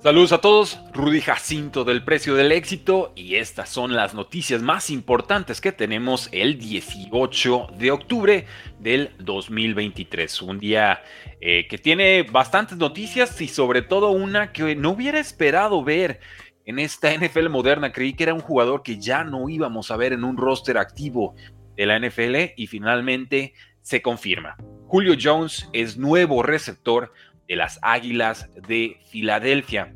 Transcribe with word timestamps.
Saludos 0.00 0.30
a 0.30 0.40
todos, 0.40 0.78
Rudy 0.92 1.20
Jacinto 1.20 1.82
del 1.82 2.04
Precio 2.04 2.36
del 2.36 2.52
Éxito 2.52 3.12
y 3.16 3.34
estas 3.34 3.68
son 3.68 3.96
las 3.96 4.14
noticias 4.14 4.62
más 4.62 4.90
importantes 4.90 5.60
que 5.60 5.72
tenemos 5.72 6.28
el 6.30 6.56
18 6.56 7.70
de 7.76 7.90
octubre 7.90 8.46
del 8.78 9.10
2023. 9.18 10.40
Un 10.42 10.60
día 10.60 11.02
eh, 11.40 11.66
que 11.66 11.78
tiene 11.78 12.22
bastantes 12.22 12.78
noticias 12.78 13.40
y 13.40 13.48
sobre 13.48 13.82
todo 13.82 14.10
una 14.10 14.52
que 14.52 14.76
no 14.76 14.90
hubiera 14.90 15.18
esperado 15.18 15.82
ver 15.82 16.20
en 16.64 16.78
esta 16.78 17.12
NFL 17.12 17.48
moderna. 17.48 17.90
Creí 17.90 18.14
que 18.14 18.22
era 18.22 18.34
un 18.34 18.40
jugador 18.40 18.84
que 18.84 19.00
ya 19.00 19.24
no 19.24 19.48
íbamos 19.48 19.90
a 19.90 19.96
ver 19.96 20.12
en 20.12 20.22
un 20.22 20.36
roster 20.36 20.78
activo 20.78 21.34
de 21.74 21.86
la 21.86 21.98
NFL 21.98 22.52
y 22.56 22.68
finalmente 22.68 23.52
se 23.82 24.00
confirma. 24.00 24.56
Julio 24.86 25.16
Jones 25.20 25.68
es 25.72 25.96
nuevo 25.96 26.44
receptor 26.44 27.12
de 27.48 27.56
las 27.56 27.80
Águilas 27.82 28.48
de 28.68 29.00
Filadelfia. 29.10 29.94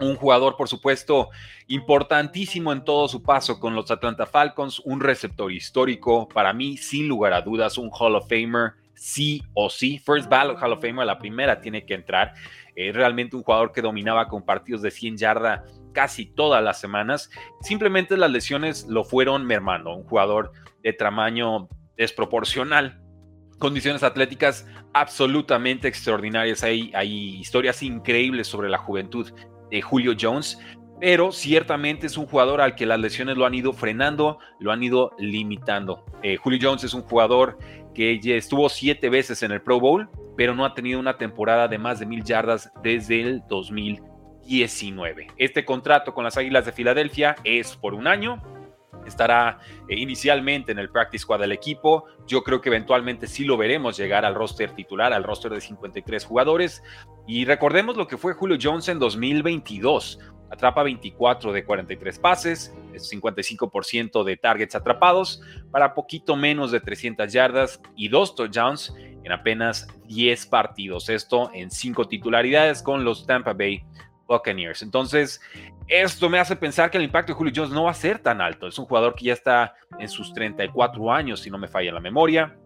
Un 0.00 0.16
jugador, 0.16 0.56
por 0.56 0.68
supuesto, 0.68 1.30
importantísimo 1.68 2.72
en 2.72 2.84
todo 2.84 3.06
su 3.08 3.22
paso 3.22 3.60
con 3.60 3.74
los 3.74 3.90
Atlanta 3.90 4.26
Falcons, 4.26 4.80
un 4.80 5.00
receptor 5.00 5.52
histórico, 5.52 6.28
para 6.28 6.52
mí, 6.52 6.76
sin 6.76 7.06
lugar 7.08 7.32
a 7.32 7.42
dudas, 7.42 7.78
un 7.78 7.90
Hall 7.92 8.16
of 8.16 8.28
Famer, 8.28 8.72
sí 8.94 9.42
o 9.54 9.70
sí. 9.70 9.98
First 9.98 10.28
Ballot 10.28 10.60
Hall 10.60 10.72
of 10.72 10.80
Famer, 10.80 11.06
la 11.06 11.18
primera 11.18 11.60
tiene 11.60 11.84
que 11.86 11.94
entrar. 11.94 12.34
Eh, 12.74 12.90
realmente 12.92 13.36
un 13.36 13.44
jugador 13.44 13.70
que 13.70 13.82
dominaba 13.82 14.26
con 14.26 14.44
partidos 14.44 14.82
de 14.82 14.90
100 14.90 15.16
yardas 15.16 15.60
casi 15.92 16.26
todas 16.26 16.62
las 16.62 16.80
semanas. 16.80 17.30
Simplemente 17.60 18.16
las 18.16 18.30
lesiones 18.30 18.86
lo 18.88 19.04
fueron 19.04 19.46
mermando. 19.46 19.94
Un 19.94 20.04
jugador 20.04 20.52
de 20.82 20.92
tamaño 20.92 21.68
desproporcional 21.96 23.00
condiciones 23.58 24.02
atléticas 24.02 24.66
absolutamente 24.92 25.88
extraordinarias. 25.88 26.62
Hay, 26.62 26.90
hay 26.94 27.36
historias 27.36 27.82
increíbles 27.82 28.46
sobre 28.46 28.68
la 28.68 28.78
juventud 28.78 29.32
Julio 29.82 30.14
Jones, 30.18 30.58
pero 31.00 31.32
ciertamente 31.32 32.06
es 32.06 32.16
un 32.16 32.26
jugador 32.26 32.60
al 32.60 32.74
que 32.74 32.86
las 32.86 32.98
lesiones 32.98 33.36
lo 33.36 33.46
han 33.46 33.54
ido 33.54 33.72
frenando, 33.72 34.38
lo 34.58 34.72
han 34.72 34.82
ido 34.82 35.12
limitando. 35.18 36.04
Eh, 36.22 36.36
Julio 36.36 36.58
Jones 36.62 36.84
es 36.84 36.94
un 36.94 37.02
jugador 37.02 37.58
que 37.94 38.20
estuvo 38.36 38.68
siete 38.68 39.08
veces 39.08 39.42
en 39.42 39.52
el 39.52 39.62
Pro 39.62 39.80
Bowl, 39.80 40.08
pero 40.36 40.54
no 40.54 40.64
ha 40.64 40.74
tenido 40.74 40.98
una 40.98 41.16
temporada 41.16 41.68
de 41.68 41.78
más 41.78 42.00
de 42.00 42.06
mil 42.06 42.24
yardas 42.24 42.72
desde 42.82 43.20
el 43.20 43.42
2019. 43.48 45.28
Este 45.36 45.64
contrato 45.64 46.12
con 46.12 46.24
las 46.24 46.36
Águilas 46.36 46.66
de 46.66 46.72
Filadelfia 46.72 47.36
es 47.44 47.76
por 47.76 47.94
un 47.94 48.06
año, 48.06 48.42
estará 49.06 49.58
eh, 49.88 49.98
inicialmente 49.98 50.72
en 50.72 50.78
el 50.78 50.90
practice 50.90 51.22
squad 51.22 51.40
del 51.40 51.52
equipo. 51.52 52.04
Yo 52.26 52.42
creo 52.42 52.60
que 52.60 52.68
eventualmente 52.68 53.26
sí 53.26 53.44
lo 53.44 53.56
veremos 53.56 53.96
llegar 53.96 54.24
al 54.24 54.34
roster 54.34 54.70
titular, 54.70 55.12
al 55.12 55.24
roster 55.24 55.52
de 55.52 55.60
53 55.60 56.24
jugadores. 56.24 56.82
Y 57.26 57.44
recordemos 57.44 57.96
lo 57.96 58.06
que 58.06 58.16
fue 58.16 58.34
Julio 58.34 58.58
Jones 58.60 58.88
en 58.88 58.98
2022. 58.98 60.18
Atrapa 60.50 60.82
24 60.84 61.52
de 61.52 61.64
43 61.64 62.18
pases, 62.18 62.74
55% 62.92 64.22
de 64.22 64.36
targets 64.36 64.76
atrapados 64.76 65.42
para 65.72 65.94
poquito 65.94 66.36
menos 66.36 66.70
de 66.70 66.80
300 66.80 67.32
yardas 67.32 67.80
y 67.96 68.08
dos 68.08 68.36
touchdowns 68.36 68.94
en 69.24 69.32
apenas 69.32 69.88
10 70.06 70.46
partidos. 70.46 71.08
Esto 71.08 71.50
en 71.54 71.70
5 71.70 72.06
titularidades 72.06 72.82
con 72.82 73.04
los 73.04 73.26
Tampa 73.26 73.52
Bay 73.52 73.82
Buccaneers. 74.28 74.82
Entonces, 74.82 75.40
esto 75.88 76.30
me 76.30 76.38
hace 76.38 76.56
pensar 76.56 76.90
que 76.90 76.98
el 76.98 77.04
impacto 77.04 77.32
de 77.32 77.36
Julio 77.36 77.52
Jones 77.54 77.72
no 77.72 77.84
va 77.84 77.90
a 77.90 77.94
ser 77.94 78.18
tan 78.18 78.40
alto. 78.40 78.66
Es 78.66 78.78
un 78.78 78.86
jugador 78.86 79.14
que 79.14 79.26
ya 79.26 79.32
está 79.34 79.74
en 79.98 80.08
sus 80.08 80.32
34 80.32 81.12
años, 81.12 81.40
si 81.40 81.50
no 81.50 81.58
me 81.58 81.68
falla 81.68 81.92
la 81.92 82.00
memoria. 82.00 82.56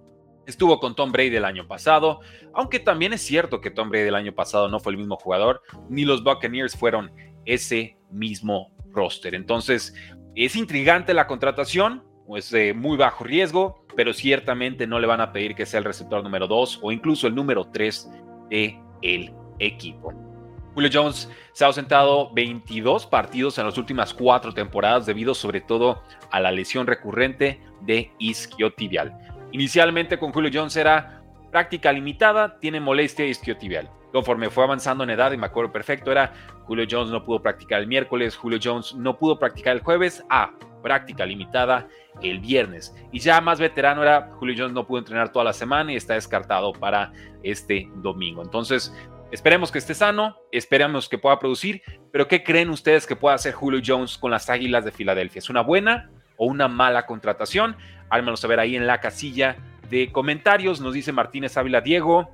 Estuvo 0.46 0.80
con 0.80 0.94
Tom 0.94 1.12
Brady 1.12 1.36
el 1.36 1.44
año 1.44 1.66
pasado, 1.66 2.20
aunque 2.54 2.78
también 2.78 3.12
es 3.12 3.20
cierto 3.20 3.60
que 3.60 3.70
Tom 3.70 3.90
Brady 3.90 4.08
el 4.08 4.14
año 4.14 4.32
pasado 4.32 4.68
no 4.68 4.80
fue 4.80 4.92
el 4.92 4.98
mismo 4.98 5.16
jugador, 5.16 5.60
ni 5.90 6.06
los 6.06 6.24
Buccaneers 6.24 6.74
fueron 6.74 7.10
ese 7.44 7.98
mismo 8.10 8.72
roster. 8.92 9.34
Entonces, 9.34 9.94
es 10.34 10.56
intrigante 10.56 11.12
la 11.12 11.26
contratación, 11.26 12.04
es 12.34 12.50
de 12.50 12.72
muy 12.72 12.96
bajo 12.96 13.24
riesgo, 13.24 13.84
pero 13.94 14.14
ciertamente 14.14 14.86
no 14.86 15.00
le 15.00 15.06
van 15.06 15.20
a 15.20 15.32
pedir 15.32 15.54
que 15.54 15.66
sea 15.66 15.78
el 15.78 15.84
receptor 15.84 16.22
número 16.22 16.46
2 16.46 16.80
o 16.82 16.92
incluso 16.92 17.26
el 17.26 17.34
número 17.34 17.66
3 17.70 18.10
de 18.48 18.80
el 19.02 19.34
equipo. 19.58 20.27
Julio 20.78 20.90
Jones 20.94 21.28
se 21.50 21.64
ha 21.64 21.66
ausentado 21.66 22.32
22 22.34 23.06
partidos 23.06 23.58
en 23.58 23.66
las 23.66 23.76
últimas 23.78 24.14
cuatro 24.14 24.54
temporadas 24.54 25.06
debido 25.06 25.34
sobre 25.34 25.60
todo 25.60 26.04
a 26.30 26.38
la 26.38 26.52
lesión 26.52 26.86
recurrente 26.86 27.60
de 27.80 28.12
isquiotibial. 28.20 29.12
Inicialmente 29.50 30.20
con 30.20 30.30
Julio 30.30 30.52
Jones 30.54 30.76
era 30.76 31.20
práctica 31.50 31.90
limitada, 31.90 32.60
tiene 32.60 32.78
molestia 32.78 33.26
isquiotibial. 33.26 33.90
Conforme 34.12 34.50
fue 34.50 34.62
avanzando 34.62 35.02
en 35.02 35.10
edad, 35.10 35.32
y 35.32 35.36
me 35.36 35.46
acuerdo 35.46 35.72
perfecto, 35.72 36.12
era 36.12 36.32
Julio 36.66 36.86
Jones 36.88 37.10
no 37.10 37.24
pudo 37.24 37.42
practicar 37.42 37.80
el 37.80 37.88
miércoles, 37.88 38.36
Julio 38.36 38.60
Jones 38.62 38.94
no 38.94 39.18
pudo 39.18 39.36
practicar 39.36 39.74
el 39.74 39.82
jueves, 39.82 40.24
a 40.30 40.52
práctica 40.80 41.26
limitada 41.26 41.88
el 42.22 42.38
viernes. 42.38 42.94
Y 43.10 43.18
ya 43.18 43.40
más 43.40 43.58
veterano 43.58 44.02
era 44.02 44.30
Julio 44.38 44.54
Jones 44.56 44.74
no 44.74 44.86
pudo 44.86 45.00
entrenar 45.00 45.32
toda 45.32 45.46
la 45.46 45.52
semana 45.52 45.92
y 45.92 45.96
está 45.96 46.14
descartado 46.14 46.72
para 46.72 47.12
este 47.42 47.90
domingo. 47.96 48.42
Entonces, 48.42 48.94
Esperemos 49.30 49.70
que 49.70 49.78
esté 49.78 49.94
sano, 49.94 50.38
esperemos 50.52 51.06
que 51.06 51.18
pueda 51.18 51.38
producir, 51.38 51.82
pero 52.10 52.26
¿qué 52.28 52.42
creen 52.42 52.70
ustedes 52.70 53.06
que 53.06 53.14
pueda 53.14 53.34
hacer 53.34 53.52
Julio 53.52 53.82
Jones 53.84 54.16
con 54.16 54.30
las 54.30 54.48
Águilas 54.48 54.86
de 54.86 54.90
Filadelfia? 54.90 55.40
¿Es 55.40 55.50
una 55.50 55.60
buena 55.60 56.10
o 56.38 56.46
una 56.46 56.66
mala 56.66 57.04
contratación? 57.04 57.76
Háganmelo 58.08 58.38
saber 58.38 58.58
ahí 58.58 58.74
en 58.74 58.86
la 58.86 59.00
casilla 59.00 59.56
de 59.90 60.10
comentarios. 60.12 60.80
Nos 60.80 60.94
dice 60.94 61.12
Martínez 61.12 61.58
Ávila 61.58 61.82
Diego, 61.82 62.30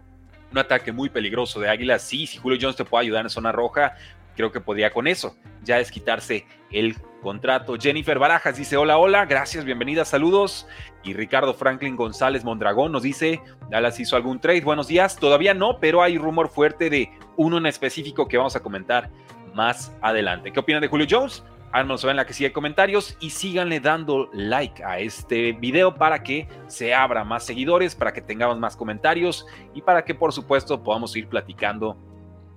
un 0.53 0.59
ataque 0.59 0.93
muy 0.93 1.09
peligroso 1.09 1.59
de 1.59 1.69
Águilas. 1.69 2.03
Sí, 2.03 2.29
si 2.29 2.39
Julio 2.39 2.59
Jones 2.61 2.77
te 2.77 2.85
puede 2.85 3.03
ayudar 3.03 3.25
en 3.25 3.31
zona 3.31 3.51
roja, 3.51 3.97
creo 4.35 4.53
que 4.53 4.61
podría 4.61 4.93
con 4.93 5.07
eso. 5.07 5.37
Ya 5.63 5.79
es 5.79 5.91
quitarse 5.91 6.47
el 6.71 6.97
contrato. 7.23 7.77
Jennifer 7.79 8.19
Barajas 8.19 8.57
dice: 8.57 8.77
Hola, 8.77 8.99
hola, 8.99 9.27
gracias, 9.27 9.65
bienvenida, 9.65 10.05
saludos. 10.05 10.67
Y 11.03 11.15
Ricardo 11.15 11.55
Franklin 11.55 11.97
González 11.97 12.45
Mondragón 12.45 12.93
nos 12.93 13.03
dice: 13.03 13.41
Dallas 13.71 13.99
hizo 13.99 14.17
algún 14.17 14.41
trade. 14.41 14.61
Buenos 14.61 14.89
días, 14.89 15.17
todavía 15.17 15.55
no, 15.55 15.79
pero 15.81 16.03
hay 16.03 16.19
rumor 16.19 16.49
fuerte 16.49 16.91
de 16.91 17.11
uno 17.37 17.59
en 17.59 17.67
específico 17.67 18.29
que 18.29 18.37
vamos 18.37 18.57
a 18.57 18.61
comentar 18.61 19.11
más 19.55 19.97
adelante. 20.03 20.53
¿Qué 20.53 20.61
opinan 20.61 20.83
de 20.83 20.89
Julio 20.89 21.07
Jones? 21.09 21.43
Háganos 21.73 22.05
en 22.05 22.15
la 22.15 22.25
que 22.25 22.33
sigue 22.33 22.53
comentarios 22.53 23.17
y 23.19 23.31
síganle 23.31 23.81
dando 23.81 24.31
like 24.33 24.85
a 24.85 25.01
este 25.01 25.53
video 25.53 25.97
para 25.97 26.23
que 26.23 26.47
se 26.69 26.95
abra 26.95 27.25
más 27.25 27.45
seguidores, 27.45 27.97
para 27.97 28.13
que 28.13 28.21
tengamos 28.21 28.61
más 28.61 28.77
comentarios 28.77 29.45
y 29.75 29.83
para 29.83 30.05
que 30.05 30.15
por 30.15 30.33
supuesto 30.33 30.85
podamos 30.85 31.17
ir 31.17 31.27
platicando 31.27 31.97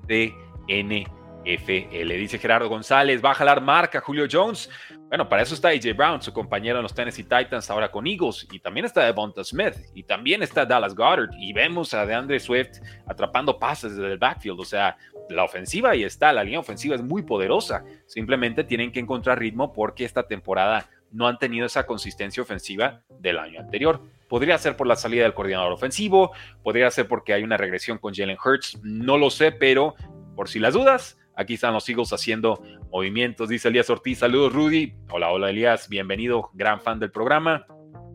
de 0.05 0.35
N 0.67 1.07
FL. 1.47 2.17
Dice 2.17 2.37
Gerardo 2.37 2.67
González, 2.67 3.23
va 3.23 3.31
a 3.31 3.35
jalar 3.35 3.61
marca 3.61 4.01
Julio 4.01 4.27
Jones. 4.29 4.69
Bueno, 5.07 5.29
para 5.29 5.43
eso 5.43 5.55
está 5.55 5.69
AJ 5.69 5.95
Brown, 5.95 6.21
su 6.21 6.33
compañero 6.33 6.77
en 6.77 6.83
los 6.83 6.93
Tennessee 6.93 7.23
Titans, 7.23 7.69
ahora 7.69 7.89
con 7.89 8.05
Eagles. 8.05 8.47
Y 8.51 8.59
también 8.59 8.85
está 8.85 9.05
Devonta 9.05 9.43
Smith. 9.43 9.75
Y 9.93 10.03
también 10.03 10.43
está 10.43 10.65
Dallas 10.65 10.93
Goddard. 10.93 11.29
Y 11.39 11.53
vemos 11.53 11.93
a 11.93 12.05
DeAndre 12.05 12.39
Swift 12.39 12.79
atrapando 13.07 13.57
pases 13.57 13.95
desde 13.95 14.11
el 14.11 14.17
backfield. 14.17 14.59
O 14.59 14.65
sea, 14.65 14.97
la 15.29 15.43
ofensiva 15.43 15.91
ahí 15.91 16.03
está. 16.03 16.33
La 16.33 16.43
línea 16.43 16.59
ofensiva 16.59 16.95
es 16.95 17.01
muy 17.01 17.21
poderosa. 17.21 17.83
Simplemente 18.05 18.63
tienen 18.63 18.91
que 18.91 18.99
encontrar 18.99 19.39
ritmo 19.39 19.71
porque 19.71 20.03
esta 20.05 20.23
temporada 20.23 20.89
no 21.11 21.27
han 21.27 21.37
tenido 21.37 21.65
esa 21.65 21.85
consistencia 21.85 22.43
ofensiva 22.43 23.01
del 23.19 23.39
año 23.39 23.59
anterior. 23.59 24.01
Podría 24.27 24.57
ser 24.57 24.75
por 24.75 24.87
la 24.87 24.95
salida 24.95 25.23
del 25.23 25.33
coordinador 25.33 25.71
ofensivo, 25.71 26.31
podría 26.63 26.91
ser 26.91 27.07
porque 27.07 27.33
hay 27.33 27.43
una 27.43 27.55
regresión 27.57 27.97
con 27.97 28.13
Jalen 28.13 28.37
Hurts, 28.43 28.79
no 28.83 29.17
lo 29.17 29.29
sé, 29.29 29.51
pero 29.53 29.95
por 30.35 30.49
si 30.49 30.59
las 30.59 30.73
dudas, 30.73 31.17
Aquí 31.37 31.53
están 31.53 31.71
los 31.71 31.87
Eagles 31.87 32.11
haciendo 32.11 32.63
movimientos, 32.91 33.47
dice 33.47 33.67
Elías 33.67 33.87
Ortiz. 33.91 34.17
Saludos, 34.17 34.51
Rudy. 34.53 34.95
Hola, 35.11 35.29
hola, 35.29 35.51
Elías. 35.51 35.87
Bienvenido, 35.87 36.49
gran 36.55 36.81
fan 36.81 36.97
del 36.97 37.11
programa. 37.11 37.63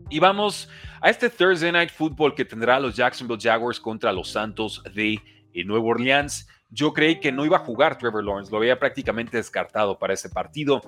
Y 0.09 0.19
vamos 0.19 0.69
a 0.99 1.09
este 1.09 1.29
Thursday 1.29 1.71
Night 1.71 1.89
Football 1.89 2.35
que 2.35 2.43
tendrá 2.43 2.81
los 2.81 2.97
Jacksonville 2.97 3.39
Jaguars 3.41 3.79
contra 3.79 4.11
los 4.11 4.29
Santos 4.29 4.83
de 4.93 5.21
eh, 5.53 5.63
Nueva 5.63 5.85
Orleans. 5.85 6.49
Yo 6.69 6.91
creí 6.91 7.21
que 7.21 7.31
no 7.31 7.45
iba 7.45 7.55
a 7.55 7.61
jugar 7.61 7.97
Trevor 7.97 8.25
Lawrence, 8.25 8.51
lo 8.51 8.57
había 8.57 8.77
prácticamente 8.77 9.37
descartado 9.37 9.97
para 9.97 10.13
ese 10.13 10.29
partido, 10.29 10.81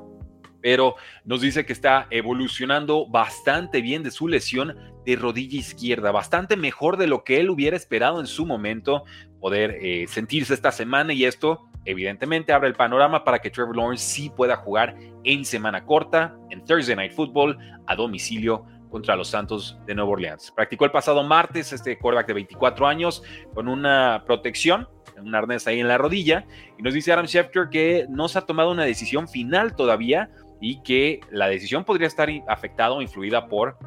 pero 0.61 0.95
nos 1.23 1.39
dice 1.39 1.65
que 1.65 1.71
está 1.71 2.07
evolucionando 2.09 3.07
bastante 3.07 3.79
bien 3.81 4.03
de 4.03 4.11
su 4.11 4.27
lesión 4.27 4.75
de 5.05 5.15
rodilla 5.15 5.57
izquierda, 5.57 6.11
bastante 6.11 6.57
mejor 6.57 6.97
de 6.97 7.07
lo 7.07 7.23
que 7.23 7.39
él 7.39 7.49
hubiera 7.49 7.77
esperado 7.77 8.19
en 8.19 8.27
su 8.27 8.45
momento 8.45 9.05
poder 9.39 9.77
eh, 9.81 10.05
sentirse 10.09 10.53
esta 10.53 10.73
semana 10.73 11.13
y 11.13 11.23
esto 11.23 11.69
evidentemente 11.85 12.51
abre 12.51 12.67
el 12.67 12.75
panorama 12.75 13.23
para 13.23 13.39
que 13.39 13.49
Trevor 13.49 13.77
Lawrence 13.77 14.03
sí 14.03 14.29
pueda 14.29 14.57
jugar 14.57 14.95
en 15.23 15.45
semana 15.45 15.85
corta, 15.85 16.35
en 16.49 16.63
Thursday 16.65 16.95
Night 16.95 17.13
Football, 17.13 17.57
a 17.87 17.95
domicilio 17.95 18.65
contra 18.89 19.15
los 19.15 19.27
Santos 19.27 19.77
de 19.85 19.95
Nueva 19.95 20.11
Orleans. 20.11 20.51
Practicó 20.55 20.85
el 20.85 20.91
pasado 20.91 21.23
martes 21.23 21.73
este 21.73 21.97
quarterback 21.97 22.27
de 22.27 22.33
24 22.33 22.87
años 22.87 23.23
con 23.53 23.67
una 23.67 24.23
protección, 24.25 24.87
un 25.21 25.35
arnés 25.35 25.67
ahí 25.67 25.79
en 25.79 25.87
la 25.87 25.97
rodilla, 25.97 26.45
y 26.77 26.81
nos 26.81 26.93
dice 26.93 27.11
Adam 27.11 27.25
Schefter 27.25 27.69
que 27.69 28.05
no 28.09 28.27
se 28.27 28.39
ha 28.39 28.41
tomado 28.41 28.71
una 28.71 28.83
decisión 28.83 29.27
final 29.27 29.75
todavía 29.75 30.29
y 30.61 30.81
que 30.81 31.19
la 31.29 31.47
decisión 31.47 31.83
podría 31.83 32.07
estar 32.07 32.29
afectada 32.47 32.93
o 32.93 33.01
influida 33.01 33.47
por 33.47 33.77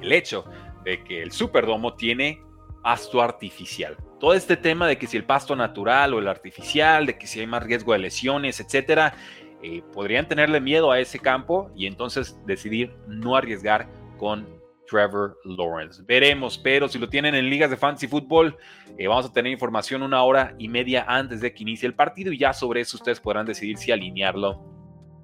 el 0.00 0.12
hecho 0.12 0.44
de 0.84 1.02
que 1.02 1.22
el 1.22 1.32
Superdomo 1.32 1.94
tiene 1.94 2.40
pasto 2.82 3.20
artificial. 3.20 3.96
Todo 4.20 4.34
este 4.34 4.56
tema 4.56 4.86
de 4.86 4.96
que 4.96 5.06
si 5.06 5.16
el 5.16 5.24
pasto 5.24 5.56
natural 5.56 6.14
o 6.14 6.18
el 6.18 6.28
artificial, 6.28 7.06
de 7.06 7.18
que 7.18 7.26
si 7.26 7.40
hay 7.40 7.46
más 7.46 7.62
riesgo 7.62 7.92
de 7.92 7.98
lesiones, 7.98 8.60
etcétera, 8.60 9.14
eh, 9.62 9.82
podrían 9.92 10.28
tenerle 10.28 10.60
miedo 10.60 10.92
a 10.92 11.00
ese 11.00 11.18
campo 11.18 11.70
y 11.74 11.86
entonces 11.86 12.38
decidir 12.46 12.94
no 13.06 13.36
arriesgar 13.36 13.88
con 14.18 14.46
Trevor 14.86 15.38
Lawrence. 15.44 16.02
Veremos, 16.06 16.58
pero 16.58 16.88
si 16.88 16.98
lo 16.98 17.08
tienen 17.08 17.34
en 17.34 17.48
ligas 17.48 17.70
de 17.70 17.76
fantasy 17.76 18.06
fútbol, 18.06 18.56
eh, 18.98 19.06
vamos 19.06 19.26
a 19.26 19.32
tener 19.32 19.50
información 19.50 20.02
una 20.02 20.22
hora 20.22 20.54
y 20.58 20.68
media 20.68 21.04
antes 21.08 21.40
de 21.40 21.52
que 21.52 21.62
inicie 21.62 21.86
el 21.86 21.94
partido 21.94 22.32
y 22.32 22.38
ya 22.38 22.52
sobre 22.52 22.80
eso 22.80 22.96
ustedes 22.96 23.20
podrán 23.20 23.46
decidir 23.46 23.78
si 23.78 23.92
alinearlo 23.92 24.62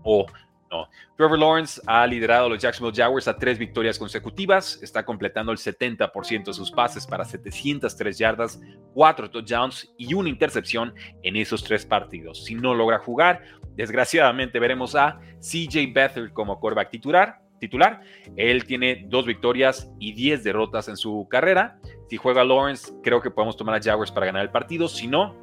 o 0.02 0.26
no. 0.70 0.88
Trevor 1.16 1.38
Lawrence 1.38 1.80
ha 1.86 2.06
liderado 2.06 2.46
a 2.46 2.48
los 2.48 2.62
Jacksonville 2.62 2.96
Jaguars 2.96 3.28
a 3.28 3.36
tres 3.36 3.58
victorias 3.58 3.98
consecutivas, 3.98 4.78
está 4.82 5.04
completando 5.04 5.52
el 5.52 5.58
70% 5.58 6.44
de 6.44 6.52
sus 6.52 6.70
pases 6.70 7.06
para 7.06 7.24
703 7.24 8.18
yardas, 8.18 8.60
cuatro 8.94 9.30
touchdowns 9.30 9.92
y 9.98 10.14
una 10.14 10.28
intercepción 10.28 10.94
en 11.22 11.36
esos 11.36 11.64
tres 11.64 11.84
partidos. 11.84 12.44
Si 12.44 12.54
no 12.54 12.74
logra 12.74 12.98
jugar, 12.98 13.42
desgraciadamente 13.74 14.58
veremos 14.58 14.94
a 14.94 15.20
CJ 15.40 15.92
Beathard 15.92 16.32
como 16.32 16.60
quarterback 16.60 16.90
titular, 16.90 17.40
titular. 17.58 18.00
Él 18.36 18.64
tiene 18.64 19.04
dos 19.08 19.26
victorias 19.26 19.90
y 20.00 20.12
10 20.12 20.42
derrotas 20.42 20.88
en 20.88 20.96
su 20.96 21.28
carrera. 21.30 21.78
Si 22.08 22.16
juega 22.16 22.42
Lawrence, 22.42 22.92
creo 23.02 23.20
que 23.20 23.30
podemos 23.30 23.56
tomar 23.56 23.76
a 23.76 23.82
Jaguars 23.82 24.10
para 24.10 24.26
ganar 24.26 24.42
el 24.42 24.50
partido. 24.50 24.88
Si 24.88 25.06
no, 25.06 25.36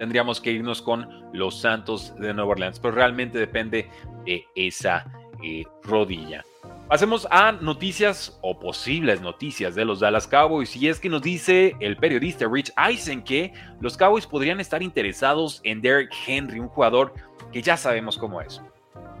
tendríamos 0.00 0.40
que 0.40 0.50
irnos 0.50 0.80
con 0.80 1.06
los 1.34 1.60
Santos 1.60 2.14
de 2.16 2.32
Nueva 2.32 2.52
Orleans, 2.52 2.80
pero 2.80 2.94
realmente 2.94 3.38
depende 3.38 3.90
de 4.24 4.46
esa 4.54 5.04
eh, 5.44 5.64
rodilla. 5.82 6.42
Pasemos 6.88 7.28
a 7.30 7.52
noticias 7.52 8.38
o 8.40 8.58
posibles 8.58 9.20
noticias 9.20 9.74
de 9.74 9.84
los 9.84 10.00
Dallas 10.00 10.26
Cowboys. 10.26 10.74
Y 10.74 10.88
es 10.88 10.98
que 10.98 11.10
nos 11.10 11.20
dice 11.20 11.76
el 11.80 11.98
periodista 11.98 12.46
Rich 12.50 12.72
Eisen 12.78 13.22
que 13.22 13.52
los 13.80 13.98
Cowboys 13.98 14.26
podrían 14.26 14.58
estar 14.58 14.82
interesados 14.82 15.60
en 15.64 15.82
Derek 15.82 16.10
Henry, 16.26 16.60
un 16.60 16.68
jugador 16.68 17.12
que 17.52 17.60
ya 17.60 17.76
sabemos 17.76 18.16
cómo 18.16 18.40
es. 18.40 18.62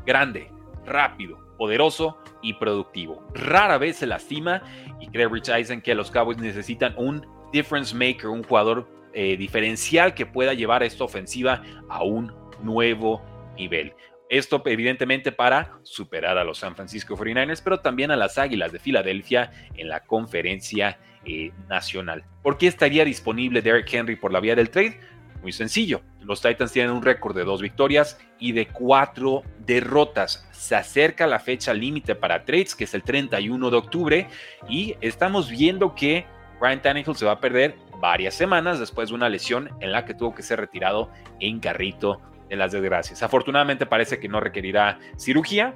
Grande, 0.06 0.50
rápido, 0.86 1.38
poderoso 1.58 2.16
y 2.40 2.54
productivo. 2.54 3.22
Rara 3.34 3.76
vez 3.76 3.96
se 3.96 4.06
lastima 4.06 4.62
y 4.98 5.08
cree 5.08 5.28
Rich 5.28 5.50
Eisen 5.50 5.82
que 5.82 5.94
los 5.94 6.10
Cowboys 6.10 6.38
necesitan 6.38 6.94
un 6.96 7.26
difference 7.52 7.94
maker, 7.94 8.30
un 8.30 8.42
jugador 8.42 8.88
eh, 9.14 9.36
diferencial 9.36 10.14
que 10.14 10.26
pueda 10.26 10.54
llevar 10.54 10.82
esta 10.82 11.04
ofensiva 11.04 11.62
a 11.88 12.02
un 12.04 12.32
nuevo 12.62 13.22
nivel. 13.56 13.94
Esto 14.28 14.62
evidentemente 14.66 15.32
para 15.32 15.80
superar 15.82 16.38
a 16.38 16.44
los 16.44 16.58
San 16.58 16.76
Francisco 16.76 17.16
49ers, 17.16 17.60
pero 17.64 17.80
también 17.80 18.12
a 18.12 18.16
las 18.16 18.38
Águilas 18.38 18.70
de 18.70 18.78
Filadelfia 18.78 19.50
en 19.74 19.88
la 19.88 20.04
conferencia 20.04 20.98
eh, 21.24 21.50
nacional. 21.68 22.24
¿Por 22.42 22.56
qué 22.56 22.68
estaría 22.68 23.04
disponible 23.04 23.60
Derek 23.60 23.92
Henry 23.92 24.14
por 24.14 24.32
la 24.32 24.38
vía 24.38 24.54
del 24.54 24.70
trade? 24.70 25.00
Muy 25.42 25.52
sencillo. 25.52 26.02
Los 26.20 26.42
Titans 26.42 26.70
tienen 26.70 26.92
un 26.92 27.02
récord 27.02 27.34
de 27.34 27.44
dos 27.44 27.60
victorias 27.60 28.18
y 28.38 28.52
de 28.52 28.68
cuatro 28.68 29.42
derrotas. 29.58 30.48
Se 30.52 30.76
acerca 30.76 31.26
la 31.26 31.40
fecha 31.40 31.74
límite 31.74 32.14
para 32.14 32.44
trades, 32.44 32.74
que 32.74 32.84
es 32.84 32.94
el 32.94 33.02
31 33.02 33.70
de 33.70 33.76
octubre, 33.76 34.28
y 34.68 34.94
estamos 35.00 35.50
viendo 35.50 35.94
que 35.94 36.26
Ryan 36.60 36.82
Tannehill 36.82 37.16
se 37.16 37.24
va 37.24 37.32
a 37.32 37.40
perder 37.40 37.76
varias 37.98 38.34
semanas 38.34 38.78
después 38.78 39.08
de 39.08 39.14
una 39.14 39.28
lesión 39.28 39.70
en 39.80 39.92
la 39.92 40.04
que 40.04 40.14
tuvo 40.14 40.34
que 40.34 40.42
ser 40.42 40.60
retirado 40.60 41.10
en 41.38 41.60
carrito 41.60 42.20
de 42.48 42.56
las 42.56 42.72
desgracias. 42.72 43.22
Afortunadamente 43.22 43.86
parece 43.86 44.18
que 44.18 44.28
no 44.28 44.40
requerirá 44.40 44.98
cirugía, 45.16 45.74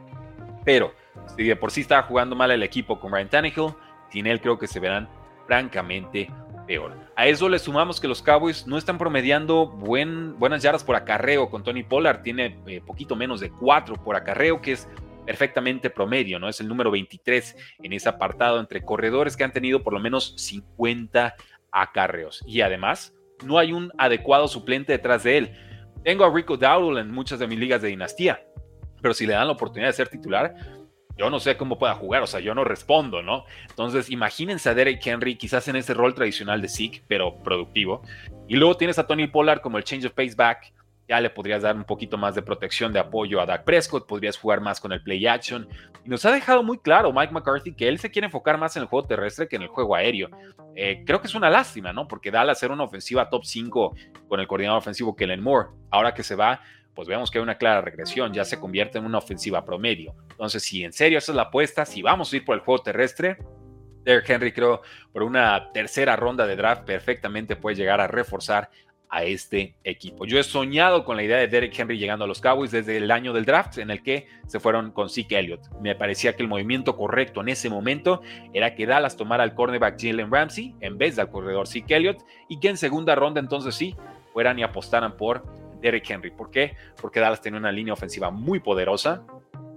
pero 0.64 0.94
si 1.36 1.44
de 1.44 1.56
por 1.56 1.70
sí 1.70 1.82
estaba 1.82 2.02
jugando 2.02 2.36
mal 2.36 2.50
el 2.50 2.62
equipo 2.62 2.98
con 2.98 3.12
Ryan 3.12 3.28
Tannehill, 3.28 3.74
sin 4.10 4.26
él 4.26 4.40
creo 4.40 4.58
que 4.58 4.66
se 4.66 4.80
verán 4.80 5.08
francamente 5.46 6.30
peor. 6.66 6.92
A 7.16 7.26
eso 7.26 7.48
le 7.48 7.58
sumamos 7.58 8.00
que 8.00 8.08
los 8.08 8.22
Cowboys 8.22 8.66
no 8.66 8.78
están 8.78 8.98
promediando 8.98 9.66
buen, 9.66 10.38
buenas 10.38 10.62
yardas 10.62 10.82
por 10.82 10.96
acarreo 10.96 11.50
con 11.50 11.62
Tony 11.62 11.82
Pollard, 11.82 12.22
tiene 12.22 12.58
eh, 12.66 12.80
poquito 12.84 13.16
menos 13.16 13.40
de 13.40 13.50
4 13.50 13.96
por 14.02 14.16
acarreo, 14.16 14.60
que 14.60 14.72
es 14.72 14.88
perfectamente 15.26 15.90
promedio, 15.90 16.38
¿no? 16.38 16.48
Es 16.48 16.60
el 16.60 16.68
número 16.68 16.90
23 16.90 17.56
en 17.82 17.92
ese 17.92 18.08
apartado 18.08 18.60
entre 18.60 18.82
corredores 18.82 19.36
que 19.36 19.44
han 19.44 19.52
tenido 19.52 19.82
por 19.82 19.92
lo 19.92 20.00
menos 20.00 20.34
50 20.36 21.34
acarreos. 21.72 22.42
Y 22.46 22.60
además, 22.60 23.14
no 23.44 23.58
hay 23.58 23.72
un 23.72 23.92
adecuado 23.98 24.48
suplente 24.48 24.92
detrás 24.92 25.24
de 25.24 25.38
él. 25.38 25.52
Tengo 26.04 26.24
a 26.24 26.32
Rico 26.32 26.56
Dowdle 26.56 27.00
en 27.00 27.10
muchas 27.10 27.38
de 27.38 27.46
mis 27.46 27.58
ligas 27.58 27.82
de 27.82 27.88
dinastía, 27.88 28.46
pero 29.00 29.14
si 29.14 29.26
le 29.26 29.32
dan 29.32 29.46
la 29.46 29.54
oportunidad 29.54 29.88
de 29.88 29.94
ser 29.94 30.08
titular, 30.08 30.54
yo 31.16 31.30
no 31.30 31.38
sé 31.38 31.56
cómo 31.56 31.78
pueda 31.78 31.94
jugar, 31.94 32.22
o 32.22 32.26
sea, 32.26 32.40
yo 32.40 32.54
no 32.54 32.64
respondo, 32.64 33.22
¿no? 33.22 33.44
Entonces, 33.68 34.10
imagínense 34.10 34.68
a 34.68 34.74
Derek 34.74 35.04
Henry 35.06 35.36
quizás 35.36 35.68
en 35.68 35.76
ese 35.76 35.94
rol 35.94 36.14
tradicional 36.14 36.60
de 36.60 36.68
Zeke, 36.68 37.04
pero 37.06 37.42
productivo. 37.42 38.02
Y 38.48 38.56
luego 38.56 38.76
tienes 38.76 38.98
a 38.98 39.06
Tony 39.06 39.28
Pollard 39.28 39.60
como 39.60 39.78
el 39.78 39.84
change 39.84 40.06
of 40.06 40.12
pace 40.12 40.34
back, 40.36 40.72
ya 41.08 41.20
le 41.20 41.30
podrías 41.30 41.62
dar 41.62 41.76
un 41.76 41.84
poquito 41.84 42.16
más 42.16 42.34
de 42.34 42.42
protección 42.42 42.92
de 42.92 42.98
apoyo 42.98 43.40
a 43.40 43.46
Dak 43.46 43.64
Prescott, 43.64 44.06
podrías 44.06 44.38
jugar 44.38 44.60
más 44.60 44.80
con 44.80 44.92
el 44.92 45.02
play 45.02 45.26
action. 45.26 45.68
Y 46.04 46.08
nos 46.08 46.24
ha 46.24 46.32
dejado 46.32 46.62
muy 46.62 46.78
claro 46.78 47.12
Mike 47.12 47.32
McCarthy 47.32 47.74
que 47.74 47.88
él 47.88 47.98
se 47.98 48.10
quiere 48.10 48.26
enfocar 48.26 48.58
más 48.58 48.76
en 48.76 48.82
el 48.82 48.88
juego 48.88 49.06
terrestre 49.06 49.48
que 49.48 49.56
en 49.56 49.62
el 49.62 49.68
juego 49.68 49.94
aéreo. 49.94 50.30
Eh, 50.74 51.02
creo 51.04 51.20
que 51.20 51.26
es 51.26 51.34
una 51.34 51.50
lástima, 51.50 51.92
¿no? 51.92 52.08
Porque 52.08 52.30
da 52.30 52.42
a 52.42 52.54
ser 52.54 52.70
una 52.70 52.84
ofensiva 52.84 53.28
top 53.28 53.44
5 53.44 53.94
con 54.28 54.40
el 54.40 54.46
coordinador 54.46 54.78
ofensivo 54.78 55.14
Kellen 55.14 55.42
Moore. 55.42 55.70
Ahora 55.90 56.14
que 56.14 56.22
se 56.22 56.34
va, 56.34 56.60
pues 56.94 57.08
vemos 57.08 57.30
que 57.30 57.38
hay 57.38 57.42
una 57.42 57.56
clara 57.56 57.80
regresión, 57.80 58.32
ya 58.32 58.44
se 58.44 58.58
convierte 58.58 58.98
en 58.98 59.04
una 59.04 59.18
ofensiva 59.18 59.64
promedio. 59.64 60.14
Entonces, 60.30 60.62
si 60.62 60.84
en 60.84 60.92
serio 60.92 61.18
esa 61.18 61.32
es 61.32 61.36
la 61.36 61.42
apuesta, 61.42 61.84
si 61.84 62.02
vamos 62.02 62.32
a 62.32 62.36
ir 62.36 62.44
por 62.44 62.54
el 62.54 62.60
juego 62.60 62.82
terrestre, 62.82 63.38
Derrick 64.04 64.28
Henry 64.28 64.52
creo 64.52 64.82
por 65.12 65.22
una 65.22 65.72
tercera 65.72 66.14
ronda 66.16 66.46
de 66.46 66.56
draft 66.56 66.84
perfectamente 66.84 67.56
puede 67.56 67.76
llegar 67.76 68.00
a 68.00 68.06
reforzar 68.06 68.70
a 69.14 69.22
este 69.22 69.76
equipo. 69.84 70.26
Yo 70.26 70.40
he 70.40 70.42
soñado 70.42 71.04
con 71.04 71.16
la 71.16 71.22
idea 71.22 71.36
de 71.36 71.46
Derek 71.46 71.78
Henry 71.78 71.98
llegando 71.98 72.24
a 72.24 72.28
los 72.28 72.40
Cowboys 72.40 72.72
desde 72.72 72.96
el 72.96 73.12
año 73.12 73.32
del 73.32 73.44
draft 73.44 73.78
en 73.78 73.90
el 73.92 74.02
que 74.02 74.26
se 74.48 74.58
fueron 74.58 74.90
con 74.90 75.08
Zeke 75.08 75.38
Elliott. 75.38 75.60
Me 75.80 75.94
parecía 75.94 76.34
que 76.34 76.42
el 76.42 76.48
movimiento 76.48 76.96
correcto 76.96 77.40
en 77.40 77.48
ese 77.48 77.70
momento 77.70 78.22
era 78.52 78.74
que 78.74 78.86
Dallas 78.86 79.16
tomara 79.16 79.44
al 79.44 79.54
cornerback 79.54 80.02
Jalen 80.02 80.32
Ramsey 80.32 80.74
en 80.80 80.98
vez 80.98 81.14
del 81.14 81.28
corredor 81.28 81.68
Zeke 81.68 81.94
Elliott 81.94 82.24
y 82.48 82.58
que 82.58 82.70
en 82.70 82.76
segunda 82.76 83.14
ronda 83.14 83.38
entonces 83.38 83.76
sí 83.76 83.94
fueran 84.32 84.58
y 84.58 84.64
apostaran 84.64 85.16
por 85.16 85.44
Derek 85.80 86.10
Henry. 86.10 86.32
¿Por 86.32 86.50
qué? 86.50 86.74
Porque 87.00 87.20
Dallas 87.20 87.40
tenía 87.40 87.60
una 87.60 87.70
línea 87.70 87.94
ofensiva 87.94 88.32
muy 88.32 88.58
poderosa 88.58 89.24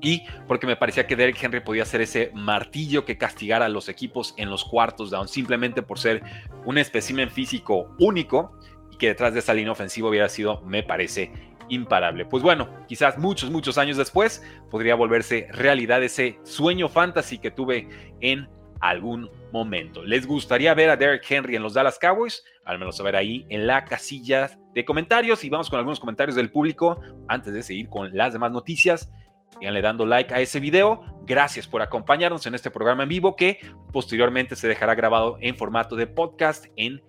y 0.01 0.23
porque 0.47 0.65
me 0.65 0.75
parecía 0.75 1.05
que 1.05 1.15
Derek 1.15 1.41
Henry 1.41 1.59
podía 1.59 1.85
ser 1.85 2.01
ese 2.01 2.31
martillo 2.33 3.05
que 3.05 3.19
castigara 3.19 3.65
a 3.65 3.69
los 3.69 3.87
equipos 3.87 4.33
en 4.37 4.49
los 4.49 4.63
cuartos 4.63 5.11
down 5.11 5.27
simplemente 5.27 5.83
por 5.83 5.99
ser 5.99 6.23
un 6.65 6.79
espécimen 6.79 7.29
físico 7.29 7.95
único 7.99 8.57
que 8.97 9.07
detrás 9.07 9.33
de 9.33 9.39
esa 9.39 9.53
línea 9.53 9.71
ofensiva 9.71 10.09
hubiera 10.09 10.29
sido, 10.29 10.61
me 10.61 10.83
parece, 10.83 11.31
imparable. 11.69 12.25
Pues 12.25 12.43
bueno, 12.43 12.69
quizás 12.87 13.17
muchos, 13.17 13.49
muchos 13.49 13.77
años 13.77 13.97
después 13.97 14.43
podría 14.69 14.95
volverse 14.95 15.47
realidad 15.51 16.03
ese 16.03 16.39
sueño 16.43 16.89
fantasy 16.89 17.37
que 17.37 17.51
tuve 17.51 17.87
en 18.21 18.47
algún 18.79 19.29
momento. 19.51 20.03
¿Les 20.03 20.27
gustaría 20.27 20.73
ver 20.73 20.89
a 20.89 20.97
Derek 20.97 21.25
Henry 21.29 21.55
en 21.55 21.63
los 21.63 21.73
Dallas 21.73 21.97
Cowboys? 21.99 22.43
Al 22.65 22.79
menos 22.79 22.97
saber 22.97 23.15
ahí 23.15 23.45
en 23.49 23.65
la 23.65 23.85
casilla 23.85 24.57
de 24.73 24.85
comentarios 24.85 25.43
y 25.43 25.49
vamos 25.49 25.69
con 25.69 25.79
algunos 25.79 25.99
comentarios 25.99 26.35
del 26.35 26.51
público 26.51 26.99
antes 27.27 27.53
de 27.53 27.63
seguir 27.63 27.89
con 27.89 28.15
las 28.15 28.33
demás 28.33 28.51
noticias. 28.51 29.11
Síganle 29.57 29.81
dando 29.81 30.05
like 30.05 30.33
a 30.33 30.41
ese 30.41 30.59
video. 30.59 31.03
Gracias 31.25 31.65
por 31.65 31.81
acompañarnos 31.81 32.45
en 32.45 32.53
este 32.53 32.69
programa 32.69 33.03
en 33.03 33.09
vivo 33.09 33.35
que 33.35 33.59
posteriormente 33.91 34.55
se 34.55 34.67
dejará 34.67 34.93
grabado 34.93 35.37
en 35.41 35.55
formato 35.55 35.95
de 35.95 36.05
podcast 36.05 36.65
en 36.75 37.01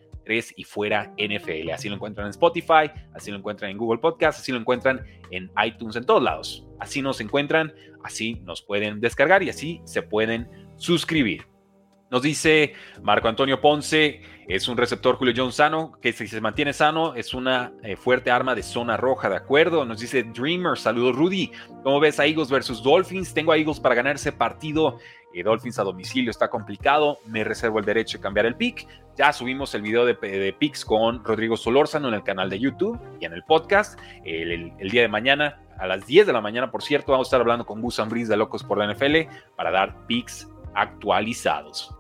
y 0.56 0.64
fuera 0.64 1.12
NFL. 1.16 1.70
Así 1.72 1.88
lo 1.88 1.94
encuentran 1.94 2.26
en 2.26 2.30
Spotify, 2.30 2.90
así 3.14 3.30
lo 3.30 3.38
encuentran 3.38 3.70
en 3.70 3.78
Google 3.78 3.98
Podcast, 3.98 4.40
así 4.40 4.52
lo 4.52 4.58
encuentran 4.58 5.04
en 5.30 5.50
iTunes, 5.64 5.96
en 5.96 6.04
todos 6.04 6.22
lados. 6.22 6.66
Así 6.78 7.02
nos 7.02 7.20
encuentran, 7.20 7.72
así 8.04 8.40
nos 8.44 8.62
pueden 8.62 9.00
descargar 9.00 9.42
y 9.42 9.50
así 9.50 9.80
se 9.84 10.02
pueden 10.02 10.48
suscribir. 10.76 11.46
Nos 12.10 12.22
dice 12.22 12.72
Marco 13.02 13.28
Antonio 13.28 13.60
Ponce, 13.60 14.22
es 14.48 14.66
un 14.66 14.78
receptor 14.78 15.16
Julio 15.16 15.34
Jones 15.36 15.56
sano, 15.56 15.92
que 16.00 16.14
si 16.14 16.26
se 16.26 16.40
mantiene 16.40 16.72
sano 16.72 17.14
es 17.14 17.34
una 17.34 17.74
eh, 17.82 17.96
fuerte 17.96 18.30
arma 18.30 18.54
de 18.54 18.62
zona 18.62 18.96
roja, 18.96 19.28
¿de 19.28 19.36
acuerdo? 19.36 19.84
Nos 19.84 20.00
dice 20.00 20.22
Dreamer, 20.22 20.78
saludos 20.78 21.16
Rudy, 21.16 21.52
¿cómo 21.82 22.00
ves 22.00 22.18
a 22.18 22.24
Eagles 22.24 22.48
versus 22.48 22.82
Dolphins? 22.82 23.34
Tengo 23.34 23.52
a 23.52 23.58
Eagles 23.58 23.78
para 23.78 23.94
ganar 23.94 24.16
ese 24.16 24.32
partido 24.32 24.98
Eh, 25.34 25.42
Dolphins 25.42 25.78
a 25.78 25.82
domicilio 25.82 26.30
está 26.30 26.48
complicado. 26.48 27.18
Me 27.26 27.44
reservo 27.44 27.78
el 27.78 27.84
derecho 27.84 28.18
de 28.18 28.22
cambiar 28.22 28.46
el 28.46 28.56
pick. 28.56 28.86
Ya 29.16 29.32
subimos 29.32 29.74
el 29.74 29.82
video 29.82 30.06
de, 30.06 30.54
picks 30.58 30.84
con 30.84 31.24
Rodrigo 31.24 31.56
Solórzano 31.56 32.08
en 32.08 32.14
el 32.14 32.22
canal 32.22 32.48
de 32.48 32.58
YouTube 32.58 32.98
y 33.20 33.24
en 33.24 33.32
el 33.32 33.42
podcast. 33.42 33.98
El, 34.24 34.72
día 34.78 35.02
de 35.02 35.08
mañana, 35.08 35.60
a 35.78 35.86
las 35.86 36.06
10 36.06 36.28
de 36.28 36.32
la 36.32 36.40
mañana, 36.40 36.70
por 36.70 36.82
cierto, 36.82 37.12
vamos 37.12 37.26
a 37.26 37.28
estar 37.28 37.40
hablando 37.40 37.66
con 37.66 37.82
Gus 37.82 37.98
Ambris 37.98 38.28
de 38.28 38.36
Locos 38.36 38.62
por 38.62 38.78
la 38.78 38.92
NFL 38.92 39.28
para 39.56 39.72
dar 39.72 40.06
picks 40.06 40.48
actualizados. 40.74 41.92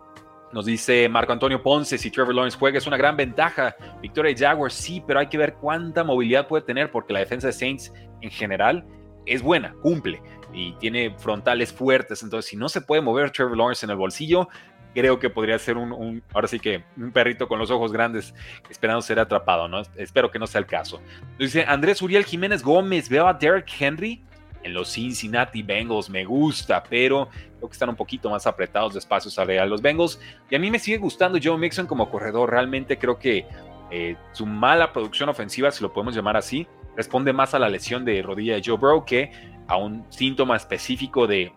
Nos 0.52 0.64
dice 0.64 1.08
Marco 1.08 1.32
Antonio 1.32 1.62
Ponce, 1.62 1.98
si 1.98 2.10
Trevor 2.10 2.34
Lawrence 2.34 2.56
juega 2.56 2.78
es 2.78 2.86
una 2.86 2.96
gran 2.96 3.16
ventaja. 3.16 3.74
Victoria 4.00 4.34
Jaguars 4.38 4.74
sí, 4.74 5.02
pero 5.04 5.18
hay 5.18 5.26
que 5.26 5.36
ver 5.36 5.54
cuánta 5.54 6.04
movilidad 6.04 6.46
puede 6.46 6.64
tener 6.64 6.90
porque 6.90 7.12
la 7.12 7.18
defensa 7.18 7.48
de 7.48 7.52
Saints 7.52 7.92
en 8.22 8.30
general 8.30 8.86
es 9.26 9.42
buena, 9.42 9.74
cumple 9.82 10.22
y 10.52 10.72
tiene 10.72 11.14
frontales 11.18 11.72
fuertes. 11.72 12.22
Entonces, 12.22 12.50
si 12.50 12.56
no 12.56 12.68
se 12.68 12.80
puede 12.80 13.02
mover 13.02 13.30
Trevor 13.30 13.56
Lawrence 13.56 13.84
en 13.86 13.90
el 13.90 13.96
bolsillo, 13.96 14.48
creo 14.94 15.18
que 15.18 15.30
podría 15.30 15.58
ser 15.58 15.76
un, 15.76 16.22
ahora 16.32 16.48
sí 16.48 16.58
que 16.58 16.82
un 16.96 17.12
perrito 17.12 17.46
con 17.48 17.58
los 17.58 17.70
ojos 17.70 17.92
grandes 17.92 18.34
esperando 18.68 19.02
ser 19.02 19.20
atrapado, 19.20 19.68
¿no? 19.68 19.82
Espero 19.96 20.30
que 20.30 20.38
no 20.38 20.46
sea 20.46 20.60
el 20.60 20.66
caso. 20.66 21.00
Dice 21.38 21.64
Andrés 21.66 22.02
Uriel 22.02 22.24
Jiménez 22.24 22.62
Gómez, 22.62 23.08
veo 23.08 23.26
a 23.26 23.34
Derek 23.34 23.70
Henry 23.78 24.22
en 24.62 24.74
los 24.74 24.92
Cincinnati 24.92 25.62
Bengals, 25.62 26.10
me 26.10 26.24
gusta, 26.24 26.82
pero 26.82 27.28
creo 27.58 27.68
que 27.68 27.72
están 27.72 27.88
un 27.90 27.96
poquito 27.96 28.28
más 28.30 28.46
apretados 28.46 28.94
de 28.94 28.98
espacios 28.98 29.38
a 29.38 29.44
los 29.44 29.80
Bengals. 29.80 30.20
Y 30.50 30.56
a 30.56 30.58
mí 30.58 30.70
me 30.70 30.78
sigue 30.78 30.98
gustando 30.98 31.38
Joe 31.42 31.56
Mixon 31.56 31.86
como 31.86 32.10
corredor, 32.10 32.50
realmente 32.50 32.98
creo 32.98 33.18
que 33.18 33.46
eh, 33.90 34.16
su 34.32 34.46
mala 34.46 34.92
producción 34.92 35.28
ofensiva, 35.28 35.70
si 35.70 35.82
lo 35.82 35.92
podemos 35.92 36.14
llamar 36.14 36.36
así, 36.36 36.66
responde 36.96 37.32
más 37.32 37.54
a 37.54 37.58
la 37.58 37.68
lesión 37.68 38.04
de 38.04 38.20
rodilla 38.22 38.54
de 38.54 38.62
Joe 38.64 38.76
Burrow 38.76 39.04
que 39.04 39.30
a 39.68 39.76
un 39.76 40.04
síntoma 40.08 40.56
específico 40.56 41.26
de, 41.26 41.52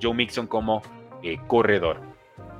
Joe 0.00 0.14
Mixon 0.14 0.46
como 0.46 0.82
eh, 1.22 1.38
corredor. 1.46 2.00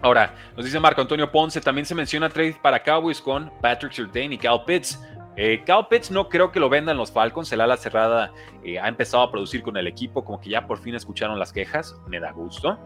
Ahora, 0.03 0.35
nos 0.57 0.65
dice 0.65 0.81
Marco 0.81 1.01
Antonio 1.01 1.31
Ponce, 1.31 1.61
también 1.61 1.87
se 1.87 1.95
menciona 1.95 2.29
trade 2.29 2.57
para 2.61 2.83
Cowboys 2.83 3.21
con 3.21 3.51
Patrick 3.63 3.93
Surtain 3.93 4.33
y 4.33 4.39
Cal 4.39 4.65
Pitts. 4.65 5.01
Eh, 5.37 5.63
Cal 5.65 5.89
Pitts 5.89 6.11
no 6.11 6.29
creo 6.29 6.53
que 6.53 6.61
lo 6.61 6.69
vendan 6.69 6.97
los 6.97 7.11
Falcons, 7.11 7.51
el 7.53 7.61
ala 7.61 7.77
cerrada 7.77 8.33
eh, 8.63 8.79
ha 8.79 8.89
empezado 8.89 9.23
a 9.23 9.31
producir 9.31 9.63
con 9.63 9.77
el 9.77 9.87
equipo, 9.87 10.25
como 10.25 10.41
que 10.41 10.51
ya 10.51 10.67
por 10.67 10.79
fin 10.79 10.95
escucharon 10.95 11.39
las 11.39 11.53
quejas, 11.53 11.97
me 12.07 12.21
da 12.21 12.33
gusto. 12.33 12.79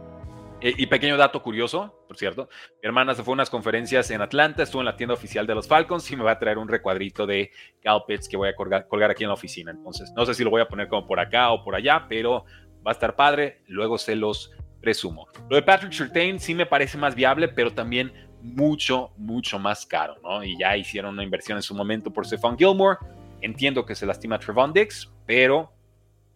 Eh, 0.61 0.75
y 0.77 0.87
pequeño 0.87 1.17
dato 1.17 1.41
curioso, 1.41 2.05
por 2.09 2.17
cierto, 2.17 2.49
mi 2.83 2.89
hermana 2.89 3.15
se 3.15 3.23
fue 3.23 3.33
a 3.33 3.35
unas 3.35 3.49
conferencias 3.49 4.11
en 4.11 4.21
Atlanta, 4.21 4.65
estuvo 4.65 4.83
en 4.83 4.87
la 4.87 4.97
tienda 4.97 5.15
oficial 5.15 5.47
de 5.47 5.55
los 5.55 5.69
Falcons 5.69 6.11
y 6.11 6.17
me 6.17 6.25
va 6.25 6.33
a 6.33 6.39
traer 6.39 6.59
un 6.59 6.67
recuadrito 6.67 7.27
de 7.27 7.53
Cal 7.81 8.03
Pitts 8.09 8.29
que 8.29 8.37
voy 8.37 8.49
a 8.49 8.57
colgar, 8.57 8.89
colgar 8.89 9.11
aquí 9.11 9.23
en 9.23 9.29
la 9.29 9.35
oficina. 9.35 9.71
Entonces, 9.71 10.13
no 10.17 10.27
sé 10.27 10.35
si 10.35 10.43
lo 10.43 10.51
voy 10.51 10.61
a 10.61 10.67
poner 10.67 10.89
como 10.89 11.07
por 11.07 11.21
acá 11.21 11.53
o 11.53 11.63
por 11.63 11.77
allá, 11.77 12.07
pero 12.09 12.45
va 12.85 12.91
a 12.91 12.93
estar 12.93 13.15
padre, 13.15 13.63
luego 13.69 13.99
se 13.99 14.17
los 14.17 14.53
presumo. 14.81 15.29
Lo 15.49 15.57
de 15.57 15.63
Patrick 15.63 15.93
Surtain 15.93 16.41
sí 16.41 16.55
me 16.55 16.67
parece 16.67 16.99
más 16.99 17.15
viable, 17.15 17.49
pero 17.49 17.73
también 17.73 18.13
mucho, 18.43 19.13
mucho 19.17 19.59
más 19.61 19.87
caro, 19.87 20.17
¿no? 20.23 20.43
Y 20.43 20.59
ya 20.59 20.77
hicieron 20.77 21.15
una 21.15 21.23
inversión 21.23 21.59
en 21.59 21.63
su 21.63 21.75
momento 21.75 22.13
por 22.13 22.27
Stephon 22.27 22.59
Gilmore. 22.59 22.99
Entiendo 23.41 23.87
que 23.87 23.95
se 23.95 24.07
lastima 24.07 24.39
Trevon 24.39 24.73
Dix, 24.73 25.13
pero 25.27 25.73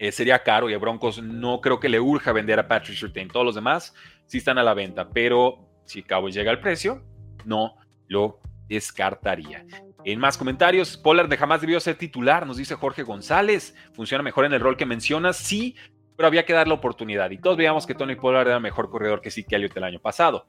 eh, 0.03 0.11
sería 0.11 0.43
caro 0.43 0.69
y 0.69 0.75
a 0.75 0.79
Broncos 0.79 1.23
no 1.23 1.61
creo 1.61 1.79
que 1.79 1.89
le 1.89 2.01
urja 2.01 2.33
vender 2.33 2.59
a 2.59 2.67
Patrick 2.67 2.99
Surtain. 2.99 3.29
Todos 3.29 3.47
los 3.47 3.55
demás 3.55 3.95
sí 4.27 4.39
están 4.39 4.59
a 4.59 4.65
la 4.65 4.75
venta, 4.75 5.09
pero 5.09 5.69
si 5.85 6.03
Cowboys 6.03 6.35
llega 6.35 6.51
al 6.51 6.59
precio, 6.59 7.05
no 7.45 7.77
lo 8.09 8.41
descartaría. 8.69 9.65
En 10.05 10.19
más 10.19 10.37
comentarios, 10.37 10.97
Pollard 10.97 11.29
de 11.29 11.37
jamás 11.37 11.61
debió 11.61 11.79
ser 11.79 11.95
titular, 11.95 12.49
nos 12.49 12.57
dice 12.57 12.75
Jorge 12.75 13.05
González. 13.05 13.77
Funciona 13.93 14.25
mejor 14.25 14.45
en 14.45 14.53
el 14.53 14.61
rol 14.61 14.77
que 14.77 14.87
mencionas, 14.87 15.37
sí, 15.37 15.77
pero 16.17 16.27
había 16.27 16.45
que 16.45 16.53
dar 16.53 16.67
la 16.67 16.75
oportunidad. 16.75 17.31
Y 17.31 17.39
todos 17.39 17.57
veíamos 17.57 17.87
que 17.87 17.95
Tony 17.95 18.17
Pollard 18.17 18.49
era 18.49 18.59
mejor 18.59 18.91
corredor 18.91 19.21
que 19.21 19.31
sí 19.31 19.47
Elliott 19.49 19.77
el 19.77 19.85
año 19.85 20.01
pasado. 20.01 20.49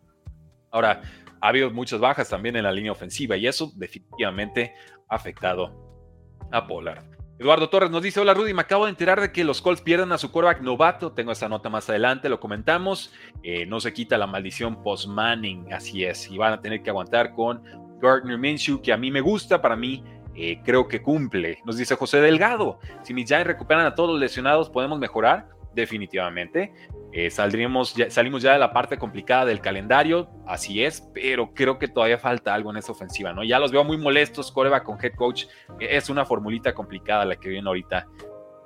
Ahora, 0.71 1.03
ha 1.39 1.47
habido 1.47 1.69
muchas 1.69 1.99
bajas 1.99 2.27
también 2.27 2.55
en 2.55 2.63
la 2.63 2.71
línea 2.71 2.91
ofensiva 2.91 3.37
y 3.37 3.45
eso 3.45 3.71
definitivamente 3.75 4.73
ha 5.07 5.13
afectado 5.13 6.39
a 6.51 6.65
Pollard. 6.65 7.12
Eduardo 7.39 7.67
Torres 7.67 7.89
nos 7.89 8.03
dice, 8.03 8.19
hola 8.19 8.35
Rudy, 8.35 8.53
me 8.53 8.61
acabo 8.61 8.85
de 8.85 8.91
enterar 8.91 9.19
de 9.19 9.31
que 9.31 9.43
los 9.43 9.61
Colts 9.61 9.81
pierden 9.81 10.11
a 10.11 10.19
su 10.19 10.31
quarterback 10.31 10.61
novato, 10.61 11.13
tengo 11.13 11.31
esa 11.31 11.49
nota 11.49 11.67
más 11.67 11.89
adelante, 11.89 12.29
lo 12.29 12.39
comentamos, 12.39 13.11
eh, 13.41 13.65
no 13.65 13.79
se 13.79 13.91
quita 13.91 14.19
la 14.19 14.27
maldición 14.27 14.83
post-Manning, 14.83 15.73
así 15.73 16.05
es, 16.05 16.29
y 16.29 16.37
van 16.37 16.53
a 16.53 16.61
tener 16.61 16.83
que 16.83 16.91
aguantar 16.91 17.33
con 17.33 17.63
Gardner 17.99 18.37
Minshew, 18.37 18.81
que 18.81 18.93
a 18.93 18.97
mí 18.97 19.09
me 19.09 19.19
gusta, 19.19 19.61
para 19.61 19.75
mí 19.75 20.03
eh, 20.35 20.61
creo 20.63 20.87
que 20.87 21.01
cumple. 21.01 21.57
Nos 21.65 21.77
dice 21.77 21.95
José 21.95 22.21
Delgado, 22.21 22.79
si 23.01 23.15
mis 23.15 23.27
Giants 23.27 23.47
recuperan 23.47 23.87
a 23.87 23.95
todos 23.95 24.11
los 24.11 24.19
lesionados, 24.19 24.69
¿podemos 24.69 24.99
mejorar? 24.99 25.49
Definitivamente. 25.73 26.73
Eh, 27.11 27.29
saldríamos 27.29 27.95
salimos 28.09 28.41
ya 28.41 28.53
de 28.53 28.59
la 28.59 28.73
parte 28.73 28.97
complicada 28.97 29.45
del 29.45 29.61
calendario, 29.61 30.29
así 30.47 30.83
es, 30.83 31.01
pero 31.13 31.53
creo 31.53 31.77
que 31.77 31.87
todavía 31.87 32.17
falta 32.17 32.53
algo 32.53 32.71
en 32.71 32.77
esa 32.77 32.91
ofensiva, 32.91 33.33
¿no? 33.33 33.43
Ya 33.43 33.59
los 33.59 33.71
veo 33.71 33.83
muy 33.83 33.97
molestos, 33.97 34.51
Coreba 34.51 34.83
con 34.83 34.97
head 35.03 35.13
coach, 35.15 35.45
es 35.79 36.09
una 36.09 36.25
formulita 36.25 36.73
complicada 36.73 37.25
la 37.25 37.35
que 37.35 37.49
viene 37.49 37.67
ahorita 37.67 38.07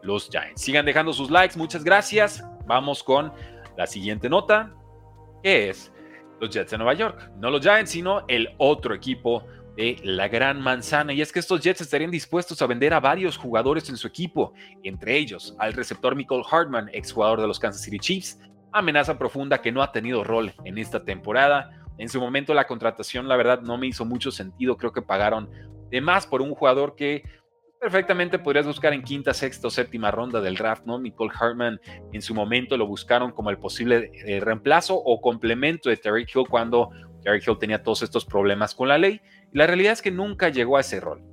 los 0.04 0.30
Giants. 0.30 0.62
Sigan 0.62 0.86
dejando 0.86 1.12
sus 1.12 1.30
likes, 1.30 1.58
muchas 1.58 1.84
gracias. 1.84 2.44
Vamos 2.66 3.04
con 3.04 3.34
la 3.76 3.88
siguiente 3.88 4.30
nota, 4.30 4.74
es 5.44 5.92
los 6.40 6.50
Jets 6.50 6.72
de 6.72 6.78
Nueva 6.78 6.94
York. 6.94 7.32
No 7.38 7.50
los 7.50 7.62
Giants, 7.62 7.92
sino 7.92 8.24
el 8.28 8.50
otro 8.58 8.94
equipo 8.94 9.44
de 9.78 9.96
la 10.04 10.28
gran 10.28 10.60
manzana. 10.60 11.14
Y 11.14 11.22
es 11.22 11.32
que 11.32 11.40
estos 11.40 11.62
Jets 11.62 11.82
estarían 11.82 12.10
dispuestos 12.10 12.62
a 12.62 12.68
vender 12.68 12.94
a 12.94 13.00
varios 13.00 13.38
jugadores 13.38 13.88
en 13.90 13.96
su 13.96 14.08
equipo, 14.08 14.54
entre 14.84 15.16
ellos 15.16 15.56
al 15.60 15.74
receptor 15.74 16.16
Michael 16.16 16.42
Hartman, 16.50 16.90
exjugador 16.92 17.40
de 17.40 17.48
los 17.48 17.60
Kansas 17.60 17.84
City 17.84 18.00
Chiefs, 18.00 18.40
amenaza 18.74 19.18
profunda 19.20 19.62
que 19.62 19.72
no 19.72 19.84
ha 19.84 19.92
tenido 19.92 20.24
rol 20.24 20.52
en 20.66 20.80
esta 20.80 21.06
temporada. 21.06 21.86
En 22.00 22.10
su 22.10 22.20
momento 22.20 22.56
la 22.56 22.66
contratación, 22.66 23.28
la 23.28 23.38
verdad, 23.38 23.62
no 23.62 23.78
me 23.78 23.88
hizo 23.88 24.04
mucho 24.04 24.32
sentido. 24.32 24.78
Creo 24.78 24.92
que 24.92 25.04
pagaron 25.04 25.50
de 25.92 26.02
más 26.02 26.26
por 26.26 26.42
un 26.42 26.56
jugador 26.56 26.96
que 26.96 27.24
perfectamente 27.80 28.40
podrías 28.40 28.66
buscar 28.66 28.94
en 28.94 29.04
quinta, 29.04 29.32
sexta 29.36 29.68
o 29.68 29.70
séptima 29.70 30.10
ronda 30.10 30.42
del 30.42 30.56
draft, 30.56 30.86
¿no? 30.86 30.98
Nicole 30.98 31.32
Hartman 31.40 31.80
en 32.12 32.22
su 32.24 32.34
momento 32.34 32.76
lo 32.78 32.88
buscaron 32.88 33.32
como 33.32 33.52
el 33.52 33.60
posible 33.60 34.12
eh, 34.26 34.40
reemplazo 34.40 34.96
o 34.96 35.22
complemento 35.22 35.90
de 35.90 35.98
Terry 35.98 36.24
Hill 36.24 36.46
cuando 36.50 36.90
Terry 37.22 37.40
Hill 37.46 37.60
tenía 37.60 37.84
todos 37.84 38.02
estos 38.02 38.26
problemas 38.26 38.74
con 38.74 38.88
la 38.88 38.98
ley 38.98 39.22
la 39.58 39.66
realidad 39.66 39.94
es 39.94 40.04
que 40.04 40.12
nunca 40.12 40.50
llegó 40.50 40.78
a 40.78 40.82
ese 40.82 41.00
rol. 41.00 41.24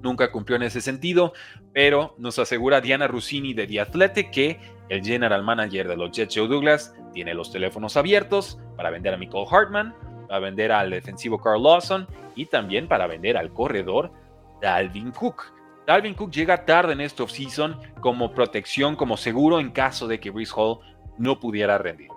Nunca 0.00 0.30
cumplió 0.30 0.54
en 0.54 0.62
ese 0.62 0.80
sentido, 0.80 1.32
pero 1.72 2.14
nos 2.18 2.38
asegura 2.38 2.80
Diana 2.80 3.08
Rossini 3.08 3.52
de 3.52 3.66
The 3.66 3.80
Athletic 3.80 4.30
que 4.30 4.60
el 4.88 5.02
general 5.02 5.42
manager 5.42 5.88
de 5.88 5.96
los 5.96 6.12
Jets, 6.12 6.36
Joe 6.36 6.46
Douglas, 6.46 6.94
tiene 7.12 7.34
los 7.34 7.50
teléfonos 7.50 7.96
abiertos 7.96 8.60
para 8.76 8.90
vender 8.90 9.12
a 9.12 9.16
Michael 9.16 9.46
Hartman, 9.50 9.92
para 10.28 10.38
vender 10.38 10.70
al 10.70 10.90
defensivo 10.90 11.40
Carl 11.40 11.64
Lawson 11.64 12.06
y 12.36 12.46
también 12.46 12.86
para 12.86 13.08
vender 13.08 13.36
al 13.36 13.52
corredor 13.52 14.12
Dalvin 14.62 15.10
Cook. 15.10 15.42
Dalvin 15.84 16.14
Cook 16.14 16.30
llega 16.30 16.64
tarde 16.64 16.92
en 16.92 17.00
este 17.00 17.24
offseason 17.24 17.80
como 18.00 18.32
protección, 18.32 18.94
como 18.94 19.16
seguro 19.16 19.58
en 19.58 19.72
caso 19.72 20.06
de 20.06 20.20
que 20.20 20.30
Brice 20.30 20.52
Hall 20.54 20.78
no 21.18 21.40
pudiera 21.40 21.76
rendir 21.76 22.13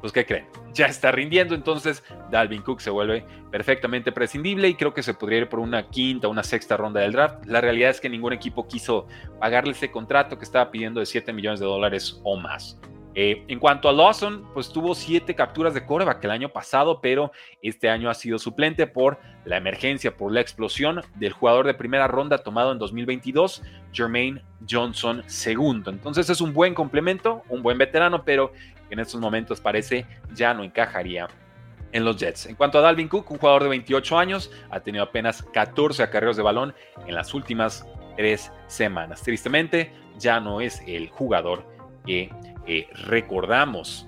pues 0.00 0.12
¿qué 0.12 0.24
creen? 0.26 0.46
Ya 0.72 0.86
está 0.86 1.10
rindiendo, 1.10 1.56
entonces 1.56 2.04
Dalvin 2.30 2.62
Cook 2.62 2.80
se 2.80 2.90
vuelve 2.90 3.24
perfectamente 3.50 4.12
prescindible 4.12 4.68
y 4.68 4.74
creo 4.74 4.94
que 4.94 5.02
se 5.02 5.14
podría 5.14 5.40
ir 5.40 5.48
por 5.48 5.58
una 5.58 5.88
quinta 5.88 6.28
una 6.28 6.44
sexta 6.44 6.76
ronda 6.76 7.00
del 7.00 7.12
draft. 7.12 7.44
La 7.46 7.60
realidad 7.60 7.90
es 7.90 8.00
que 8.00 8.08
ningún 8.08 8.32
equipo 8.32 8.68
quiso 8.68 9.08
pagarle 9.40 9.72
ese 9.72 9.90
contrato 9.90 10.38
que 10.38 10.44
estaba 10.44 10.70
pidiendo 10.70 11.00
de 11.00 11.06
7 11.06 11.32
millones 11.32 11.58
de 11.58 11.66
dólares 11.66 12.20
o 12.22 12.36
más. 12.36 12.78
Eh, 13.14 13.44
en 13.48 13.58
cuanto 13.58 13.88
a 13.88 13.92
Lawson, 13.92 14.46
pues 14.54 14.68
tuvo 14.68 14.94
siete 14.94 15.34
capturas 15.34 15.74
de 15.74 15.84
coreback 15.84 16.22
el 16.24 16.30
año 16.30 16.50
pasado, 16.50 17.00
pero 17.00 17.32
este 17.60 17.88
año 17.90 18.08
ha 18.08 18.14
sido 18.14 18.38
suplente 18.38 18.86
por 18.86 19.18
la 19.44 19.56
emergencia, 19.56 20.16
por 20.16 20.32
la 20.32 20.40
explosión 20.40 21.02
del 21.16 21.32
jugador 21.32 21.66
de 21.66 21.74
primera 21.74 22.06
ronda 22.06 22.38
tomado 22.38 22.70
en 22.70 22.78
2022, 22.78 23.62
Jermaine 23.92 24.42
Johnson 24.68 25.24
II. 25.28 25.82
Entonces 25.86 26.30
es 26.30 26.40
un 26.40 26.52
buen 26.52 26.72
complemento, 26.72 27.42
un 27.48 27.62
buen 27.62 27.78
veterano, 27.78 28.24
pero 28.24 28.52
en 28.90 29.00
estos 29.00 29.20
momentos 29.20 29.60
parece 29.60 30.06
ya 30.32 30.54
no 30.54 30.62
encajaría 30.62 31.28
en 31.92 32.04
los 32.04 32.16
Jets. 32.16 32.46
En 32.46 32.54
cuanto 32.54 32.78
a 32.78 32.82
Dalvin 32.82 33.08
Cook, 33.08 33.30
un 33.30 33.38
jugador 33.38 33.64
de 33.64 33.68
28 33.70 34.18
años, 34.18 34.50
ha 34.70 34.80
tenido 34.80 35.04
apenas 35.04 35.42
14 35.42 36.02
acarreos 36.02 36.36
de 36.36 36.42
balón 36.42 36.74
en 37.06 37.14
las 37.14 37.34
últimas 37.34 37.86
tres 38.16 38.52
semanas. 38.66 39.22
Tristemente, 39.22 39.92
ya 40.18 40.40
no 40.40 40.60
es 40.60 40.82
el 40.86 41.08
jugador 41.08 41.66
que 42.06 42.30
eh, 42.66 42.88
recordamos. 43.06 44.06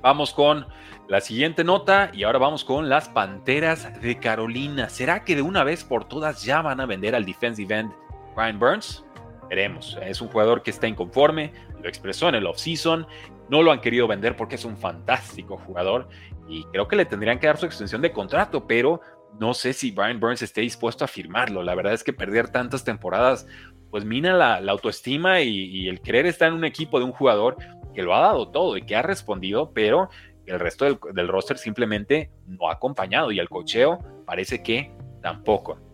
Vamos 0.00 0.32
con 0.32 0.66
la 1.08 1.20
siguiente 1.20 1.64
nota 1.64 2.10
y 2.12 2.22
ahora 2.22 2.38
vamos 2.38 2.64
con 2.64 2.88
las 2.88 3.08
Panteras 3.08 4.00
de 4.00 4.18
Carolina. 4.18 4.88
¿Será 4.88 5.24
que 5.24 5.34
de 5.34 5.42
una 5.42 5.64
vez 5.64 5.84
por 5.84 6.06
todas 6.06 6.44
ya 6.44 6.62
van 6.62 6.80
a 6.80 6.86
vender 6.86 7.14
al 7.14 7.24
defensive 7.24 7.74
end 7.74 7.92
Brian 8.36 8.58
Burns? 8.58 9.04
Veremos. 9.48 9.98
Es 10.02 10.20
un 10.20 10.28
jugador 10.28 10.62
que 10.62 10.70
está 10.70 10.86
inconforme, 10.86 11.52
lo 11.82 11.88
expresó 11.88 12.28
en 12.28 12.34
el 12.34 12.46
offseason 12.46 13.06
no 13.48 13.62
lo 13.62 13.72
han 13.72 13.80
querido 13.80 14.06
vender 14.06 14.36
porque 14.36 14.56
es 14.56 14.64
un 14.64 14.76
fantástico 14.76 15.56
jugador 15.58 16.08
y 16.48 16.64
creo 16.64 16.88
que 16.88 16.96
le 16.96 17.04
tendrían 17.04 17.38
que 17.38 17.46
dar 17.46 17.58
su 17.58 17.66
extensión 17.66 18.02
de 18.02 18.12
contrato, 18.12 18.66
pero 18.66 19.00
no 19.38 19.54
sé 19.54 19.72
si 19.72 19.90
Brian 19.90 20.20
Burns 20.20 20.42
esté 20.42 20.62
dispuesto 20.62 21.04
a 21.04 21.08
firmarlo. 21.08 21.62
La 21.62 21.74
verdad 21.74 21.92
es 21.92 22.02
que 22.02 22.12
perder 22.12 22.48
tantas 22.48 22.84
temporadas 22.84 23.46
pues 23.90 24.04
mina 24.04 24.34
la, 24.34 24.70
autoestima 24.70 25.40
y, 25.40 25.88
el 25.88 26.00
querer 26.00 26.26
estar 26.26 26.48
en 26.48 26.54
un 26.54 26.64
equipo 26.64 26.98
de 26.98 27.06
un 27.06 27.12
jugador 27.12 27.56
que 27.94 28.02
lo 28.02 28.14
ha 28.14 28.20
dado 28.20 28.48
todo 28.48 28.76
y 28.76 28.82
que 28.82 28.96
ha 28.96 29.02
respondido, 29.02 29.72
pero 29.72 30.10
el 30.46 30.60
resto 30.60 30.84
del, 30.84 30.98
del 31.14 31.28
roster 31.28 31.58
simplemente 31.58 32.30
no 32.46 32.68
ha 32.68 32.74
acompañado 32.74 33.32
y 33.32 33.38
el 33.38 33.48
cocheo 33.48 33.98
parece 34.26 34.62
que 34.62 34.92
tampoco. 35.22 35.87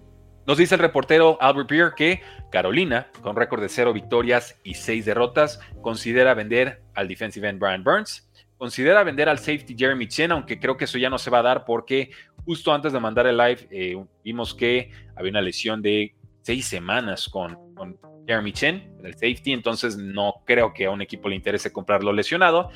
Nos 0.47 0.59
dice 0.59 0.75
el 0.75 0.81
reportero 0.83 1.39
Albert 1.41 1.71
Beer 1.71 1.93
que 1.97 2.21
Carolina, 2.51 3.09
con 3.23 3.35
récord 3.35 3.63
de 3.63 3.69
cero 3.69 3.95
victorias 3.95 4.59
y 4.63 4.75
seis 4.75 5.07
derrotas, 5.07 5.59
considera 5.81 6.35
vender 6.35 6.83
al 6.95 7.09
defensive 7.09 7.49
end 7.49 7.59
Brian 7.59 7.83
Burns, 7.83 8.31
considera 8.59 9.03
vender 9.05 9.29
al 9.29 9.39
safety 9.39 9.75
Jeremy 9.77 10.07
Chen, 10.07 10.33
aunque 10.33 10.61
creo 10.61 10.77
que 10.77 10.85
eso 10.85 10.99
ya 10.99 11.09
no 11.09 11.19
se 11.19 11.31
va 11.31 11.39
a 11.39 11.43
dar 11.43 11.65
porque 11.65 12.11
justo 12.45 12.73
antes 12.75 12.93
de 12.93 13.01
mandar 13.01 13.27
el 13.27 13.39
live 13.39 13.67
eh, 13.71 13.97
vimos 14.23 14.55
que 14.55 14.91
había 15.17 15.31
una 15.31 15.41
lesión 15.41 15.81
de 15.81 16.15
seis 16.43 16.67
semanas 16.67 17.29
con, 17.29 17.59
Jeremy 18.27 18.53
Chen, 18.53 18.97
el 19.05 19.13
safety, 19.13 19.53
entonces 19.53 19.99
no 19.99 20.37
creo 20.47 20.73
que 20.73 20.87
a 20.87 20.91
un 20.91 21.03
equipo 21.03 21.29
le 21.29 21.37
interese 21.37 21.71
comprarlo 21.71 22.11
lesionado. 22.11 22.71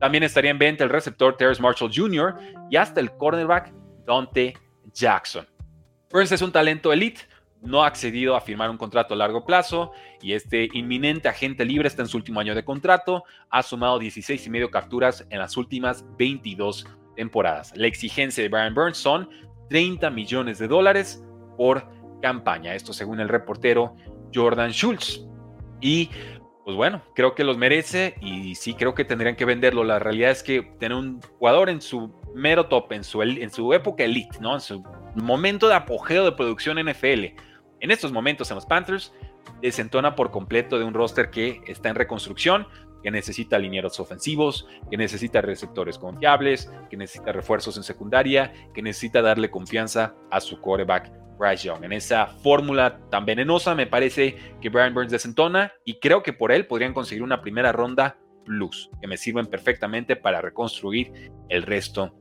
También 0.00 0.22
estaría 0.22 0.50
en 0.50 0.58
venta 0.58 0.82
el 0.82 0.88
receptor 0.88 1.36
Terrence 1.36 1.60
Marshall 1.60 1.90
Jr. 1.94 2.36
y 2.70 2.76
hasta 2.76 3.00
el 3.00 3.10
cornerback 3.10 3.70
Dante 4.06 4.54
Jackson. 4.94 5.46
Burns 6.14 6.30
es 6.30 6.42
un 6.42 6.52
talento 6.52 6.92
elite, 6.92 7.22
no 7.60 7.82
ha 7.82 7.88
accedido 7.88 8.36
a 8.36 8.40
firmar 8.40 8.70
un 8.70 8.78
contrato 8.78 9.14
a 9.14 9.16
largo 9.16 9.44
plazo 9.44 9.90
y 10.22 10.34
este 10.34 10.68
inminente 10.72 11.26
agente 11.26 11.64
libre 11.64 11.88
está 11.88 12.02
en 12.02 12.08
su 12.08 12.16
último 12.16 12.38
año 12.38 12.54
de 12.54 12.64
contrato, 12.64 13.24
ha 13.50 13.64
sumado 13.64 13.98
16 13.98 14.46
y 14.46 14.48
medio 14.48 14.70
capturas 14.70 15.26
en 15.30 15.40
las 15.40 15.56
últimas 15.56 16.04
22 16.16 16.86
temporadas. 17.16 17.72
La 17.74 17.88
exigencia 17.88 18.44
de 18.44 18.48
Brian 18.48 18.76
Burns 18.76 18.96
son 18.96 19.28
30 19.70 20.08
millones 20.10 20.60
de 20.60 20.68
dólares 20.68 21.24
por 21.56 21.84
campaña, 22.22 22.76
esto 22.76 22.92
según 22.92 23.18
el 23.18 23.28
reportero 23.28 23.96
Jordan 24.32 24.70
Schultz. 24.70 25.20
Y 25.80 26.10
pues 26.64 26.76
bueno, 26.76 27.02
creo 27.14 27.34
que 27.34 27.44
los 27.44 27.58
merece 27.58 28.14
y 28.20 28.54
sí 28.54 28.74
creo 28.74 28.94
que 28.94 29.04
tendrían 29.04 29.36
que 29.36 29.44
venderlo. 29.44 29.84
La 29.84 29.98
realidad 29.98 30.30
es 30.30 30.42
que 30.42 30.62
tener 30.62 30.96
un 30.96 31.20
jugador 31.38 31.68
en 31.68 31.82
su 31.82 32.10
mero 32.34 32.66
top, 32.66 32.92
en 32.92 33.04
su, 33.04 33.22
en 33.22 33.50
su 33.50 33.74
época 33.74 34.04
elite, 34.04 34.38
¿no? 34.40 34.54
En 34.54 34.60
su 34.60 34.82
momento 35.14 35.68
de 35.68 35.74
apogeo 35.74 36.24
de 36.24 36.32
producción 36.32 36.78
NFL. 36.78 37.36
En 37.80 37.90
estos 37.90 38.12
momentos 38.12 38.50
en 38.50 38.54
los 38.54 38.64
Panthers 38.64 39.12
desentona 39.60 40.14
por 40.14 40.30
completo 40.30 40.78
de 40.78 40.84
un 40.84 40.94
roster 40.94 41.30
que 41.30 41.60
está 41.66 41.90
en 41.90 41.96
reconstrucción, 41.96 42.66
que 43.02 43.10
necesita 43.10 43.58
linieros 43.58 44.00
ofensivos, 44.00 44.66
que 44.90 44.96
necesita 44.96 45.42
receptores 45.42 45.98
confiables, 45.98 46.72
que 46.88 46.96
necesita 46.96 47.32
refuerzos 47.32 47.76
en 47.76 47.82
secundaria, 47.82 48.54
que 48.72 48.80
necesita 48.80 49.20
darle 49.20 49.50
confianza 49.50 50.14
a 50.30 50.40
su 50.40 50.58
quarterback 50.62 51.23
Bryce 51.38 51.66
Young. 51.66 51.84
En 51.84 51.92
esa 51.92 52.26
fórmula 52.26 53.00
tan 53.10 53.24
venenosa 53.26 53.74
me 53.74 53.86
parece 53.86 54.36
que 54.60 54.68
Brian 54.68 54.94
Burns 54.94 55.12
desentona 55.12 55.72
y 55.84 55.98
creo 55.98 56.22
que 56.22 56.32
por 56.32 56.52
él 56.52 56.66
podrían 56.66 56.94
conseguir 56.94 57.22
una 57.22 57.40
primera 57.40 57.72
ronda 57.72 58.18
plus 58.44 58.90
que 59.00 59.06
me 59.06 59.16
sirven 59.16 59.46
perfectamente 59.46 60.16
para 60.16 60.40
reconstruir 60.40 61.32
el 61.48 61.62
resto 61.62 62.14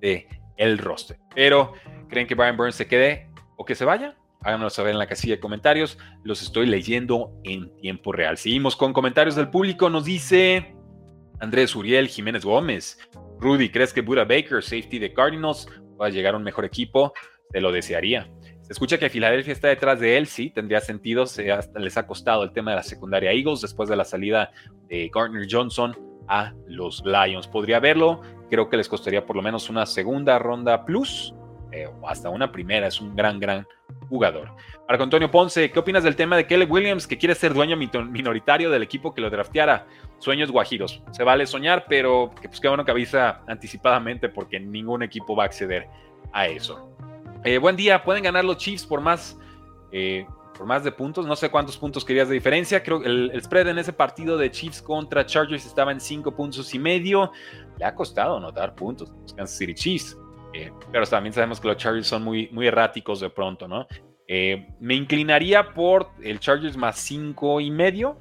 de 0.00 0.26
el 0.56 0.78
roster. 0.78 1.18
Pero, 1.34 1.72
¿creen 2.08 2.26
que 2.26 2.34
Brian 2.34 2.56
Burns 2.56 2.74
se 2.74 2.86
quede 2.86 3.30
o 3.56 3.64
que 3.64 3.74
se 3.74 3.84
vaya? 3.84 4.16
Háganoslo 4.40 4.70
saber 4.70 4.92
en 4.92 4.98
la 4.98 5.06
casilla 5.06 5.36
de 5.36 5.40
comentarios. 5.40 5.98
Los 6.24 6.42
estoy 6.42 6.66
leyendo 6.66 7.32
en 7.44 7.74
tiempo 7.76 8.12
real. 8.12 8.36
Seguimos 8.36 8.76
con 8.76 8.92
comentarios 8.92 9.36
del 9.36 9.50
público. 9.50 9.88
Nos 9.88 10.04
dice 10.04 10.74
Andrés 11.40 11.74
Uriel 11.74 12.08
Jiménez 12.08 12.44
Gómez. 12.44 12.98
Rudy, 13.38 13.70
¿crees 13.70 13.92
que 13.92 14.00
Buda 14.00 14.24
Baker, 14.24 14.62
safety 14.62 14.98
de 14.98 15.12
Cardinals, 15.12 15.68
va 16.00 16.06
a 16.06 16.10
llegar 16.10 16.34
a 16.34 16.36
un 16.36 16.42
mejor 16.42 16.64
equipo? 16.64 17.12
Te 17.50 17.60
lo 17.60 17.70
desearía. 17.70 18.28
Escucha 18.72 18.96
que 18.96 19.10
Filadelfia 19.10 19.52
está 19.52 19.68
detrás 19.68 20.00
de 20.00 20.16
él, 20.16 20.26
sí, 20.26 20.48
tendría 20.48 20.80
sentido. 20.80 21.26
Se 21.26 21.46
les 21.74 21.98
ha 21.98 22.06
costado 22.06 22.42
el 22.42 22.52
tema 22.52 22.70
de 22.70 22.78
la 22.78 22.82
secundaria 22.82 23.30
Eagles 23.30 23.60
después 23.60 23.86
de 23.90 23.96
la 23.96 24.04
salida 24.06 24.50
de 24.88 25.10
Gardner 25.14 25.46
Johnson 25.48 25.94
a 26.26 26.54
los 26.66 27.02
Lions. 27.04 27.46
Podría 27.46 27.80
verlo, 27.80 28.22
creo 28.48 28.70
que 28.70 28.78
les 28.78 28.88
costaría 28.88 29.26
por 29.26 29.36
lo 29.36 29.42
menos 29.42 29.68
una 29.68 29.84
segunda 29.84 30.38
ronda 30.38 30.86
plus 30.86 31.34
eh, 31.70 31.86
hasta 32.08 32.30
una 32.30 32.50
primera. 32.50 32.86
Es 32.86 32.98
un 32.98 33.14
gran, 33.14 33.38
gran 33.38 33.66
jugador. 34.08 34.50
Marco 34.88 35.04
Antonio 35.04 35.30
Ponce, 35.30 35.70
¿qué 35.70 35.78
opinas 35.78 36.02
del 36.02 36.16
tema 36.16 36.38
de 36.38 36.46
Kelly 36.46 36.64
Williams 36.64 37.06
que 37.06 37.18
quiere 37.18 37.34
ser 37.34 37.52
dueño 37.52 37.76
minoritario 37.76 38.70
del 38.70 38.82
equipo 38.82 39.12
que 39.12 39.20
lo 39.20 39.28
drafteara? 39.28 39.86
Sueños 40.16 40.50
guajiros. 40.50 41.02
Se 41.10 41.24
vale 41.24 41.46
soñar, 41.46 41.84
pero 41.90 42.32
que 42.40 42.48
pues 42.48 42.58
qué 42.58 42.68
bueno 42.68 42.86
que 42.86 42.90
avisa 42.90 43.42
anticipadamente 43.46 44.30
porque 44.30 44.58
ningún 44.58 45.02
equipo 45.02 45.36
va 45.36 45.42
a 45.42 45.46
acceder 45.46 45.88
a 46.32 46.46
eso. 46.46 46.91
Eh, 47.44 47.58
buen 47.58 47.74
día, 47.74 48.04
pueden 48.04 48.22
ganar 48.22 48.44
los 48.44 48.56
Chiefs 48.56 48.86
por 48.86 49.00
más 49.00 49.36
eh, 49.90 50.26
por 50.56 50.66
más 50.66 50.84
de 50.84 50.92
puntos. 50.92 51.26
No 51.26 51.34
sé 51.34 51.50
cuántos 51.50 51.76
puntos 51.76 52.04
querías 52.04 52.28
de 52.28 52.34
diferencia. 52.34 52.82
Creo 52.82 53.00
que 53.00 53.08
el, 53.08 53.42
spread 53.42 53.68
en 53.68 53.78
ese 53.78 53.92
partido 53.92 54.36
de 54.38 54.50
Chiefs 54.50 54.80
contra 54.80 55.26
Chargers 55.26 55.66
estaba 55.66 55.90
en 55.90 56.00
5 56.00 56.36
puntos 56.36 56.72
y 56.74 56.78
medio. 56.78 57.32
Le 57.78 57.84
ha 57.84 57.94
costado 57.94 58.36
anotar 58.36 58.74
puntos 58.74 59.12
los 59.22 59.34
Kansas 59.34 59.58
City 59.58 59.74
Chiefs. 59.74 60.16
Eh, 60.54 60.70
pero 60.92 61.06
también 61.06 61.32
sabemos 61.32 61.58
que 61.58 61.68
los 61.68 61.76
Chargers 61.78 62.06
son 62.06 62.22
muy, 62.22 62.48
muy 62.52 62.66
erráticos 62.66 63.20
de 63.20 63.30
pronto, 63.30 63.66
¿no? 63.66 63.86
Me 64.80 64.94
inclinaría 64.94 65.74
por 65.74 66.08
el 66.22 66.40
Chargers 66.40 66.74
más 66.74 66.98
5 67.00 67.60
y 67.60 67.70
medio, 67.70 68.16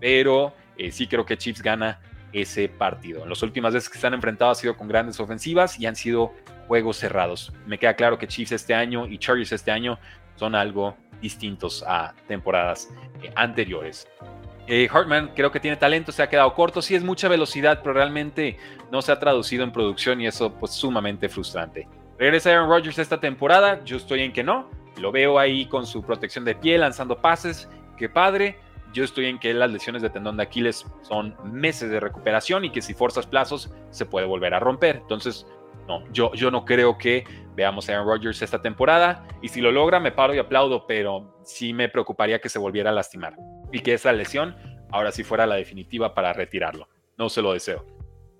pero 0.00 0.52
sí 0.90 1.06
creo 1.06 1.24
que 1.24 1.36
Chiefs 1.36 1.62
gana 1.62 2.00
ese 2.32 2.68
partido. 2.68 3.22
En 3.22 3.28
las 3.28 3.42
últimas 3.42 3.74
veces 3.74 3.88
que 3.88 3.98
se 3.98 4.06
han 4.06 4.14
enfrentado 4.14 4.50
ha 4.50 4.54
sido 4.54 4.76
con 4.76 4.88
grandes 4.88 5.20
ofensivas 5.20 5.78
y 5.78 5.86
han 5.86 5.96
sido 5.96 6.32
juegos 6.68 6.96
cerrados. 6.96 7.52
Me 7.66 7.78
queda 7.78 7.94
claro 7.94 8.18
que 8.18 8.26
Chiefs 8.26 8.52
este 8.52 8.74
año 8.74 9.06
y 9.06 9.18
Chargers 9.18 9.52
este 9.52 9.70
año 9.70 9.98
son 10.36 10.54
algo 10.54 10.96
distintos 11.20 11.84
a 11.86 12.14
temporadas 12.26 12.88
eh, 13.22 13.30
anteriores. 13.36 14.08
Eh, 14.66 14.88
Hartman 14.90 15.32
creo 15.34 15.50
que 15.50 15.60
tiene 15.60 15.76
talento, 15.76 16.12
se 16.12 16.22
ha 16.22 16.28
quedado 16.28 16.54
corto, 16.54 16.82
sí 16.82 16.94
es 16.94 17.02
mucha 17.02 17.28
velocidad, 17.28 17.80
pero 17.82 17.94
realmente 17.94 18.56
no 18.90 19.02
se 19.02 19.12
ha 19.12 19.18
traducido 19.18 19.64
en 19.64 19.72
producción 19.72 20.20
y 20.20 20.26
eso 20.26 20.54
pues 20.54 20.72
sumamente 20.72 21.28
frustrante. 21.28 21.88
Regresa 22.18 22.50
Aaron 22.50 22.68
Rodgers 22.68 22.98
esta 22.98 23.18
temporada, 23.18 23.82
yo 23.84 23.96
estoy 23.96 24.22
en 24.22 24.32
que 24.32 24.44
no, 24.44 24.70
lo 25.00 25.10
veo 25.10 25.38
ahí 25.38 25.66
con 25.66 25.86
su 25.86 26.02
protección 26.02 26.44
de 26.44 26.54
pie, 26.54 26.78
lanzando 26.78 27.20
pases, 27.20 27.68
qué 27.96 28.08
padre. 28.08 28.58
Yo 28.92 29.04
estoy 29.04 29.26
en 29.26 29.38
que 29.38 29.54
las 29.54 29.70
lesiones 29.70 30.02
de 30.02 30.10
tendón 30.10 30.36
de 30.36 30.42
Aquiles 30.42 30.86
son 31.02 31.34
meses 31.44 31.90
de 31.90 32.00
recuperación 32.00 32.64
y 32.64 32.70
que 32.70 32.82
si 32.82 32.94
forzas 32.94 33.26
plazos 33.26 33.72
se 33.90 34.06
puede 34.06 34.26
volver 34.26 34.54
a 34.54 34.60
romper. 34.60 34.96
Entonces, 34.96 35.46
no, 35.88 36.04
yo, 36.12 36.32
yo 36.34 36.50
no 36.50 36.64
creo 36.64 36.98
que 36.98 37.24
veamos 37.54 37.88
a 37.88 37.92
Aaron 37.92 38.06
Rodgers 38.06 38.42
esta 38.42 38.62
temporada 38.62 39.26
y 39.40 39.48
si 39.48 39.60
lo 39.60 39.72
logra 39.72 39.98
me 40.00 40.12
paro 40.12 40.34
y 40.34 40.38
aplaudo, 40.38 40.86
pero 40.86 41.38
sí 41.42 41.72
me 41.72 41.88
preocuparía 41.88 42.40
que 42.40 42.48
se 42.48 42.58
volviera 42.58 42.90
a 42.90 42.92
lastimar 42.92 43.36
y 43.72 43.80
que 43.80 43.94
esa 43.94 44.12
lesión 44.12 44.56
ahora 44.90 45.10
sí 45.10 45.24
fuera 45.24 45.46
la 45.46 45.56
definitiva 45.56 46.14
para 46.14 46.32
retirarlo. 46.32 46.88
No 47.16 47.28
se 47.28 47.42
lo 47.42 47.52
deseo. 47.52 47.84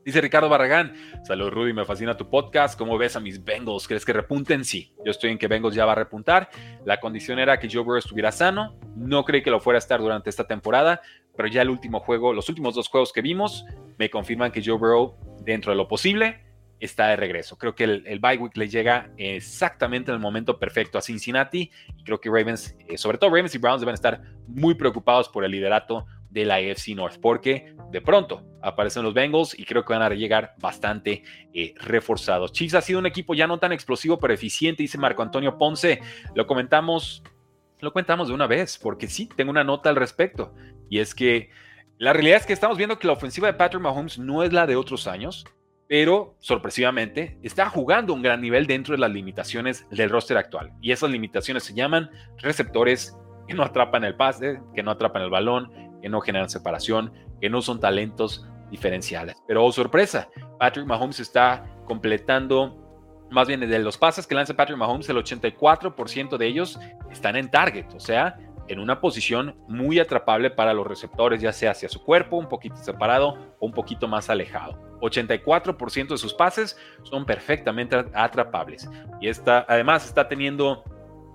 Dice 0.05 0.21
Ricardo 0.21 0.49
Barragán, 0.49 0.95
salud 1.23 1.49
Rudy, 1.51 1.73
me 1.73 1.85
fascina 1.85 2.17
tu 2.17 2.29
podcast, 2.29 2.77
¿cómo 2.77 2.99
ves 2.99 3.15
a 3.15 3.21
mis 3.21 3.45
Bengals? 3.45 3.87
¿Crees 3.87 4.05
que 4.05 4.12
repunten? 4.12 4.65
Sí, 4.65 4.93
yo 5.05 5.12
estoy 5.12 5.31
en 5.31 5.38
que 5.38 5.47
Bengals 5.47 5.77
ya 5.77 5.85
va 5.85 5.93
a 5.93 5.95
repuntar. 5.95 6.51
La 6.85 6.99
condición 6.99 7.38
era 7.38 7.61
que 7.61 7.69
Joe 7.71 7.85
Burrow 7.85 7.99
estuviera 7.99 8.33
sano, 8.33 8.77
no 8.97 9.25
creí 9.25 9.43
que 9.43 9.51
lo 9.51 9.61
fuera 9.61 9.77
a 9.77 9.79
estar 9.79 10.01
durante 10.01 10.29
esta 10.29 10.49
temporada, 10.49 11.01
pero 11.37 11.49
ya 11.49 11.62
el 11.62 11.71
último 11.71 12.01
juego, 12.01 12.33
los 12.33 12.49
últimos 12.49 12.75
dos 12.75 12.88
juegos 12.88 13.12
que 13.12 13.23
vimos, 13.23 13.65
me 13.97 14.11
confirman 14.11 14.51
que 14.51 14.61
Joe 14.65 14.77
Burrow, 14.77 15.15
dentro 15.45 15.71
de 15.71 15.77
lo 15.77 15.87
posible, 15.87 16.47
está 16.81 17.07
de 17.07 17.17
regreso. 17.17 17.57
Creo 17.57 17.77
que 17.77 17.85
el, 17.85 18.05
el 18.09 18.19
bye 18.19 18.38
week 18.38 18.57
le 18.57 18.69
llega 18.69 19.12
exactamente 19.17 20.11
en 20.11 20.17
el 20.17 20.21
momento 20.21 20.59
perfecto 20.59 20.99
a 20.99 21.03
Cincinnati 21.03 21.71
creo 22.05 22.21
que 22.21 22.29
Ravens, 22.29 22.77
eh, 22.88 22.99
sobre 22.99 23.19
todo 23.19 23.31
Ravens 23.31 23.55
y 23.55 23.59
Browns, 23.59 23.81
deben 23.81 23.95
estar 23.95 24.21
muy 24.49 24.75
preocupados 24.75 25.29
por 25.29 25.45
el 25.45 25.53
liderato 25.53 26.07
de 26.33 26.45
la 26.45 26.57
AFC 26.57 26.88
North 26.97 27.18
porque 27.21 27.75
de 27.90 28.01
pronto 28.01 28.42
aparecen 28.62 29.03
los 29.03 29.12
Bengals 29.12 29.59
y 29.59 29.64
creo 29.64 29.85
que 29.85 29.92
van 29.92 30.03
a 30.03 30.09
llegar 30.11 30.55
bastante 30.59 31.23
eh, 31.53 31.75
reforzados. 31.77 32.53
Chiefs 32.53 32.75
ha 32.75 32.81
sido 32.81 32.99
un 32.99 33.07
equipo 33.07 33.35
ya 33.35 33.47
no 33.47 33.59
tan 33.59 33.73
explosivo 33.73 34.18
pero 34.18 34.33
eficiente, 34.33 34.83
dice 34.83 34.99
Marco 34.99 35.23
Antonio 35.23 35.59
Ponce. 35.59 36.01
Lo 36.35 36.47
comentamos, 36.47 37.23
lo 37.81 37.92
comentamos 37.92 38.29
de 38.29 38.35
una 38.35 38.47
vez 38.47 38.79
porque 38.79 39.09
sí, 39.09 39.29
tengo 39.37 39.51
una 39.51 39.64
nota 39.64 39.90
al 39.90 39.97
respecto 39.97 40.55
y 40.88 40.99
es 40.99 41.14
que 41.14 41.51
la 41.99 42.12
realidad 42.12 42.38
es 42.38 42.47
que 42.47 42.53
estamos 42.53 42.79
viendo 42.79 42.99
que 42.99 43.07
la 43.07 43.12
ofensiva 43.12 43.47
de 43.47 43.55
Patrick 43.55 43.83
Mahomes 43.83 44.18
no 44.18 44.42
es 44.42 44.53
la 44.53 44.66
de 44.66 44.77
otros 44.77 45.07
años 45.07 45.45
pero 45.92 46.37
sorpresivamente 46.38 47.38
está 47.42 47.68
jugando 47.68 48.14
un 48.14 48.23
gran 48.23 48.40
nivel 48.40 48.66
dentro 48.66 48.95
de 48.95 48.99
las 48.99 49.11
limitaciones 49.11 49.87
del 49.90 50.09
roster 50.09 50.38
actual. 50.38 50.73
Y 50.81 50.90
esas 50.90 51.11
limitaciones 51.11 51.64
se 51.64 51.75
llaman 51.75 52.11
receptores 52.38 53.14
que 53.47 53.53
no 53.53 53.62
atrapan 53.62 54.03
el 54.05 54.14
pase, 54.14 54.62
que 54.75 54.83
no 54.83 54.90
atrapan 54.90 55.21
el 55.21 55.29
balón, 55.29 55.71
que 56.03 56.09
no 56.09 56.21
generan 56.21 56.51
separación, 56.51 57.12
que 57.41 57.49
no 57.49 57.62
son 57.62 57.81
talentos 57.81 58.47
diferenciales. 58.71 59.37
Pero 59.47 59.65
oh, 59.65 59.73
sorpresa, 59.73 60.29
Patrick 60.59 60.87
Mahomes 60.87 61.21
está 61.21 61.65
completando, 61.87 63.27
más 63.31 63.49
bien 63.49 63.61
de 63.61 63.79
los 63.79 63.97
pases 63.97 64.27
que 64.27 64.35
lanza 64.35 64.55
Patrick 64.55 64.79
Mahomes, 64.79 65.09
el 65.09 65.17
84% 65.17 66.37
de 66.37 66.47
ellos 66.47 66.79
están 67.11 67.37
en 67.37 67.51
target, 67.51 67.87
o 67.95 68.01
sea, 68.01 68.37
en 68.69 68.79
una 68.79 69.01
posición 69.01 69.57
muy 69.69 69.99
atrapable 69.99 70.51
para 70.51 70.73
los 70.73 70.87
receptores, 70.87 71.41
ya 71.41 71.53
sea 71.53 71.73
hacia 71.73 71.88
su 71.88 72.03
cuerpo, 72.03 72.37
un 72.37 72.49
poquito 72.49 72.77
separado 72.77 73.55
o 73.59 73.67
un 73.67 73.73
poquito 73.73 74.09
más 74.09 74.31
alejado. 74.31 74.79
84% 75.01 76.09
de 76.09 76.19
sus 76.19 76.33
pases 76.33 76.79
son 77.03 77.27
perfectamente 77.27 77.97
atrapables. 78.15 78.88
Y 79.21 79.29
esta, 79.29 79.67
además 79.69 80.07
está 80.07 80.29
teniendo 80.29 80.85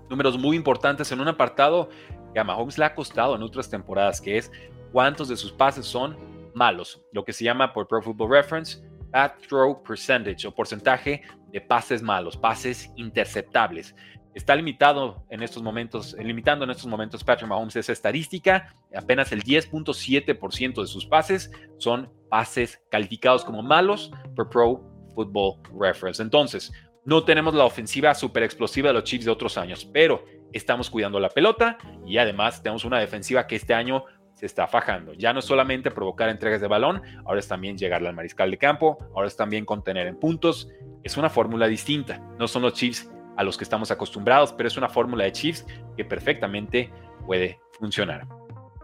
números 0.10 0.38
muy 0.38 0.56
importantes 0.56 1.12
en 1.12 1.19
un 1.19 1.27
apartado 1.27 1.89
que 2.33 2.39
a 2.39 2.43
Mahomes 2.43 2.77
le 2.77 2.85
ha 2.85 2.95
costado 2.95 3.35
en 3.35 3.43
otras 3.43 3.69
temporadas, 3.69 4.21
que 4.21 4.37
es 4.37 4.51
cuántos 4.91 5.27
de 5.27 5.37
sus 5.37 5.51
pases 5.51 5.85
son 5.85 6.17
malos, 6.53 7.01
lo 7.11 7.23
que 7.23 7.33
se 7.33 7.43
llama 7.43 7.73
por 7.73 7.87
Pro 7.87 8.01
Football 8.01 8.31
Reference 8.31 8.81
bad 9.11 9.31
throw 9.47 9.81
percentage 9.83 10.45
o 10.45 10.51
porcentaje 10.51 11.21
de 11.51 11.61
pases 11.61 12.01
malos, 12.01 12.37
pases 12.37 12.91
interceptables. 12.95 13.95
Está 14.33 14.55
limitado 14.55 15.25
en 15.29 15.41
estos 15.41 15.63
momentos, 15.63 16.15
limitando 16.19 16.63
en 16.65 16.71
estos 16.71 16.85
momentos 16.85 17.23
Patrick 17.23 17.49
Mahomes 17.49 17.75
esa 17.75 17.91
estadística. 17.91 18.75
Apenas 18.95 19.31
el 19.31 19.43
10.7% 19.43 20.81
de 20.81 20.87
sus 20.87 21.05
pases 21.07 21.49
son 21.77 22.11
pases 22.29 22.79
calificados 22.91 23.43
como 23.43 23.63
malos 23.63 24.11
por 24.35 24.49
Pro 24.49 24.83
Football 25.15 25.59
Reference. 25.79 26.21
Entonces, 26.21 26.71
no 27.03 27.23
tenemos 27.23 27.55
la 27.55 27.65
ofensiva 27.65 28.13
super 28.13 28.43
explosiva 28.43 28.89
de 28.89 28.93
los 28.93 29.05
Chiefs 29.05 29.25
de 29.25 29.31
otros 29.31 29.57
años, 29.57 29.89
pero 29.91 30.23
estamos 30.53 30.89
cuidando 30.89 31.19
la 31.19 31.29
pelota 31.29 31.77
y 32.05 32.17
además 32.17 32.62
tenemos 32.62 32.86
una 32.86 32.99
defensiva 32.99 33.47
que 33.47 33.55
este 33.55 33.73
año 33.73 34.05
se 34.33 34.45
está 34.45 34.67
fajando. 34.67 35.13
Ya 35.13 35.33
no 35.33 35.39
es 35.39 35.45
solamente 35.45 35.89
provocar 35.89 36.29
entregas 36.29 36.62
de 36.62 36.67
balón, 36.67 37.01
ahora 37.25 37.39
es 37.39 37.47
también 37.47 37.77
llegarle 37.77 38.07
al 38.07 38.15
mariscal 38.15 38.51
de 38.51 38.57
campo, 38.57 38.97
ahora 39.15 39.27
es 39.27 39.36
también 39.36 39.65
contener 39.65 40.05
en 40.05 40.15
puntos. 40.15 40.69
Es 41.03 41.17
una 41.17 41.29
fórmula 41.29 41.67
distinta. 41.67 42.21
No 42.38 42.47
son 42.47 42.62
los 42.62 42.73
Chiefs 42.73 43.10
a 43.36 43.43
los 43.43 43.57
que 43.57 43.63
estamos 43.63 43.89
acostumbrados, 43.89 44.53
pero 44.53 44.67
es 44.67 44.77
una 44.77 44.89
fórmula 44.89 45.23
de 45.23 45.31
Chiefs 45.31 45.65
que 45.95 46.05
perfectamente 46.05 46.91
puede 47.25 47.60
funcionar. 47.79 48.27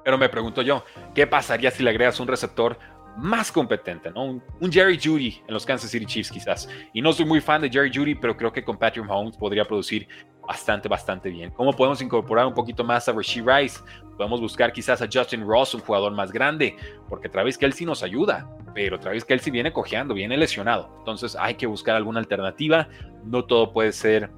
Pero 0.04 0.18
me 0.18 0.28
pregunto 0.28 0.64
yo, 0.64 0.84
¿qué 1.14 1.28
pasaría 1.28 1.70
si 1.70 1.84
le 1.84 1.92
agregas 1.92 2.20
un 2.20 2.28
receptor 2.28 2.78
más 3.18 3.52
competente, 3.52 4.10
¿no? 4.12 4.42
Un, 4.60 4.72
Jerry 4.72 5.00
Judy 5.02 5.42
en 5.48 5.54
los 5.54 5.66
Kansas 5.66 5.92
City 5.92 6.06
Chiefs 6.06 6.32
quizás. 6.32 6.68
Y 6.94 7.02
no 7.02 7.14
soy 7.14 7.26
muy 7.26 7.42
fan 7.42 7.62
de 7.62 7.70
Jerry 7.70 7.92
Judy, 7.94 8.16
pero 8.16 8.36
creo 8.36 8.52
que 8.52 8.64
con 8.64 8.78
Patrick 8.78 9.06
Mahomes 9.06 9.38
podría 9.38 9.66
producir 9.66 10.08
bastante, 10.48 10.90
bastante 10.90 11.30
bien. 11.30 11.52
¿Cómo 11.52 11.74
podemos 11.74 12.02
incorporar 12.02 12.46
un 12.46 12.54
poquito 12.54 12.84
más 12.84 13.08
a 13.08 13.14
Rasheed 13.14 13.46
Rice? 13.46 13.80
Podemos 14.18 14.42
buscar 14.42 14.72
quizás 14.72 15.02
a 15.02 15.08
Justin 15.12 15.46
Ross, 15.46 15.74
un 15.74 15.82
jugador 15.82 16.12
más 16.12 16.32
grande, 16.32 16.76
porque 17.10 17.30
Travis 17.30 17.58
Kelsey 17.58 17.86
nos 17.86 18.04
ayuda, 18.04 18.48
pero 18.74 19.00
Travis 19.00 19.26
Kelsey 19.26 19.52
viene 19.52 19.72
cojeando, 19.72 20.14
viene 20.14 20.38
lesionado. 20.38 20.90
Entonces 21.00 21.36
hay 21.40 21.56
que 21.56 21.66
buscar 21.66 21.96
alguna 21.96 22.20
alternativa. 22.20 22.88
No 23.24 23.46
todo 23.46 23.72
puede 23.72 23.92
ser 23.92 24.30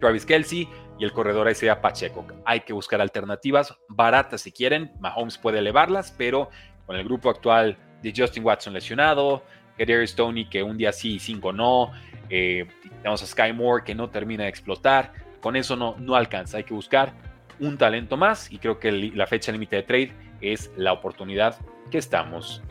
Travis 0.00 0.26
Kelsey 0.26 0.68
y 0.98 1.04
el 1.04 1.12
corredor 1.12 1.46
ahí 1.46 1.54
sea 1.54 1.80
Pacheco. 1.80 2.26
Hay 2.44 2.60
que 2.60 2.72
buscar 2.72 3.00
alternativas 3.00 3.74
baratas 3.88 4.42
si 4.42 4.52
quieren. 4.52 4.92
Mahomes 5.00 5.38
puede 5.38 5.58
elevarlas, 5.58 6.14
pero 6.16 6.50
con 6.86 6.96
el 6.96 7.04
grupo 7.04 7.30
actual 7.30 7.78
de 8.02 8.12
Justin 8.16 8.44
Watson 8.44 8.72
lesionado, 8.72 9.42
Kadarius 9.78 10.10
Stoney 10.10 10.48
que 10.48 10.62
un 10.62 10.76
día 10.76 10.92
sí 10.92 11.14
y 11.14 11.18
cinco 11.18 11.52
no, 11.52 11.92
eh, 12.30 12.66
tenemos 13.02 13.22
a 13.22 13.26
Sky 13.26 13.52
Moore 13.52 13.84
que 13.84 13.94
no 13.94 14.08
termina 14.10 14.44
de 14.44 14.48
explotar, 14.50 15.12
con 15.40 15.56
eso 15.56 15.76
no, 15.76 15.96
no 15.98 16.14
alcanza, 16.14 16.58
hay 16.58 16.64
que 16.64 16.74
buscar 16.74 17.12
un 17.60 17.78
talento 17.78 18.16
más 18.16 18.50
y 18.52 18.58
creo 18.58 18.78
que 18.78 18.92
la 18.92 19.26
fecha 19.26 19.52
límite 19.52 19.76
de 19.76 19.82
trade 19.82 20.12
es 20.40 20.70
la 20.76 20.92
oportunidad 20.92 21.56
que 21.90 21.98
estamos 21.98 22.62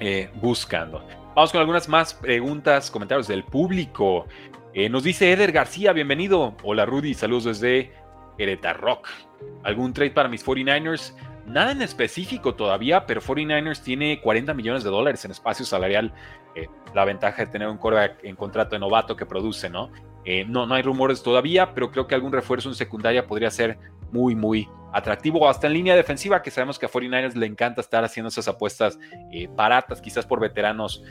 eh, 0.00 0.30
buscando. 0.34 1.06
Vamos 1.34 1.52
con 1.52 1.60
algunas 1.60 1.88
más 1.88 2.14
preguntas, 2.14 2.90
comentarios 2.90 3.28
del 3.28 3.44
público. 3.44 4.26
Eh, 4.72 4.88
nos 4.88 5.04
dice 5.04 5.32
Eder 5.32 5.52
García, 5.52 5.92
bienvenido. 5.92 6.56
Hola 6.62 6.86
Rudy, 6.86 7.14
saludos 7.14 7.44
desde 7.44 7.92
Querétaro 8.36 8.80
Rock. 8.80 9.08
¿Algún 9.62 9.92
trade 9.92 10.10
para 10.10 10.28
mis 10.28 10.44
49ers? 10.44 11.14
Nada 11.46 11.72
en 11.72 11.82
específico 11.82 12.54
todavía, 12.54 13.04
pero 13.06 13.20
49ers 13.20 13.82
tiene 13.82 14.20
40 14.20 14.54
millones 14.54 14.82
de 14.82 14.90
dólares 14.90 15.24
en 15.24 15.30
espacio 15.30 15.66
salarial. 15.66 16.12
Eh, 16.54 16.68
la 16.94 17.04
ventaja 17.04 17.44
de 17.44 17.50
tener 17.50 17.68
un 17.68 17.76
coreback 17.76 18.24
en 18.24 18.34
contrato 18.34 18.76
de 18.76 18.78
novato 18.78 19.14
que 19.14 19.26
produce, 19.26 19.68
¿no? 19.68 19.90
Eh, 20.24 20.46
¿no? 20.46 20.66
No 20.66 20.74
hay 20.74 20.82
rumores 20.82 21.22
todavía, 21.22 21.74
pero 21.74 21.90
creo 21.90 22.06
que 22.06 22.14
algún 22.14 22.32
refuerzo 22.32 22.70
en 22.70 22.74
secundaria 22.74 23.26
podría 23.26 23.50
ser 23.50 23.78
muy, 24.10 24.34
muy 24.34 24.66
atractivo. 24.94 25.46
Hasta 25.46 25.66
en 25.66 25.74
línea 25.74 25.94
defensiva, 25.94 26.40
que 26.40 26.50
sabemos 26.50 26.78
que 26.78 26.86
a 26.86 26.88
49ers 26.88 27.34
le 27.34 27.46
encanta 27.46 27.82
estar 27.82 28.04
haciendo 28.04 28.28
esas 28.28 28.48
apuestas 28.48 28.98
eh, 29.30 29.46
baratas, 29.50 30.00
quizás 30.00 30.24
por 30.24 30.40
veteranos 30.40 31.02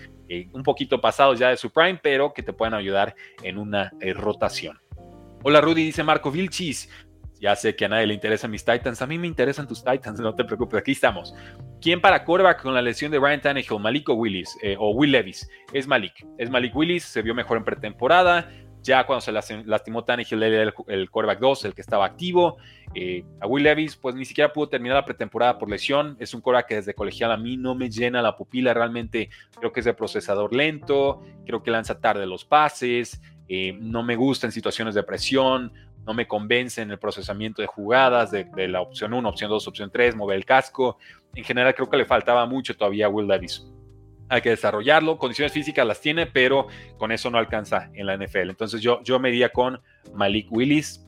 un 0.52 0.64
poquito 0.64 1.00
pasados 1.00 1.38
ya 1.38 1.50
de 1.50 1.58
su 1.58 1.70
prime, 1.70 2.00
pero 2.02 2.34
que 2.34 2.42
te 2.42 2.54
puedan 2.54 2.74
ayudar 2.74 3.14
en 3.44 3.60
una 3.60 3.92
rotación. 4.16 4.80
Hola 5.44 5.62
Rudy, 5.62 5.84
dice 5.84 6.04
Marco 6.04 6.32
Vilchis. 6.32 6.90
Ya 7.44 7.58
sé 7.58 7.76
que 7.76 7.84
a 7.84 7.90
nadie 7.90 8.08
le 8.08 8.14
interesan 8.14 8.50
mis 8.50 8.64
Titans. 8.64 9.02
A 9.02 9.06
mí 9.06 9.18
me 9.18 9.28
interesan 9.28 9.68
tus 9.68 9.84
Titans, 9.84 10.18
no 10.18 10.34
te 10.34 10.46
preocupes. 10.46 10.80
Aquí 10.80 10.94
estamos. 10.94 11.36
¿Quién 11.82 12.00
para 12.00 12.24
quarterback 12.24 12.62
con 12.62 12.74
la 12.74 12.82
lesión 12.82 13.12
de 13.12 13.20
Ryan 13.20 13.42
Tannehill? 13.42 13.82
Malik 13.82 14.08
o 14.08 14.14
Willis? 14.14 14.58
Eh, 14.62 14.78
o 14.80 14.92
Will 14.92 15.12
Levis. 15.12 15.50
Es 15.74 15.86
Malik. 15.86 16.26
Es 16.38 16.50
Malik 16.50 16.74
Willis. 16.74 17.04
Se 17.04 17.22
vio 17.22 17.36
mejor 17.36 17.58
en 17.58 17.66
pretemporada. 17.66 18.50
Ya 18.82 19.06
cuando 19.06 19.20
se 19.20 19.34
lastimó 19.34 20.06
Tannehill, 20.06 20.42
era 20.42 20.64
el, 20.64 20.74
el 20.88 21.10
quarterback 21.10 21.40
2, 21.40 21.66
el 21.66 21.74
que 21.74 21.82
estaba 21.82 22.06
activo. 22.06 22.60
Eh, 22.96 23.26
a 23.42 23.48
Will 23.48 23.66
Levis, 23.66 23.98
pues 23.98 24.16
ni 24.16 24.24
siquiera 24.24 24.54
pudo 24.54 24.70
terminar 24.70 24.96
la 24.96 25.04
pretemporada 25.04 25.58
por 25.58 25.70
lesión. 25.70 26.16
Es 26.22 26.34
un 26.34 26.40
quarterback 26.40 26.70
que 26.70 26.76
desde 26.76 26.94
colegial 26.94 27.34
a 27.34 27.38
mí 27.38 27.58
no 27.58 27.76
me 27.76 27.90
llena 27.90 28.22
la 28.22 28.38
pupila. 28.38 28.74
Realmente 28.74 29.30
creo 29.60 29.74
que 29.74 29.82
es 29.82 29.86
de 29.86 29.94
procesador 29.94 30.54
lento. 30.54 31.22
Creo 31.46 31.62
que 31.62 31.72
lanza 31.72 32.00
tarde 32.00 32.26
los 32.26 32.46
pases. 32.46 33.22
Eh, 33.50 33.78
no 33.82 34.02
me 34.02 34.16
gusta 34.16 34.48
en 34.48 34.54
situaciones 34.54 34.96
de 34.96 35.04
presión 35.04 35.74
no 36.06 36.14
me 36.14 36.28
convence 36.28 36.82
en 36.82 36.92
el 36.92 37.00
procesamiento 37.00 37.62
de 37.62 37.68
jugadas 37.68 38.32
de, 38.32 38.68
la 38.68 38.82
opción 38.82 39.14
1, 39.14 39.28
opción 39.28 39.50
2, 39.50 39.68
opción 39.68 39.90
3, 39.92 40.16
mover 40.16 40.38
el 40.38 40.46
casco. 40.46 40.98
En 41.34 41.44
general 41.44 41.74
creo 41.76 41.90
que 41.90 41.98
le 41.98 42.06
faltaba 42.06 42.46
mucho 42.46 42.76
todavía 42.76 43.06
a 43.06 43.10
Will 43.10 43.28
Davis. 43.28 43.66
Hay 44.30 44.42
que 44.42 44.50
desarrollarlo, 44.50 45.18
condiciones 45.18 45.54
físicas 45.54 45.86
las 45.86 46.02
tiene, 46.02 46.26
pero 46.26 46.68
con 46.98 47.12
eso 47.12 47.30
no 47.30 47.38
alcanza 47.38 47.90
en 47.94 48.06
la 48.08 48.18
NFL. 48.18 48.50
Entonces 48.50 48.82
yo, 48.82 49.02
yo 49.04 49.20
me 49.20 49.50
con 49.52 49.80
Malik 50.14 50.48
Willis, 50.52 51.06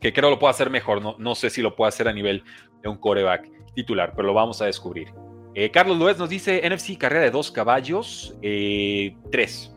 que 0.00 0.12
creo 0.12 0.30
lo 0.30 0.38
puede 0.38 0.50
hacer 0.50 0.70
mejor. 0.70 1.02
No, 1.02 1.16
no 1.18 1.34
sé 1.34 1.50
si 1.50 1.62
lo 1.62 1.74
puede 1.74 1.88
hacer 1.88 2.06
a 2.08 2.12
nivel 2.12 2.44
de 2.82 2.88
un 2.88 2.98
coreback 2.98 3.48
titular, 3.74 4.12
pero 4.14 4.28
lo 4.28 4.34
vamos 4.34 4.60
a 4.62 4.66
descubrir. 4.66 5.08
Eh, 5.54 5.70
Carlos 5.70 5.96
Luez 5.96 6.18
nos 6.18 6.28
dice 6.28 6.68
NFC 6.68 6.98
carrera 6.98 7.24
de 7.24 7.30
dos 7.30 7.50
caballos, 7.50 8.36
eh, 8.42 9.16
tres. 9.30 9.72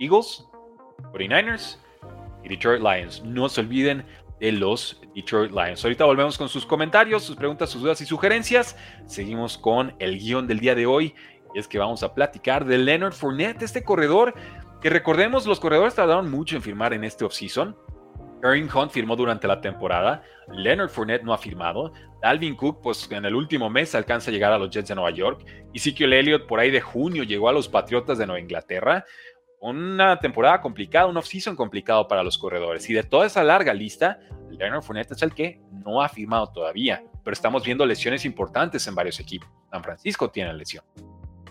Eagles, 0.00 0.46
49ers 1.12 1.81
y 2.44 2.48
Detroit 2.48 2.82
Lions. 2.82 3.22
No 3.24 3.48
se 3.48 3.60
olviden 3.60 4.04
de 4.40 4.52
los 4.52 5.00
Detroit 5.14 5.52
Lions. 5.52 5.84
Ahorita 5.84 6.04
volvemos 6.04 6.36
con 6.36 6.48
sus 6.48 6.66
comentarios, 6.66 7.22
sus 7.22 7.36
preguntas, 7.36 7.70
sus 7.70 7.82
dudas 7.82 8.00
y 8.00 8.06
sugerencias. 8.06 8.76
Seguimos 9.06 9.56
con 9.56 9.94
el 9.98 10.18
guion 10.18 10.46
del 10.46 10.60
día 10.60 10.74
de 10.74 10.86
hoy. 10.86 11.14
Y 11.54 11.58
es 11.58 11.68
que 11.68 11.78
vamos 11.78 12.02
a 12.02 12.14
platicar 12.14 12.64
de 12.64 12.78
Leonard 12.78 13.12
Fournette, 13.12 13.62
este 13.62 13.84
corredor 13.84 14.34
que 14.82 14.90
recordemos, 14.90 15.46
los 15.46 15.60
corredores 15.60 15.94
tardaron 15.94 16.28
mucho 16.28 16.56
en 16.56 16.62
firmar 16.62 16.92
en 16.92 17.04
este 17.04 17.24
offseason. 17.24 17.76
Kareem 18.42 18.68
Hunt 18.74 18.90
firmó 18.90 19.14
durante 19.14 19.46
la 19.46 19.60
temporada, 19.60 20.24
Leonard 20.48 20.88
Fournette 20.88 21.22
no 21.22 21.32
ha 21.32 21.38
firmado, 21.38 21.92
Alvin 22.22 22.56
Cook 22.56 22.80
pues 22.82 23.08
en 23.12 23.24
el 23.24 23.36
último 23.36 23.70
mes 23.70 23.94
alcanza 23.94 24.32
a 24.32 24.34
llegar 24.34 24.52
a 24.52 24.58
los 24.58 24.70
Jets 24.70 24.88
de 24.88 24.96
Nueva 24.96 25.12
York, 25.12 25.44
Ezekiel 25.72 26.12
Elliott 26.12 26.48
por 26.48 26.58
ahí 26.58 26.72
de 26.72 26.80
junio 26.80 27.22
llegó 27.22 27.48
a 27.48 27.52
los 27.52 27.68
Patriotas 27.68 28.18
de 28.18 28.26
Nueva 28.26 28.40
Inglaterra, 28.40 29.04
una 29.62 30.18
temporada 30.18 30.60
complicada, 30.60 31.06
un 31.06 31.16
off-season 31.16 31.54
complicado 31.54 32.08
para 32.08 32.24
los 32.24 32.36
corredores. 32.36 32.88
Y 32.90 32.94
de 32.94 33.04
toda 33.04 33.26
esa 33.26 33.44
larga 33.44 33.72
lista, 33.72 34.18
Leonard 34.50 34.82
Fournette 34.82 35.12
es 35.12 35.22
el 35.22 35.32
que 35.32 35.60
no 35.84 36.02
ha 36.02 36.08
firmado 36.08 36.48
todavía, 36.48 37.04
pero 37.22 37.32
estamos 37.32 37.64
viendo 37.64 37.86
lesiones 37.86 38.24
importantes 38.24 38.84
en 38.88 38.96
varios 38.96 39.20
equipos. 39.20 39.48
San 39.70 39.84
Francisco 39.84 40.30
tiene 40.30 40.52
lesión. 40.52 40.84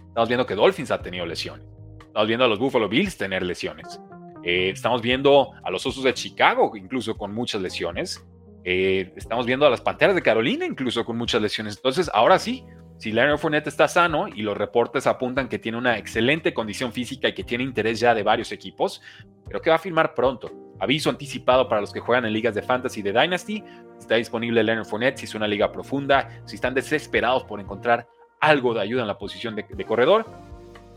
Estamos 0.07 0.27
viendo 0.27 0.45
que 0.45 0.55
Dolphins 0.55 0.91
ha 0.91 1.01
tenido 1.01 1.25
lesiones. 1.25 1.65
Estamos 2.05 2.27
viendo 2.27 2.43
a 2.43 2.49
los 2.49 2.59
Buffalo 2.59 2.89
Bills 2.89 3.17
tener 3.17 3.43
lesiones. 3.43 4.01
Eh, 4.43 4.71
estamos 4.71 5.01
viendo 5.01 5.53
a 5.63 5.71
los 5.71 5.85
Osos 5.85 6.03
de 6.03 6.13
Chicago 6.13 6.73
incluso 6.75 7.15
con 7.15 7.33
muchas 7.33 7.61
lesiones. 7.61 8.27
Eh, 8.65 9.13
estamos 9.15 9.45
viendo 9.45 9.65
a 9.65 9.69
las 9.69 9.79
Panteras 9.79 10.15
de 10.15 10.21
Carolina 10.21 10.65
incluso 10.65 11.05
con 11.05 11.17
muchas 11.17 11.41
lesiones. 11.41 11.77
Entonces, 11.77 12.11
ahora 12.13 12.39
sí, 12.39 12.65
si 13.01 13.11
Leonard 13.11 13.39
Fournette 13.39 13.65
está 13.65 13.87
sano 13.87 14.27
y 14.27 14.43
los 14.43 14.55
reportes 14.55 15.07
apuntan 15.07 15.49
que 15.49 15.57
tiene 15.57 15.75
una 15.75 15.97
excelente 15.97 16.53
condición 16.53 16.93
física 16.93 17.29
y 17.29 17.33
que 17.33 17.43
tiene 17.43 17.63
interés 17.63 17.99
ya 17.99 18.13
de 18.13 18.21
varios 18.21 18.51
equipos, 18.51 19.01
creo 19.47 19.59
que 19.59 19.71
va 19.71 19.77
a 19.77 19.79
firmar 19.79 20.13
pronto. 20.13 20.51
Aviso 20.79 21.09
anticipado 21.09 21.67
para 21.67 21.81
los 21.81 21.91
que 21.91 21.99
juegan 21.99 22.25
en 22.25 22.33
ligas 22.33 22.53
de 22.53 22.61
fantasy 22.61 23.01
de 23.01 23.11
Dynasty. 23.11 23.63
Está 23.97 24.17
disponible 24.17 24.63
Leonard 24.63 24.85
Fournette 24.85 25.17
si 25.17 25.25
es 25.25 25.33
una 25.33 25.47
liga 25.47 25.71
profunda, 25.71 26.43
si 26.45 26.53
están 26.57 26.75
desesperados 26.75 27.43
por 27.45 27.59
encontrar 27.59 28.07
algo 28.39 28.75
de 28.75 28.81
ayuda 28.81 29.01
en 29.01 29.07
la 29.07 29.17
posición 29.17 29.55
de, 29.55 29.65
de 29.67 29.83
corredor. 29.83 30.27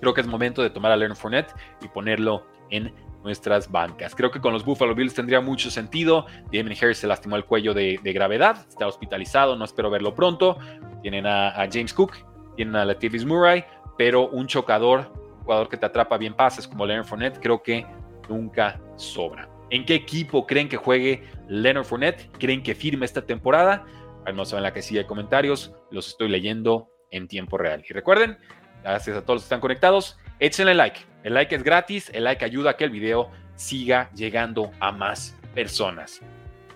Creo 0.03 0.13
que 0.13 0.21
es 0.21 0.27
momento 0.27 0.63
de 0.63 0.69
tomar 0.69 0.93
a 0.93 0.99
Leonard 0.99 1.17
Fournette 1.17 1.55
y 1.81 1.89
ponerlo 1.89 2.47
en 2.69 2.93
nuestras 3.25 3.71
bancas. 3.71 4.15
Creo 4.15 4.31
que 4.31 4.41
con 4.41 4.53
los 4.53 4.65
Buffalo 4.65 4.95
Bills 4.95 5.15
tendría 5.15 5.41
mucho 5.41 5.71
sentido. 5.71 6.27
Damien 6.53 6.77
Harris 6.81 6.99
se 6.99 7.07
lastimó 7.07 7.37
el 7.37 7.45
cuello 7.45 7.75
de, 7.75 7.99
gravedad, 8.05 8.65
está 8.69 8.87
hospitalizado, 8.87 9.57
no 9.57 9.65
espero 9.65 9.91
verlo 9.91 10.15
pronto. 10.15 10.59
Tienen 11.03 11.27
a, 11.27 11.53
James 11.73 11.93
Cook, 11.93 12.13
tienen 12.55 12.77
a 12.77 12.85
Latavius 12.85 13.25
Murray, 13.25 13.65
pero 13.97 14.29
un 14.29 14.47
chocador, 14.47 15.11
jugador 15.43 15.69
que 15.69 15.77
te 15.77 15.87
atrapa 15.87 16.19
bien 16.19 16.35
pases 16.35 16.69
como 16.69 16.87
Leonard 16.87 17.07
Fournette, 17.07 17.41
creo 17.41 17.63
que 17.63 17.87
nunca 18.29 18.81
sobra. 18.97 19.49
¿En 19.71 19.85
qué 19.85 19.95
equipo 19.95 20.47
creen 20.47 20.69
que 20.69 20.77
juegue 20.77 21.25
Leonard 21.49 21.85
Fournette? 21.85 22.31
¿Creen 22.39 22.63
que 22.63 22.75
firme 22.75 23.07
esta 23.07 23.23
temporada? 23.23 23.85
Vamos 24.27 24.53
a 24.53 24.57
ver 24.57 24.61
en 24.61 24.65
la 24.65 24.73
casilla 24.73 25.01
de 25.01 25.07
comentarios, 25.07 25.73
los 25.91 26.09
estoy 26.09 26.29
leyendo 26.29 26.89
en 27.11 27.27
tiempo 27.27 27.57
real. 27.57 27.83
Y 27.89 27.93
recuerden, 27.93 28.39
gracias 28.83 29.17
a 29.17 29.23
todos 29.23 29.37
los 29.37 29.43
que 29.43 29.47
están 29.47 29.61
conectados, 29.61 30.19
échenle 30.39 30.75
like 30.75 31.01
el 31.23 31.35
like 31.35 31.55
es 31.55 31.63
gratis, 31.63 32.11
el 32.13 32.25
like 32.25 32.45
ayuda 32.45 32.71
a 32.71 32.77
que 32.77 32.85
el 32.85 32.91
video 32.91 33.31
siga 33.57 34.11
llegando 34.15 34.71
a 34.81 34.93
más 34.93 35.37
personas. 35.55 36.21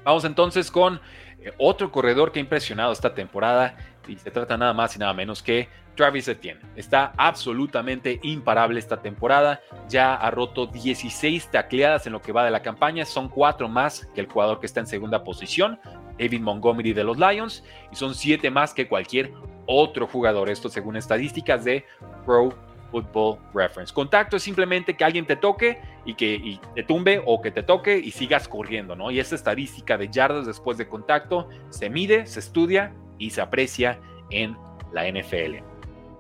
Vamos 0.05 0.25
entonces 0.25 0.71
con 0.71 1.01
Eh, 1.41 1.53
otro 1.59 1.93
corredor 1.93 2.33
que 2.33 2.41
ha 2.41 2.43
impresionado 2.43 2.93
esta 2.93 3.15
temporada 3.15 3.77
y 4.09 4.17
se 4.17 4.31
trata 4.31 4.57
nada 4.57 4.73
más 4.73 4.97
y 4.97 4.99
nada 4.99 5.13
menos 5.13 5.43
que 5.43 5.69
Travis 5.95 6.27
Etienne. 6.29 6.61
Está 6.75 7.13
absolutamente 7.17 8.19
imparable 8.23 8.79
esta 8.79 9.01
temporada. 9.01 9.61
Ya 9.89 10.15
ha 10.15 10.31
roto 10.31 10.67
16 10.67 11.51
tacleadas 11.51 12.07
en 12.07 12.13
lo 12.13 12.23
que 12.23 12.33
va 12.33 12.45
de 12.45 12.51
la 12.51 12.63
campaña. 12.63 13.05
Son 13.05 13.29
cuatro 13.29 13.69
más 13.69 14.07
que 14.15 14.21
el 14.21 14.27
jugador 14.27 14.61
que 14.61 14.67
está 14.67 14.81
en 14.81 14.87
segunda 14.87 15.23
posición, 15.23 15.81
David 16.19 16.41
Montgomery 16.41 16.93
de 16.93 17.05
los 17.05 17.19
Lions, 17.19 17.65
y 17.93 17.97
son 17.97 18.15
siete 18.15 18.51
más 18.51 18.75
que 18.75 18.89
cualquier 18.89 19.33
otro 19.67 20.07
jugador. 20.07 20.51
Esto 20.51 20.69
según 20.69 20.97
estadísticas 20.97 21.65
de 21.65 21.85
Pro 22.25 22.55
Football 22.91 23.39
Reference. 23.55 23.93
Contacto 23.93 24.37
es 24.37 24.43
simplemente 24.43 24.97
que 24.97 25.05
alguien 25.05 25.27
te 25.27 25.37
toque 25.37 25.81
y 26.05 26.15
que 26.15 26.59
te 26.75 26.83
tumbe 26.83 27.23
o 27.25 27.41
que 27.43 27.51
te 27.51 27.63
toque 27.63 27.99
y 27.99 28.11
sigas 28.11 28.49
corriendo, 28.49 28.97
¿no? 28.97 29.11
Y 29.11 29.21
esta 29.21 29.35
estadística 29.35 29.97
de 29.97 30.09
yardas 30.09 30.47
después 30.47 30.79
de 30.79 30.89
contacto 30.89 31.49
se 31.71 31.91
mide, 31.91 32.27
se 32.27 32.41
estudia 32.41 32.95
y 33.19 33.31
se 33.31 33.41
aprecia 33.41 34.01
en 34.31 34.57
la 34.93 35.09
NFL. 35.11 35.63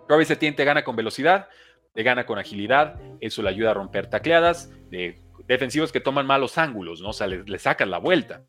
Travis 0.06 0.30
Etienne 0.30 0.56
te 0.56 0.64
gana 0.64 0.84
con 0.84 0.96
velocidad, 0.96 1.48
te 1.94 2.02
gana 2.02 2.26
con 2.26 2.38
agilidad, 2.38 3.00
eso 3.20 3.42
le 3.42 3.50
ayuda 3.50 3.72
a 3.72 3.74
romper 3.74 4.08
tacleadas, 4.08 4.70
de 4.90 5.20
defensivos 5.46 5.92
que 5.92 6.00
toman 6.00 6.26
malos 6.26 6.58
ángulos, 6.58 7.00
¿no? 7.00 7.10
O 7.10 7.12
sea, 7.12 7.26
le, 7.26 7.42
le 7.44 7.58
sacan 7.58 7.90
la 7.90 7.98
vuelta. 7.98 8.44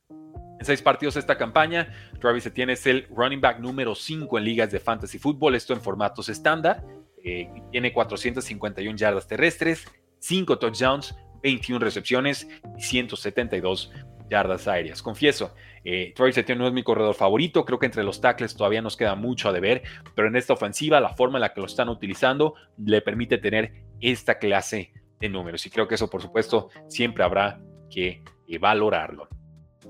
En 0.59 0.65
seis 0.65 0.81
partidos 0.81 1.15
esta 1.15 1.37
campaña, 1.37 1.93
Travis 2.19 2.45
Etienne 2.45 2.73
es 2.73 2.85
el 2.85 3.07
running 3.09 3.39
back 3.39 3.59
número 3.59 3.95
5 3.95 4.37
en 4.37 4.43
ligas 4.43 4.69
de 4.71 4.79
fantasy 4.79 5.17
fútbol, 5.17 5.55
esto 5.55 5.73
en 5.73 5.81
formatos 5.81 6.27
estándar. 6.27 6.83
Eh, 7.23 7.49
tiene 7.71 7.91
451 7.93 8.97
yardas 8.97 9.27
terrestres, 9.27 9.85
5 10.19 10.59
touchdowns, 10.59 11.15
21 11.41 11.79
recepciones 11.79 12.47
y 12.77 12.81
172 12.81 13.91
yardas 14.29 14.67
aéreas. 14.67 15.01
Confieso, 15.01 15.53
eh, 15.83 16.13
Etienne 16.15 16.59
no 16.59 16.67
es 16.67 16.73
mi 16.73 16.83
corredor 16.83 17.15
favorito, 17.15 17.65
creo 17.65 17.79
que 17.79 17.87
entre 17.87 18.03
los 18.03 18.21
tackles 18.21 18.55
todavía 18.55 18.81
nos 18.81 18.95
queda 18.95 19.15
mucho 19.15 19.49
a 19.49 19.53
deber, 19.53 19.81
pero 20.15 20.27
en 20.27 20.35
esta 20.35 20.53
ofensiva 20.53 20.99
la 20.99 21.15
forma 21.15 21.37
en 21.37 21.41
la 21.41 21.53
que 21.53 21.61
lo 21.61 21.67
están 21.67 21.89
utilizando 21.89 22.53
le 22.77 23.01
permite 23.01 23.37
tener 23.37 23.73
esta 23.99 24.37
clase 24.37 24.93
de 25.19 25.29
números 25.29 25.65
y 25.65 25.69
creo 25.69 25.87
que 25.87 25.95
eso 25.95 26.09
por 26.09 26.21
supuesto 26.21 26.69
siempre 26.87 27.23
habrá 27.23 27.59
que 27.89 28.21
eh, 28.47 28.57
valorarlo. 28.57 29.27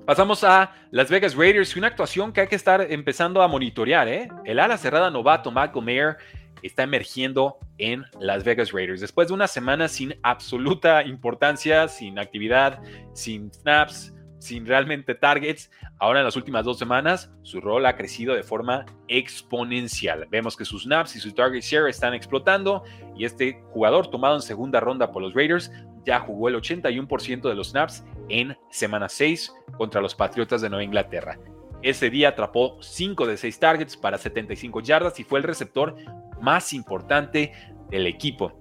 Pasamos 0.05 0.43
a 0.43 0.73
Las 0.89 1.09
Vegas 1.09 1.35
Raiders, 1.35 1.75
una 1.75 1.87
actuación 1.87 2.33
que 2.33 2.41
hay 2.41 2.47
que 2.47 2.55
estar 2.55 2.81
empezando 2.89 3.43
a 3.43 3.47
monitorear. 3.47 4.07
¿eh? 4.07 4.27
El 4.43 4.59
ala 4.59 4.77
cerrada 4.77 5.11
novato 5.11 5.51
Michael 5.51 5.85
Mayer 5.85 6.17
está 6.61 6.83
emergiendo 6.83 7.57
en 7.77 8.03
Las 8.19 8.43
Vegas 8.43 8.71
Raiders. 8.71 9.01
Después 9.01 9.27
de 9.27 9.33
una 9.33 9.47
semana 9.47 9.87
sin 9.87 10.15
absoluta 10.23 11.03
importancia, 11.03 11.87
sin 11.87 12.19
actividad, 12.19 12.81
sin 13.13 13.51
snaps, 13.51 14.13
sin 14.39 14.65
realmente 14.65 15.15
targets, 15.15 15.69
ahora 15.99 16.19
en 16.19 16.25
las 16.25 16.35
últimas 16.35 16.65
dos 16.65 16.79
semanas 16.79 17.29
su 17.43 17.61
rol 17.61 17.85
ha 17.85 17.95
crecido 17.95 18.33
de 18.33 18.43
forma 18.43 18.85
exponencial. 19.07 20.27
Vemos 20.29 20.55
que 20.55 20.65
sus 20.65 20.83
snaps 20.83 21.15
y 21.15 21.19
su 21.19 21.33
target 21.33 21.61
share 21.61 21.89
están 21.89 22.13
explotando 22.13 22.83
y 23.15 23.25
este 23.25 23.61
jugador 23.71 24.09
tomado 24.09 24.35
en 24.35 24.41
segunda 24.41 24.79
ronda 24.79 25.11
por 25.11 25.21
los 25.21 25.33
Raiders 25.33 25.71
ya 26.05 26.19
jugó 26.19 26.47
el 26.47 26.55
81% 26.55 27.49
de 27.49 27.55
los 27.55 27.69
snaps 27.69 28.03
en 28.29 28.57
semana 28.69 29.09
6 29.09 29.53
contra 29.77 30.01
los 30.01 30.15
Patriotas 30.15 30.61
de 30.61 30.69
Nueva 30.69 30.83
Inglaterra. 30.83 31.37
Ese 31.81 32.09
día 32.09 32.29
atrapó 32.29 32.77
5 32.81 33.27
de 33.27 33.37
6 33.37 33.59
targets 33.59 33.97
para 33.97 34.17
75 34.17 34.81
yardas 34.81 35.19
y 35.19 35.23
fue 35.23 35.39
el 35.39 35.43
receptor 35.43 35.95
más 36.41 36.73
importante 36.73 37.53
del 37.89 38.07
equipo. 38.07 38.53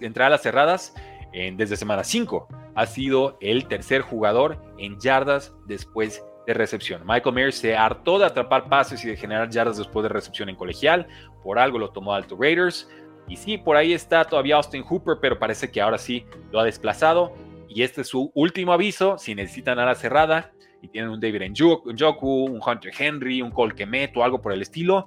entre 0.00 0.24
alas 0.24 0.42
cerradas, 0.42 0.94
desde 1.32 1.76
semana 1.76 2.04
5, 2.04 2.48
ha 2.74 2.86
sido 2.86 3.36
el 3.40 3.66
tercer 3.66 4.02
jugador 4.02 4.60
en 4.78 4.98
yardas 4.98 5.54
después 5.66 6.24
de 6.46 6.54
recepción. 6.54 7.02
Michael 7.04 7.34
Mayer 7.34 7.52
se 7.52 7.76
hartó 7.76 8.18
de 8.18 8.26
atrapar 8.26 8.68
pases 8.68 9.04
y 9.04 9.08
de 9.08 9.16
generar 9.16 9.50
yardas 9.50 9.76
después 9.76 10.02
de 10.02 10.08
recepción 10.08 10.48
en 10.48 10.56
colegial, 10.56 11.06
por 11.42 11.58
algo 11.58 11.78
lo 11.78 11.90
tomó 11.90 12.14
Alto 12.14 12.36
Raiders. 12.38 12.88
Y 13.28 13.36
sí, 13.36 13.58
por 13.58 13.76
ahí 13.76 13.92
está 13.92 14.24
todavía 14.24 14.56
Austin 14.56 14.82
Hooper, 14.82 15.18
pero 15.20 15.38
parece 15.38 15.70
que 15.70 15.80
ahora 15.80 15.98
sí 15.98 16.24
lo 16.50 16.58
ha 16.58 16.64
desplazado. 16.64 17.32
Y 17.68 17.82
este 17.82 18.00
es 18.00 18.08
su 18.08 18.32
último 18.34 18.72
aviso. 18.72 19.18
Si 19.18 19.34
necesitan 19.36 19.78
ala 19.78 19.94
cerrada 19.94 20.50
y 20.82 20.88
tienen 20.88 21.10
un 21.10 21.20
David 21.20 21.42
Njoku, 21.50 22.46
un 22.46 22.60
Hunter 22.66 22.92
Henry, 22.98 23.40
un 23.40 23.52
Cole 23.52 23.74
o 24.16 24.24
algo 24.24 24.42
por 24.42 24.52
el 24.52 24.62
estilo, 24.62 25.06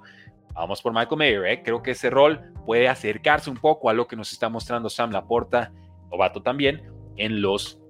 vamos 0.54 0.80
por 0.80 0.92
Michael 0.92 1.18
Mayer. 1.18 1.44
¿eh? 1.46 1.62
Creo 1.62 1.82
que 1.82 1.92
ese 1.92 2.10
rol 2.10 2.40
puede 2.64 2.88
acercarse 2.88 3.50
un 3.50 3.56
poco 3.56 3.90
a 3.90 3.92
lo 3.92 4.06
que 4.06 4.16
nos 4.16 4.32
está 4.32 4.48
mostrando 4.48 4.88
Sam 4.88 5.10
Laporta, 5.10 5.72
novato 6.10 6.42
también, 6.42 6.82
en 7.16 7.42
los 7.42 7.80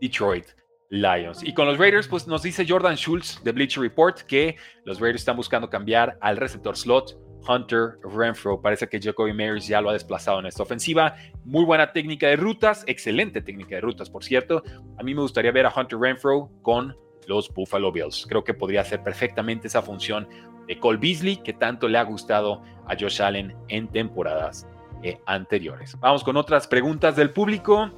Detroit 0.00 0.46
Lions. 0.90 1.42
Y 1.42 1.52
con 1.54 1.66
los 1.66 1.78
Raiders, 1.78 2.08
pues 2.08 2.26
nos 2.26 2.42
dice 2.42 2.64
Jordan 2.68 2.96
Schultz 2.96 3.42
de 3.42 3.52
Bleacher 3.52 3.82
Report 3.82 4.20
que 4.20 4.56
los 4.84 5.00
Raiders 5.00 5.22
están 5.22 5.36
buscando 5.36 5.68
cambiar 5.68 6.18
al 6.20 6.36
receptor 6.36 6.76
slot 6.76 7.18
Hunter 7.48 7.98
Renfro. 8.02 8.60
Parece 8.60 8.88
que 8.88 9.00
Jacoby 9.00 9.32
Meyers 9.32 9.66
ya 9.66 9.80
lo 9.80 9.90
ha 9.90 9.92
desplazado 9.92 10.40
en 10.40 10.46
esta 10.46 10.62
ofensiva. 10.62 11.16
Muy 11.44 11.64
buena 11.64 11.92
técnica 11.92 12.28
de 12.28 12.36
rutas, 12.36 12.84
excelente 12.86 13.42
técnica 13.42 13.76
de 13.76 13.80
rutas, 13.80 14.08
por 14.10 14.24
cierto. 14.24 14.62
A 14.98 15.02
mí 15.02 15.14
me 15.14 15.20
gustaría 15.20 15.52
ver 15.52 15.66
a 15.66 15.72
Hunter 15.74 15.98
Renfro 15.98 16.50
con 16.62 16.96
los 17.26 17.52
Buffalo 17.52 17.92
Bills. 17.92 18.26
Creo 18.28 18.44
que 18.44 18.54
podría 18.54 18.82
hacer 18.82 19.02
perfectamente 19.02 19.68
esa 19.68 19.82
función 19.82 20.28
de 20.66 20.78
Cole 20.78 20.98
Beasley 20.98 21.36
que 21.36 21.52
tanto 21.52 21.88
le 21.88 21.98
ha 21.98 22.02
gustado 22.02 22.62
a 22.86 22.94
Josh 22.98 23.22
Allen 23.22 23.54
en 23.68 23.88
temporadas 23.88 24.66
eh, 25.02 25.20
anteriores. 25.26 25.98
Vamos 26.00 26.24
con 26.24 26.36
otras 26.36 26.66
preguntas 26.66 27.16
del 27.16 27.30
público 27.30 27.90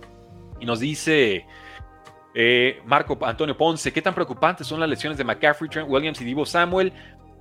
y 0.60 0.66
nos 0.66 0.80
dice 0.80 1.46
eh, 2.34 2.82
Marco 2.84 3.16
Antonio 3.22 3.56
Ponce, 3.56 3.92
¿qué 3.92 4.02
tan 4.02 4.14
preocupantes 4.14 4.66
son 4.66 4.80
las 4.80 4.88
lesiones 4.88 5.16
de 5.16 5.24
McCaffrey, 5.24 5.70
Trent 5.70 5.88
Williams 5.88 6.20
y 6.20 6.24
Divo 6.24 6.44
Samuel? 6.44 6.92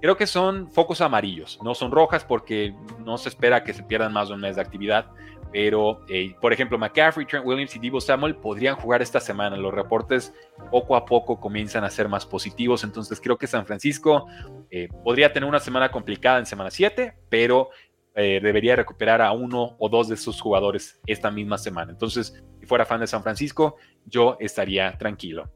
Creo 0.01 0.15
que 0.15 0.27
son 0.27 0.69
focos 0.71 1.01
amarillos, 1.01 1.59
no 1.63 1.73
son 1.73 1.91
rojas 1.91 2.23
porque 2.23 2.75
no 3.03 3.17
se 3.17 3.29
espera 3.29 3.63
que 3.63 3.73
se 3.73 3.83
pierdan 3.83 4.13
más 4.13 4.27
de 4.27 4.35
un 4.35 4.41
mes 4.41 4.55
de 4.55 4.61
actividad. 4.61 5.07
Pero, 5.55 6.01
eh, 6.09 6.35
por 6.41 6.51
ejemplo, 6.51 6.77
McCaffrey, 6.77 7.25
Trent 7.25 7.45
Williams 7.45 7.73
y 7.77 7.79
Divo 7.79 8.01
Samuel 8.01 8.35
podrían 8.35 8.75
jugar 8.75 9.01
esta 9.01 9.21
semana. 9.21 9.55
Los 9.55 9.73
reportes 9.73 10.33
poco 10.69 10.97
a 10.97 11.05
poco 11.05 11.39
comienzan 11.39 11.85
a 11.85 11.89
ser 11.89 12.09
más 12.09 12.25
positivos. 12.25 12.83
Entonces, 12.83 13.21
creo 13.21 13.37
que 13.37 13.47
San 13.47 13.65
Francisco 13.65 14.27
eh, 14.69 14.89
podría 15.01 15.31
tener 15.31 15.47
una 15.47 15.61
semana 15.61 15.91
complicada 15.91 16.39
en 16.39 16.45
semana 16.45 16.71
7, 16.71 17.15
pero 17.29 17.69
eh, 18.15 18.41
debería 18.43 18.75
recuperar 18.75 19.21
a 19.21 19.31
uno 19.31 19.77
o 19.79 19.87
dos 19.87 20.09
de 20.09 20.17
sus 20.17 20.41
jugadores 20.41 20.99
esta 21.07 21.31
misma 21.31 21.57
semana. 21.57 21.93
Entonces, 21.93 22.43
si 22.59 22.65
fuera 22.65 22.85
fan 22.85 22.99
de 22.99 23.07
San 23.07 23.23
Francisco, 23.23 23.77
yo 24.05 24.35
estaría 24.41 24.97
tranquilo. 24.97 25.49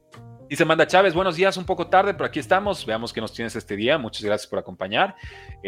Dice 0.49 0.63
Manda 0.63 0.87
Chávez, 0.87 1.13
buenos 1.13 1.35
días, 1.35 1.57
un 1.57 1.65
poco 1.65 1.87
tarde, 1.87 2.13
pero 2.13 2.23
aquí 2.23 2.39
estamos. 2.39 2.85
Veamos 2.85 3.11
qué 3.11 3.19
nos 3.19 3.33
tienes 3.33 3.53
este 3.57 3.75
día. 3.75 3.97
Muchas 3.97 4.23
gracias 4.23 4.49
por 4.49 4.59
acompañar. 4.59 5.17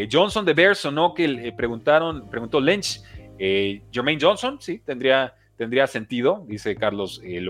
Johnson 0.10 0.46
de 0.46 0.54
Bears 0.54 0.86
no 0.86 1.13
que 1.13 1.28
le 1.28 1.52
preguntaron, 1.52 2.30
preguntó 2.30 2.62
Lynch. 2.62 3.02
Eh, 3.44 3.82
Jermaine 3.92 4.22
Johnson, 4.22 4.62
sí, 4.62 4.84
tendría, 4.86 5.34
tendría 5.58 5.88
sentido, 5.88 6.46
dice 6.48 6.76
Carlos 6.76 7.20
eh. 7.24 7.44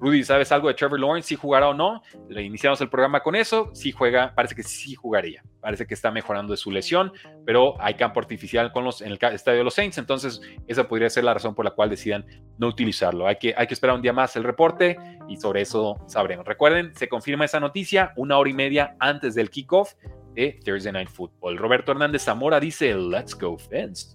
Rudy, 0.00 0.24
¿sabes 0.24 0.50
algo 0.50 0.68
de 0.68 0.72
Trevor 0.72 0.98
Lawrence? 0.98 1.28
¿Si 1.28 1.36
jugará 1.36 1.68
o 1.68 1.74
no? 1.74 2.00
Le 2.30 2.42
iniciamos 2.42 2.80
el 2.80 2.88
programa 2.88 3.20
con 3.20 3.36
eso. 3.36 3.68
Sí 3.74 3.92
juega, 3.92 4.34
parece 4.34 4.54
que 4.54 4.62
sí 4.62 4.94
jugaría. 4.94 5.42
Parece 5.60 5.86
que 5.86 5.92
está 5.92 6.10
mejorando 6.10 6.52
de 6.52 6.56
su 6.56 6.70
lesión, 6.70 7.12
pero 7.44 7.74
hay 7.82 7.94
campo 7.94 8.18
artificial 8.18 8.72
con 8.72 8.82
los, 8.82 9.02
en 9.02 9.08
el 9.08 9.18
estadio 9.34 9.58
de 9.58 9.64
los 9.64 9.74
Saints, 9.74 9.98
entonces 9.98 10.40
esa 10.66 10.88
podría 10.88 11.10
ser 11.10 11.24
la 11.24 11.34
razón 11.34 11.54
por 11.54 11.66
la 11.66 11.72
cual 11.72 11.90
decidan 11.90 12.24
no 12.56 12.68
utilizarlo. 12.68 13.26
Hay 13.26 13.36
que, 13.36 13.52
hay 13.54 13.66
que 13.66 13.74
esperar 13.74 13.96
un 13.96 14.00
día 14.00 14.14
más 14.14 14.34
el 14.36 14.44
reporte 14.44 14.96
y 15.28 15.36
sobre 15.36 15.60
eso 15.60 16.02
sabremos. 16.06 16.46
Recuerden, 16.46 16.96
se 16.96 17.10
confirma 17.10 17.44
esa 17.44 17.60
noticia 17.60 18.14
una 18.16 18.38
hora 18.38 18.48
y 18.48 18.54
media 18.54 18.96
antes 19.00 19.34
del 19.34 19.50
kickoff 19.50 19.92
de 20.32 20.58
Thursday 20.64 20.92
Night 20.92 21.10
Football. 21.10 21.58
Roberto 21.58 21.92
Hernández 21.92 22.22
Zamora 22.22 22.58
dice, 22.58 22.94
let's 22.94 23.38
go 23.38 23.58
Fence. 23.58 24.14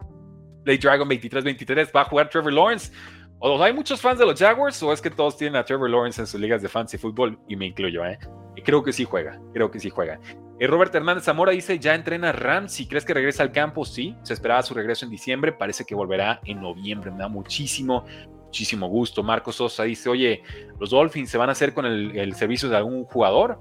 Play 0.65 0.78
Dragon 0.78 1.08
23-23 1.08 1.95
va 1.95 2.01
a 2.01 2.06
jugar 2.06 2.30
Trevor 2.30 2.51
Lawrence. 2.51 2.91
¿O 3.39 3.62
hay 3.62 3.73
muchos 3.73 4.01
fans 4.01 4.19
de 4.19 4.25
los 4.25 4.39
Jaguars 4.39 4.82
o 4.84 4.91
es 4.91 5.01
que 5.01 5.10
todos 5.10 5.38
tienen 5.38 5.56
a 5.56 5.63
Trevor 5.63 5.89
Lawrence 5.89 6.19
en 6.19 6.28
sus 6.28 6.39
ligas 6.39 6.62
de 6.62 6.67
fantasy 6.67 6.97
fútbol? 6.97 7.38
Y 7.47 7.56
me 7.56 7.67
incluyo, 7.67 8.04
¿eh? 8.06 8.17
Creo 8.63 8.84
que 8.84 8.91
sí 8.91 9.06
juega, 9.06 9.39
creo 9.54 9.69
que 9.69 9.80
sí 9.80 9.89
juega. 9.89 10.19
Eh, 10.60 10.67
Robert 10.67 10.95
Hernández 10.95 11.25
Zamora 11.25 11.51
dice, 11.51 11.78
ya 11.78 11.93
entrena 11.93 12.67
si 12.67 12.88
¿crees 12.88 13.06
que 13.06 13.13
regresa 13.13 13.43
al 13.43 13.51
campo? 13.51 13.86
Sí, 13.86 14.15
se 14.23 14.34
esperaba 14.34 14.63
su 14.63 14.73
regreso 14.73 15.06
en 15.06 15.12
diciembre, 15.12 15.51
parece 15.51 15.86
que 15.86 15.93
volverá 15.93 16.39
en 16.45 16.62
noviembre, 16.62 17.12
me 17.12 17.17
da 17.17 17.28
muchísimo, 17.28 18.06
muchísimo 18.45 18.88
gusto. 18.88 19.21
Marcos 19.21 19.58
Sosa 19.58 19.84
dice, 19.84 20.10
oye, 20.10 20.43
¿los 20.80 20.91
Dolphins 20.91 21.30
se 21.30 21.38
van 21.38 21.49
a 21.49 21.51
hacer 21.51 21.73
con 21.73 21.86
el, 21.86 22.34
servicio 22.36 22.69
de 22.69 22.78
algún 22.78 23.04
jugador? 23.04 23.60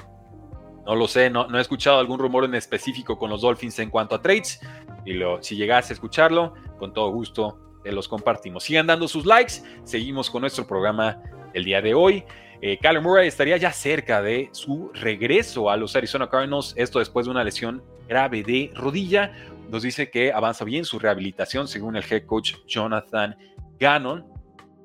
No 0.87 0.95
lo 0.95 1.09
sé, 1.09 1.31
no, 1.31 1.47
he 1.57 1.61
escuchado 1.61 1.99
algún 1.99 2.19
rumor 2.19 2.45
en 2.45 2.55
específico 2.55 3.19
con 3.19 3.31
los 3.31 3.41
Dolphins 3.41 3.79
en 3.79 3.91
cuanto 3.91 4.15
a 4.15 4.23
trades. 4.23 4.61
Y 5.05 5.15
lo, 5.15 5.43
si 5.43 5.57
llegase 5.57 5.93
a 5.93 5.95
escucharlo, 5.95 6.55
con 6.79 6.93
todo 6.93 7.11
gusto 7.11 7.59
los 7.93 8.09
compartimos. 8.09 8.65
Sigan 8.65 8.87
dando 8.87 9.09
sus 9.09 9.27
likes. 9.27 9.55
Seguimos 9.85 10.31
con 10.31 10.41
nuestro 10.41 10.67
programa 10.67 11.21
el 11.53 11.65
día 11.65 11.81
de 11.83 11.95
hoy. 11.95 12.25
Eh, 12.61 12.79
Kyler 12.81 13.03
Murray 13.03 13.29
estaría 13.29 13.57
ya 13.57 13.73
cerca 13.73 14.23
de 14.23 14.49
su 14.53 14.91
regreso 14.95 15.71
a 15.71 15.77
los 15.77 15.95
Arizona 15.97 16.29
Cardinals. 16.29 16.75
Esto 16.77 16.99
después 16.99 17.27
de 17.27 17.33
una 17.33 17.45
lesión 17.45 17.83
grave 18.09 18.43
de 18.43 18.73
rodilla. 18.75 19.33
Nos 19.69 19.83
dice 19.83 20.11
que 20.11 20.33
avanza 20.33 20.65
bien 20.65 20.85
su 20.85 20.99
rehabilitación, 20.99 21.69
según 21.69 21.97
el 21.97 22.05
head 22.09 22.25
coach 22.27 22.55
Jonathan 22.67 23.37
Gannon. 23.79 24.27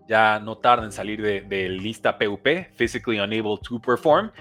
Ya 0.07 0.39
no 0.39 0.57
tarda 0.57 0.85
en 0.85 0.91
salir 0.91 1.21
de, 1.21 1.41
de 1.41 1.69
lista 1.69 2.17
PUP, 2.17 2.47
Physically 2.75 3.19
Unable 3.19 3.57
to 3.61 3.79
Perform. 3.79 4.31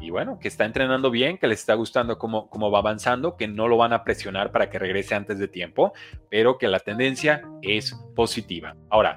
Y 0.00 0.10
bueno, 0.10 0.38
que 0.40 0.48
está 0.48 0.64
entrenando 0.64 1.10
bien, 1.10 1.38
que 1.38 1.46
les 1.46 1.60
está 1.60 1.74
gustando 1.74 2.18
cómo, 2.18 2.48
cómo 2.48 2.70
va 2.70 2.78
avanzando, 2.78 3.36
que 3.36 3.48
no 3.48 3.68
lo 3.68 3.76
van 3.76 3.92
a 3.92 4.04
presionar 4.04 4.52
para 4.52 4.70
que 4.70 4.78
regrese 4.78 5.14
antes 5.14 5.38
de 5.38 5.48
tiempo, 5.48 5.92
pero 6.30 6.58
que 6.58 6.68
la 6.68 6.80
tendencia 6.80 7.42
es 7.62 7.94
positiva. 8.14 8.76
Ahora, 8.90 9.16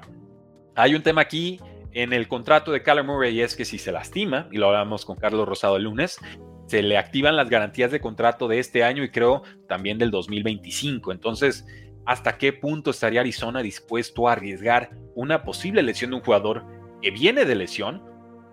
hay 0.74 0.94
un 0.94 1.02
tema 1.02 1.22
aquí 1.22 1.60
en 1.92 2.12
el 2.12 2.28
contrato 2.28 2.72
de 2.72 2.82
Kyler 2.82 3.04
Murray 3.04 3.34
y 3.34 3.42
es 3.42 3.54
que 3.54 3.64
si 3.64 3.78
se 3.78 3.92
lastima, 3.92 4.48
y 4.50 4.58
lo 4.58 4.68
hablamos 4.68 5.04
con 5.04 5.16
Carlos 5.16 5.46
Rosado 5.46 5.76
el 5.76 5.84
lunes, 5.84 6.18
se 6.66 6.82
le 6.82 6.96
activan 6.96 7.36
las 7.36 7.50
garantías 7.50 7.90
de 7.90 8.00
contrato 8.00 8.48
de 8.48 8.58
este 8.58 8.82
año 8.82 9.02
y 9.04 9.10
creo 9.10 9.42
también 9.68 9.98
del 9.98 10.10
2025. 10.10 11.12
Entonces, 11.12 11.66
¿hasta 12.06 12.38
qué 12.38 12.52
punto 12.52 12.90
estaría 12.90 13.20
Arizona 13.20 13.60
dispuesto 13.60 14.28
a 14.28 14.32
arriesgar 14.32 14.90
una 15.14 15.42
posible 15.44 15.82
lesión 15.82 16.10
de 16.10 16.16
un 16.16 16.22
jugador 16.22 16.64
que 17.02 17.10
viene 17.10 17.44
de 17.44 17.54
lesión? 17.54 18.02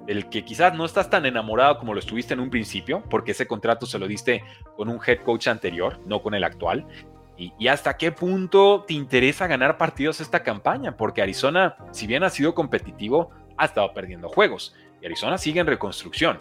Del 0.10 0.28
que 0.28 0.43
quizás 0.43 0.74
no 0.74 0.86
estás 0.86 1.08
tan 1.08 1.28
enamorado 1.28 1.78
como 1.78 1.93
lo 1.93 2.00
estuviste 2.00 2.34
en 2.34 2.39
un 2.39 2.50
principio, 2.50 3.04
porque 3.12 3.34
ese 3.34 3.45
contrato 3.45 3.86
se 3.86 4.00
lo 4.00 4.08
diste 4.08 4.43
con 4.76 4.89
un 4.89 5.00
head 5.06 5.19
coach 5.19 5.48
anterior, 5.48 6.00
no 6.08 6.24
con 6.24 6.34
el 6.34 6.43
actual. 6.43 6.88
Y, 7.38 7.67
hasta 7.67 7.95
qué 7.95 8.12
punto 8.12 8.86
te 8.88 8.95
interesa 8.95 9.45
ganar 9.45 9.78
partidos 9.78 10.19
esta 10.19 10.41
campaña, 10.41 10.98
porque 10.98 11.22
Arizona, 11.22 11.78
si 11.91 12.08
bien 12.08 12.24
ha 12.24 12.32
sido 12.32 12.56
competitivo, 12.56 13.30
ha 13.56 13.65
estado 13.65 13.93
perdiendo 13.93 14.30
juegos. 14.30 14.76
Y 15.00 15.06
Arizona 15.06 15.38
sigue 15.38 15.60
en 15.60 15.67
reconstrucción. 15.67 16.39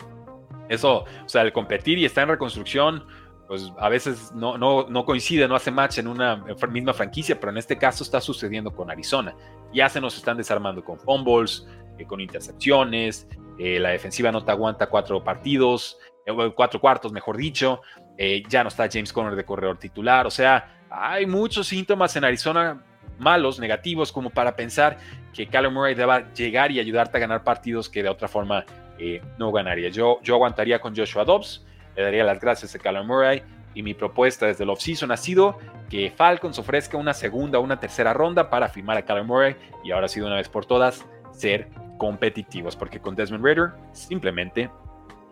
Eso, 0.70 1.04
o 1.26 1.28
sea, 1.28 1.42
el 1.42 1.52
competir 1.52 1.98
y 1.98 2.06
estar 2.06 2.22
en 2.22 2.30
reconstrucción, 2.30 3.04
pues 3.48 3.70
a 3.78 3.90
veces 3.90 4.32
no, 4.34 4.56
no, 4.56 4.88
no 4.88 5.04
coincide, 5.04 5.46
no 5.46 5.54
hace 5.54 5.70
match 5.70 5.98
en 5.98 6.06
una 6.06 6.42
misma 6.70 6.94
franquicia, 6.94 7.38
pero 7.38 7.52
en 7.52 7.58
este 7.58 7.76
caso 7.76 8.02
está 8.02 8.22
sucediendo 8.22 8.74
con 8.74 8.90
Arizona. 8.90 9.36
Ya 9.74 9.90
se 9.90 10.00
nos 10.00 10.16
están 10.16 10.38
desarmando 10.38 10.82
con 10.82 10.98
fumbles, 10.98 11.66
eh, 11.98 12.06
con 12.06 12.22
intercepciones, 12.22 13.28
eh, 13.58 13.80
la 13.80 13.90
defensiva 13.90 14.30
no 14.30 14.44
te 14.44 14.52
aguanta 14.52 14.86
cuatro 14.88 15.22
partidos, 15.22 15.98
eh, 16.24 16.32
cuatro 16.54 16.80
cuartos, 16.80 17.12
mejor 17.12 17.36
dicho. 17.36 17.82
Eh, 18.16 18.42
ya 18.48 18.62
no 18.62 18.68
está 18.68 18.88
James 18.90 19.12
Conner 19.12 19.34
de 19.34 19.44
corredor 19.44 19.78
titular. 19.78 20.26
O 20.26 20.30
sea, 20.30 20.84
hay 20.90 21.26
muchos 21.26 21.66
síntomas 21.66 22.14
en 22.16 22.24
Arizona 22.24 22.84
malos, 23.18 23.58
negativos, 23.58 24.12
como 24.12 24.30
para 24.30 24.54
pensar 24.54 24.96
que 25.34 25.48
Callum 25.48 25.74
Murray 25.74 25.94
deba 25.94 26.32
llegar 26.32 26.70
y 26.70 26.78
ayudarte 26.78 27.16
a 27.16 27.20
ganar 27.20 27.42
partidos 27.42 27.88
que 27.88 28.02
de 28.02 28.08
otra 28.08 28.28
forma 28.28 28.64
no 29.38 29.52
ganaría. 29.52 29.90
Yo, 29.90 30.18
yo 30.22 30.34
aguantaría 30.34 30.80
con 30.80 30.94
Joshua 30.94 31.24
Dobbs, 31.24 31.64
le 31.94 32.02
daría 32.02 32.24
las 32.24 32.40
gracias 32.40 32.74
a 32.74 32.78
Callum 32.80 33.06
Murray 33.06 33.42
y 33.74 33.82
mi 33.82 33.94
propuesta 33.94 34.46
desde 34.46 34.64
el 34.64 34.70
offseason 34.70 35.12
ha 35.12 35.16
sido 35.16 35.56
que 35.88 36.10
Falcons 36.10 36.58
ofrezca 36.58 36.96
una 36.96 37.14
segunda 37.14 37.60
o 37.60 37.62
una 37.62 37.78
tercera 37.78 38.12
ronda 38.12 38.50
para 38.50 38.68
firmar 38.68 38.96
a 38.96 39.04
Callum 39.04 39.28
Murray 39.28 39.56
y 39.84 39.92
ahora 39.92 40.06
ha 40.06 40.08
sido 40.08 40.26
una 40.26 40.34
vez 40.36 40.48
por 40.48 40.66
todas 40.66 41.06
ser 41.32 41.68
competitivos, 41.98 42.76
porque 42.76 43.00
con 43.00 43.14
Desmond 43.14 43.44
Raider 43.44 43.72
simplemente 43.92 44.70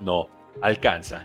no 0.01 0.29
alcanza. 0.61 1.25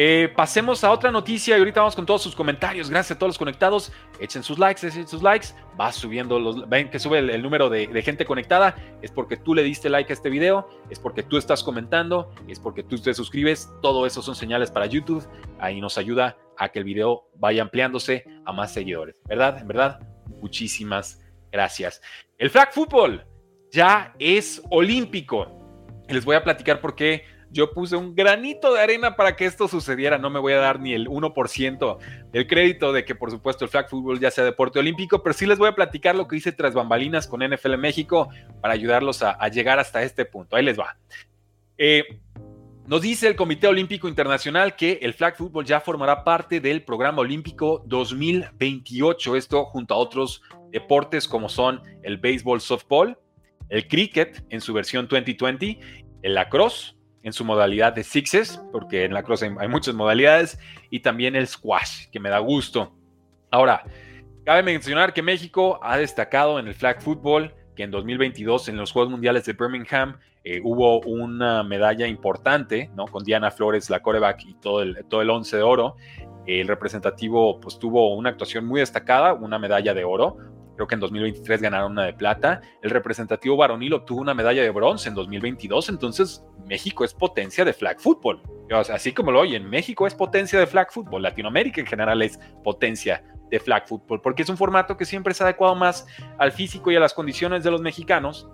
Eh, 0.00 0.32
pasemos 0.36 0.84
a 0.84 0.92
otra 0.92 1.10
noticia 1.10 1.56
y 1.56 1.58
ahorita 1.58 1.80
vamos 1.80 1.96
con 1.96 2.06
todos 2.06 2.22
sus 2.22 2.34
comentarios. 2.34 2.88
Gracias 2.88 3.16
a 3.16 3.18
todos 3.18 3.30
los 3.30 3.38
conectados. 3.38 3.92
Echen 4.20 4.44
sus 4.44 4.56
likes, 4.56 4.86
echen 4.86 5.08
sus 5.08 5.24
likes. 5.24 5.48
Va 5.78 5.90
subiendo 5.90 6.38
los. 6.38 6.68
Ven 6.68 6.88
que 6.88 7.00
sube 7.00 7.18
el, 7.18 7.42
número 7.42 7.68
de, 7.68 7.88
gente 8.02 8.24
conectada. 8.24 8.76
Es 9.02 9.10
porque 9.10 9.36
tú 9.36 9.56
le 9.56 9.64
diste 9.64 9.88
like 9.88 10.12
a 10.12 10.14
este 10.14 10.30
video. 10.30 10.68
Es 10.88 11.00
porque 11.00 11.24
tú 11.24 11.36
estás 11.36 11.64
comentando. 11.64 12.32
Es 12.46 12.60
porque 12.60 12.84
tú 12.84 12.96
te 12.98 13.12
suscribes. 13.12 13.68
Todo 13.82 14.06
eso 14.06 14.22
son 14.22 14.36
señales 14.36 14.70
para 14.70 14.86
YouTube. 14.86 15.26
Ahí 15.58 15.80
nos 15.80 15.98
ayuda 15.98 16.36
a 16.56 16.68
que 16.68 16.78
el 16.78 16.84
video 16.84 17.28
vaya 17.34 17.62
ampliándose 17.62 18.24
a 18.44 18.52
más 18.52 18.72
seguidores. 18.72 19.20
¿Verdad? 19.26 19.58
En 19.58 19.66
verdad, 19.66 19.98
muchísimas 20.40 21.20
gracias. 21.50 22.00
El 22.36 22.50
flag 22.50 22.72
football 22.72 23.24
ya 23.70 24.14
es 24.18 24.62
olímpico. 24.70 25.54
Les 26.08 26.24
voy 26.24 26.36
a 26.36 26.44
platicar 26.44 26.80
por 26.80 26.94
qué 26.94 27.24
yo 27.50 27.72
puse 27.72 27.96
un 27.96 28.14
granito 28.14 28.74
de 28.74 28.80
arena 28.80 29.16
para 29.16 29.34
que 29.36 29.46
esto 29.46 29.68
sucediera. 29.68 30.18
No 30.18 30.30
me 30.30 30.38
voy 30.38 30.52
a 30.52 30.58
dar 30.58 30.80
ni 30.80 30.92
el 30.92 31.08
1% 31.08 31.98
del 32.30 32.46
crédito 32.46 32.92
de 32.92 33.04
que, 33.04 33.14
por 33.14 33.30
supuesto, 33.30 33.64
el 33.64 33.70
flag 33.70 33.88
football 33.88 34.20
ya 34.20 34.30
sea 34.30 34.44
deporte 34.44 34.78
olímpico, 34.78 35.22
pero 35.22 35.32
sí 35.32 35.46
les 35.46 35.58
voy 35.58 35.68
a 35.68 35.74
platicar 35.74 36.14
lo 36.14 36.28
que 36.28 36.36
hice 36.36 36.52
tras 36.52 36.74
bambalinas 36.74 37.26
con 37.26 37.40
NFL 37.42 37.76
México 37.76 38.28
para 38.60 38.74
ayudarlos 38.74 39.22
a, 39.22 39.48
llegar 39.48 39.78
hasta 39.78 40.02
este 40.02 40.24
punto. 40.24 40.56
Ahí 40.56 40.64
les 40.64 40.78
va. 40.78 40.96
Eh, 41.78 42.04
nos 42.86 43.02
dice 43.02 43.28
el 43.28 43.36
Comité 43.36 43.66
Olímpico 43.66 44.08
Internacional 44.08 44.76
que 44.76 44.98
el 45.02 45.14
flag 45.14 45.36
football 45.36 45.64
ya 45.64 45.80
formará 45.80 46.24
parte 46.24 46.60
del 46.60 46.82
programa 46.82 47.20
olímpico 47.20 47.82
2028. 47.86 49.36
Esto 49.36 49.64
junto 49.66 49.94
a 49.94 49.98
otros 49.98 50.42
deportes 50.70 51.28
como 51.28 51.48
son 51.48 51.82
el 52.02 52.18
béisbol, 52.18 52.60
softball, 52.60 53.18
el 53.68 53.86
cricket 53.88 54.44
en 54.50 54.60
su 54.60 54.72
versión 54.72 55.08
2020, 55.08 55.78
el 56.22 56.34
lacrosse 56.34 56.96
en 57.22 57.32
su 57.32 57.44
modalidad 57.44 57.92
de 57.92 58.04
sixes, 58.04 58.60
porque 58.72 59.04
en 59.04 59.12
lacrosse 59.12 59.44
hay, 59.44 59.52
hay 59.58 59.68
muchas 59.68 59.94
modalidades, 59.94 60.58
y 60.90 61.00
también 61.00 61.36
el 61.36 61.46
squash, 61.46 62.08
que 62.10 62.20
me 62.20 62.30
da 62.30 62.38
gusto. 62.38 62.94
Ahora, 63.50 63.84
cabe 64.44 64.62
mencionar 64.62 65.12
que 65.12 65.22
México 65.22 65.78
ha 65.82 65.98
destacado 65.98 66.58
en 66.58 66.68
el 66.68 66.74
flag 66.74 67.02
football, 67.02 67.54
que 67.76 67.82
en 67.84 67.90
2022 67.90 68.68
en 68.68 68.76
los 68.76 68.92
Juegos 68.92 69.10
Mundiales 69.10 69.44
de 69.44 69.52
Birmingham 69.52 70.18
eh, 70.44 70.60
hubo 70.64 71.00
una 71.00 71.62
medalla 71.62 72.06
importante, 72.06 72.90
¿no? 72.94 73.06
Con 73.06 73.22
Diana 73.24 73.50
Flores, 73.50 73.90
la 73.90 74.00
coreback 74.00 74.44
y 74.46 74.54
todo 74.54 74.82
el, 74.82 75.04
todo 75.08 75.22
el 75.22 75.30
once 75.30 75.56
de 75.56 75.62
oro. 75.62 75.96
El 76.46 76.66
representativo 76.68 77.60
pues 77.60 77.78
tuvo 77.78 78.14
una 78.14 78.30
actuación 78.30 78.64
muy 78.64 78.80
destacada, 78.80 79.34
una 79.34 79.58
medalla 79.58 79.92
de 79.92 80.04
oro, 80.04 80.38
creo 80.78 80.86
que 80.86 80.94
en 80.94 81.00
2023 81.00 81.60
ganaron 81.60 81.90
una 81.90 82.04
de 82.04 82.12
plata. 82.12 82.60
El 82.82 82.90
representativo 82.90 83.56
varonil 83.56 83.94
obtuvo 83.94 84.20
una 84.20 84.32
medalla 84.32 84.62
de 84.62 84.70
bronce 84.70 85.08
en 85.08 85.16
2022. 85.16 85.88
Entonces, 85.88 86.44
México 86.68 87.04
es 87.04 87.12
potencia 87.12 87.64
de 87.64 87.72
flag 87.72 87.98
football. 87.98 88.40
así 88.70 89.10
como 89.12 89.32
lo 89.32 89.40
oyen, 89.40 89.68
México 89.68 90.06
es 90.06 90.14
potencia 90.14 90.56
de 90.56 90.68
flag 90.68 90.92
football. 90.92 91.22
Latinoamérica 91.22 91.80
en 91.80 91.86
general 91.88 92.22
es 92.22 92.38
potencia 92.62 93.24
de 93.50 93.58
flag 93.58 93.88
football, 93.88 94.20
porque 94.20 94.42
es 94.42 94.48
un 94.48 94.56
formato 94.56 94.96
que 94.96 95.04
siempre 95.04 95.34
se 95.34 95.42
ha 95.42 95.46
adecuado 95.46 95.74
más 95.74 96.06
al 96.38 96.52
físico 96.52 96.92
y 96.92 96.96
a 96.96 97.00
las 97.00 97.12
condiciones 97.12 97.64
de 97.64 97.72
los 97.72 97.80
mexicanos 97.80 98.48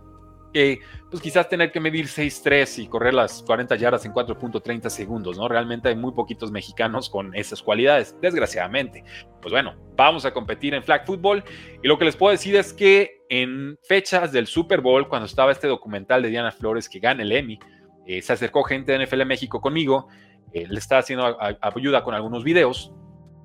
que 0.54 0.80
pues 1.10 1.20
quizás 1.20 1.48
tener 1.48 1.72
que 1.72 1.80
medir 1.80 2.06
6-3 2.06 2.84
y 2.84 2.86
correr 2.86 3.12
las 3.12 3.42
40 3.42 3.74
yardas 3.76 4.06
en 4.06 4.12
4.30 4.12 4.88
segundos, 4.88 5.36
¿no? 5.36 5.48
Realmente 5.48 5.88
hay 5.88 5.96
muy 5.96 6.12
poquitos 6.12 6.52
mexicanos 6.52 7.10
con 7.10 7.34
esas 7.34 7.60
cualidades, 7.60 8.16
desgraciadamente. 8.22 9.04
Pues 9.42 9.52
bueno, 9.52 9.74
vamos 9.96 10.24
a 10.24 10.32
competir 10.32 10.72
en 10.72 10.82
flag 10.82 11.04
football 11.04 11.42
y 11.82 11.88
lo 11.88 11.98
que 11.98 12.04
les 12.04 12.16
puedo 12.16 12.30
decir 12.30 12.54
es 12.54 12.72
que 12.72 13.20
en 13.28 13.76
fechas 13.82 14.30
del 14.30 14.46
Super 14.46 14.80
Bowl, 14.80 15.08
cuando 15.08 15.26
estaba 15.26 15.50
este 15.50 15.66
documental 15.66 16.22
de 16.22 16.28
Diana 16.28 16.52
Flores 16.52 16.88
que 16.88 17.00
gana 17.00 17.22
el 17.22 17.32
Emmy, 17.32 17.58
eh, 18.06 18.22
se 18.22 18.32
acercó 18.32 18.62
gente 18.62 18.92
de 18.92 19.04
NFL 19.04 19.26
México 19.26 19.60
conmigo, 19.60 20.06
eh, 20.52 20.66
le 20.68 20.78
estaba 20.78 21.00
haciendo 21.00 21.36
ayuda 21.40 22.04
con 22.04 22.14
algunos 22.14 22.44
videos 22.44 22.92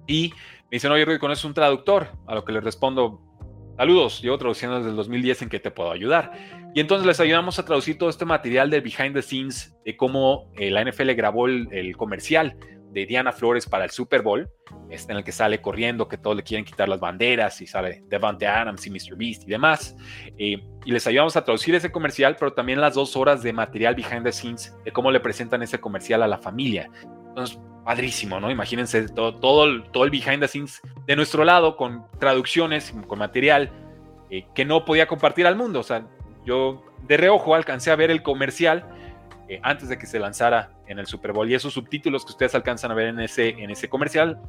y 0.06 0.32
me 0.64 0.76
dicen, 0.76 0.92
oye, 0.92 1.06
Rudy, 1.06 1.18
¿conoces 1.18 1.44
un 1.44 1.56
traductor? 1.56 2.10
A 2.28 2.36
lo 2.36 2.46
que 2.46 2.52
le 2.52 2.62
respondo, 2.62 3.30
Saludos, 3.80 4.22
llevo 4.22 4.38
traduciendo 4.38 4.76
desde 4.76 4.90
el 4.90 4.98
2010 4.98 5.44
en 5.44 5.50
que 5.50 5.62
te 5.62 5.72
puedo 5.72 5.90
ayudar. 5.90 6.34
Y 6.74 6.80
entonces 6.82 7.06
les 7.08 7.20
ayudamos 7.20 7.58
a 7.58 7.66
traducir 7.66 7.98
todo 7.98 8.10
este 8.10 8.26
material 8.26 8.70
del 8.70 8.82
behind 8.82 9.14
the 9.14 9.22
scenes 9.22 9.76
de 9.84 9.98
cómo 9.98 10.52
eh, 10.56 10.70
la 10.70 10.84
NFL 10.84 11.12
grabó 11.14 11.48
el, 11.48 11.96
comercial 11.98 12.56
de 12.92 13.06
Diana 13.06 13.32
Flores 13.32 13.68
para 13.68 13.86
el 13.86 13.92
Super 13.92 14.22
Bowl, 14.22 14.50
este 14.90 15.12
en 15.12 15.20
el 15.20 15.24
que 15.24 15.32
sale 15.32 15.62
corriendo, 15.62 16.08
que 16.08 16.18
todos 16.18 16.36
le 16.36 16.44
quieren 16.44 16.66
quitar 16.66 16.88
las 16.88 17.00
banderas 17.00 17.60
y 17.62 17.68
sale 17.68 18.04
Devante 18.08 18.48
Adams 18.48 18.86
y 18.86 18.92
Mr. 18.92 19.16
Beast 19.16 19.44
y 19.44 19.48
demás. 19.48 19.96
Eh, 20.38 20.64
y 20.86 20.92
les 20.92 21.06
ayudamos 21.08 21.36
a 21.36 21.44
traducir 21.44 21.74
ese 21.76 21.92
comercial, 21.92 22.36
pero 22.40 22.54
también 22.54 22.82
las 22.82 22.96
dos 22.96 23.16
horas 23.16 23.42
de 23.42 23.52
material 23.52 23.96
behind 23.96 24.24
the 24.24 24.32
scenes 24.32 24.76
de 24.86 24.92
cómo 24.92 25.12
le 25.12 25.20
presentan 25.20 25.62
ese 25.64 25.80
comercial 25.80 26.24
a 26.24 26.28
la 26.28 26.38
familia. 26.38 26.90
Entonces, 27.30 27.60
padrísimo, 27.84 28.40
¿no? 28.40 28.52
Imagínense 28.52 29.08
todo, 29.10 29.36
todo, 29.36 29.66
el, 29.66 29.84
todo 29.92 30.04
el 30.04 30.12
behind 30.12 30.40
the 30.40 30.48
scenes 30.48 30.82
de 31.08 31.16
nuestro 31.16 31.44
lado 31.44 31.76
con 31.76 32.06
traducciones, 32.20 32.94
con 33.08 33.18
material 33.18 33.72
eh, 34.30 34.46
que 34.54 34.66
no 34.66 34.86
podía 34.86 35.08
compartir 35.08 35.48
al 35.48 35.56
mundo. 35.56 35.80
O 35.80 35.84
sea, 35.84 36.06
yo 36.46 36.84
de 37.08 37.18
reojo 37.18 37.56
alcancé 37.56 37.92
a 37.92 37.96
ver 37.96 38.12
el 38.12 38.24
comercial 38.24 38.86
eh, 39.48 39.60
antes 39.64 39.90
de 39.90 39.98
que 39.98 40.06
se 40.06 40.20
lanzara 40.20 40.72
en 40.88 41.00
el 41.00 41.08
Super 41.08 41.34
Bowl 41.34 41.50
y 41.50 41.56
esos 41.56 41.74
subtítulos 41.74 42.26
que 42.26 42.32
ustedes 42.32 42.56
alcanzan 42.56 42.92
a 42.92 42.94
ver 42.94 43.08
en 43.08 43.20
ese, 43.20 43.50
en 43.50 43.70
ese 43.70 43.90
comercial, 43.90 44.40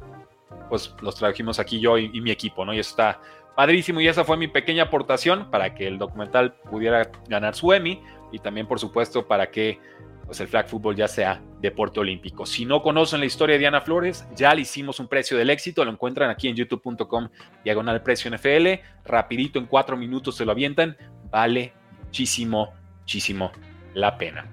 pues 0.69 0.93
los 1.01 1.15
tradujimos 1.15 1.59
aquí 1.59 1.79
yo 1.79 1.97
y, 1.97 2.09
y 2.13 2.21
mi 2.21 2.31
equipo, 2.31 2.65
¿no? 2.65 2.73
Y 2.73 2.79
eso 2.79 2.91
está 2.91 3.19
padrísimo 3.55 3.99
y 3.99 4.07
esa 4.07 4.23
fue 4.23 4.37
mi 4.37 4.47
pequeña 4.47 4.83
aportación 4.83 5.49
para 5.49 5.73
que 5.75 5.87
el 5.87 5.97
documental 5.97 6.53
pudiera 6.69 7.11
ganar 7.27 7.55
su 7.55 7.73
Emmy 7.73 8.01
y 8.31 8.39
también, 8.39 8.67
por 8.67 8.79
supuesto, 8.79 9.27
para 9.27 9.49
que 9.51 9.79
pues 10.25 10.39
el 10.39 10.47
flag 10.47 10.69
football 10.69 10.95
ya 10.95 11.09
sea 11.09 11.41
deporte 11.59 11.99
olímpico. 11.99 12.45
Si 12.45 12.63
no 12.63 12.81
conocen 12.81 13.19
la 13.19 13.25
historia 13.25 13.55
de 13.55 13.59
Diana 13.59 13.81
Flores, 13.81 14.25
ya 14.33 14.55
le 14.55 14.61
hicimos 14.61 14.99
un 15.01 15.07
precio 15.09 15.37
del 15.37 15.49
éxito, 15.49 15.83
lo 15.83 15.91
encuentran 15.91 16.29
aquí 16.29 16.47
en 16.47 16.55
youtube.com 16.55 17.27
diagonal 17.65 18.01
precio 18.01 18.31
NFL, 18.31 18.81
rapidito 19.03 19.59
en 19.59 19.65
cuatro 19.65 19.97
minutos 19.97 20.37
se 20.37 20.45
lo 20.45 20.53
avientan, 20.53 20.95
vale 21.29 21.73
muchísimo, 22.11 22.73
muchísimo 22.99 23.53
la 23.93 24.17
pena. 24.17 24.45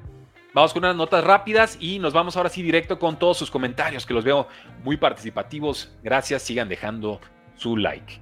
Vamos 0.55 0.73
con 0.73 0.85
unas 0.85 0.95
notas 0.95 1.25
rápidas 1.25 1.77
y 1.81 1.99
nos 1.99 2.13
vamos 2.13 2.37
ahora 2.37 2.49
sí 2.49 2.63
directo 2.63 3.01
con 3.01 3.19
todos 3.19 3.37
sus 3.37 3.51
comentarios, 3.51 4.07
que 4.07 4.15
los 4.15 4.25
veo 4.25 4.47
muy 4.85 4.97
participativos. 4.97 5.93
Gracias, 6.05 6.43
sigan 6.43 6.69
dejando 6.69 7.21
su 7.57 7.77
like. 7.77 8.21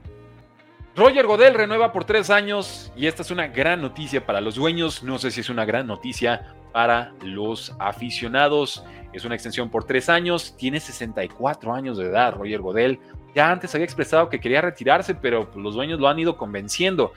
Roger 0.96 1.26
Godel 1.26 1.52
renueva 1.52 1.92
por 1.92 2.06
tres 2.06 2.30
años 2.30 2.90
y 2.96 3.06
esta 3.06 3.20
es 3.20 3.30
una 3.30 3.48
gran 3.48 3.82
noticia 3.82 4.24
para 4.24 4.40
los 4.40 4.54
dueños. 4.54 5.02
No 5.02 5.18
sé 5.18 5.30
si 5.30 5.40
es 5.40 5.50
una 5.50 5.66
gran 5.66 5.86
noticia 5.86 6.54
para 6.72 7.12
los 7.22 7.74
aficionados. 7.78 8.84
Es 9.12 9.26
una 9.26 9.34
extensión 9.34 9.70
por 9.70 9.84
tres 9.84 10.08
años, 10.08 10.56
tiene 10.56 10.80
64 10.80 11.74
años 11.74 11.98
de 11.98 12.06
edad, 12.06 12.32
Roger 12.32 12.62
Godel. 12.62 12.98
Ya 13.34 13.50
antes 13.50 13.74
había 13.74 13.84
expresado 13.84 14.30
que 14.30 14.40
quería 14.40 14.62
retirarse, 14.62 15.14
pero 15.14 15.50
pues, 15.50 15.62
los 15.62 15.74
dueños 15.74 16.00
lo 16.00 16.08
han 16.08 16.18
ido 16.18 16.38
convenciendo 16.38 17.12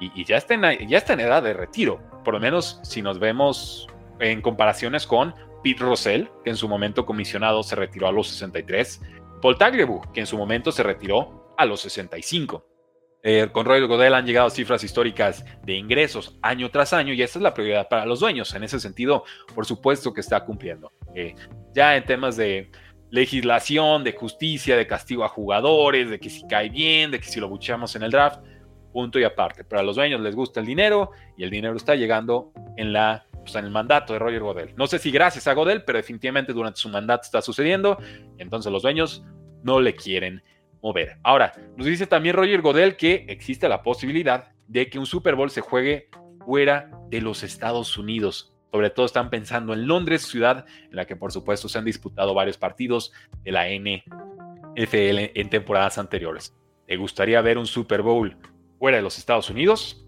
y, 0.00 0.24
ya, 0.24 0.36
está 0.36 0.54
en, 0.54 0.88
ya 0.88 0.98
está 0.98 1.14
en 1.14 1.20
edad 1.20 1.42
de 1.42 1.54
retiro. 1.54 2.00
Por 2.24 2.34
lo 2.34 2.40
menos 2.40 2.80
si 2.82 3.02
nos 3.02 3.18
vemos 3.18 3.86
en 4.20 4.40
comparaciones 4.40 5.06
con 5.06 5.34
Pete 5.62 5.82
Rosell, 5.82 6.30
que 6.44 6.50
en 6.50 6.56
su 6.56 6.68
momento 6.68 7.04
comisionado 7.04 7.62
se 7.62 7.76
retiró 7.76 8.08
a 8.08 8.12
los 8.12 8.28
63, 8.28 9.00
Paul 9.40 9.58
Tagliabue, 9.58 10.00
que 10.12 10.20
en 10.20 10.26
su 10.26 10.36
momento 10.36 10.72
se 10.72 10.82
retiró 10.82 11.54
a 11.56 11.64
los 11.64 11.80
65. 11.80 12.64
Eh, 13.22 13.48
con 13.50 13.66
Royal 13.66 13.88
Godel 13.88 14.14
han 14.14 14.26
llegado 14.26 14.48
cifras 14.48 14.84
históricas 14.84 15.44
de 15.64 15.74
ingresos 15.74 16.38
año 16.40 16.70
tras 16.70 16.92
año 16.92 17.12
y 17.12 17.20
esa 17.20 17.40
es 17.40 17.42
la 17.42 17.52
prioridad 17.52 17.88
para 17.88 18.06
los 18.06 18.20
dueños. 18.20 18.54
En 18.54 18.62
ese 18.62 18.78
sentido, 18.78 19.24
por 19.54 19.66
supuesto 19.66 20.12
que 20.12 20.20
está 20.20 20.44
cumpliendo. 20.44 20.92
Eh, 21.14 21.34
ya 21.74 21.96
en 21.96 22.04
temas 22.04 22.36
de 22.36 22.70
legislación, 23.10 24.04
de 24.04 24.12
justicia, 24.12 24.76
de 24.76 24.86
castigo 24.86 25.24
a 25.24 25.28
jugadores, 25.28 26.10
de 26.10 26.20
que 26.20 26.30
si 26.30 26.46
cae 26.46 26.68
bien, 26.68 27.10
de 27.10 27.18
que 27.18 27.26
si 27.26 27.40
lo 27.40 27.48
bucheamos 27.48 27.96
en 27.96 28.04
el 28.04 28.10
draft, 28.10 28.40
punto 28.92 29.18
y 29.18 29.24
aparte. 29.24 29.64
Pero 29.64 29.80
a 29.80 29.82
los 29.82 29.96
dueños 29.96 30.20
les 30.20 30.34
gusta 30.34 30.60
el 30.60 30.66
dinero 30.66 31.10
y 31.36 31.44
el 31.44 31.50
dinero 31.50 31.76
está 31.76 31.94
llegando 31.94 32.52
en 32.76 32.92
la 32.92 33.26
pues, 33.48 33.56
en 33.56 33.64
el 33.64 33.70
mandato 33.70 34.12
de 34.12 34.18
Roger 34.18 34.42
Godel. 34.42 34.74
No 34.76 34.86
sé 34.86 34.98
si 34.98 35.10
gracias 35.10 35.46
a 35.46 35.54
Godel, 35.54 35.82
pero 35.84 35.96
definitivamente 35.96 36.52
durante 36.52 36.80
su 36.80 36.90
mandato 36.90 37.22
está 37.22 37.40
sucediendo. 37.40 37.98
Entonces 38.36 38.70
los 38.70 38.82
dueños 38.82 39.24
no 39.62 39.80
le 39.80 39.94
quieren 39.94 40.42
mover. 40.82 41.16
Ahora, 41.22 41.54
nos 41.76 41.86
dice 41.86 42.06
también 42.06 42.36
Roger 42.36 42.60
Godel 42.60 42.96
que 42.96 43.24
existe 43.28 43.68
la 43.68 43.82
posibilidad 43.82 44.48
de 44.66 44.90
que 44.90 44.98
un 44.98 45.06
Super 45.06 45.34
Bowl 45.34 45.50
se 45.50 45.62
juegue 45.62 46.10
fuera 46.44 46.90
de 47.08 47.22
los 47.22 47.42
Estados 47.42 47.96
Unidos. 47.96 48.52
Sobre 48.70 48.90
todo 48.90 49.06
están 49.06 49.30
pensando 49.30 49.72
en 49.72 49.86
Londres, 49.86 50.26
ciudad 50.26 50.66
en 50.90 50.96
la 50.96 51.06
que 51.06 51.16
por 51.16 51.32
supuesto 51.32 51.70
se 51.70 51.78
han 51.78 51.86
disputado 51.86 52.34
varios 52.34 52.58
partidos 52.58 53.12
de 53.44 53.52
la 53.52 53.66
NFL 53.66 55.30
en 55.34 55.48
temporadas 55.48 55.96
anteriores. 55.96 56.54
¿Te 56.86 56.96
gustaría 56.96 57.40
ver 57.40 57.56
un 57.56 57.66
Super 57.66 58.02
Bowl 58.02 58.36
fuera 58.78 58.96
de 58.96 59.02
los 59.02 59.18
Estados 59.18 59.50
Unidos? 59.50 60.04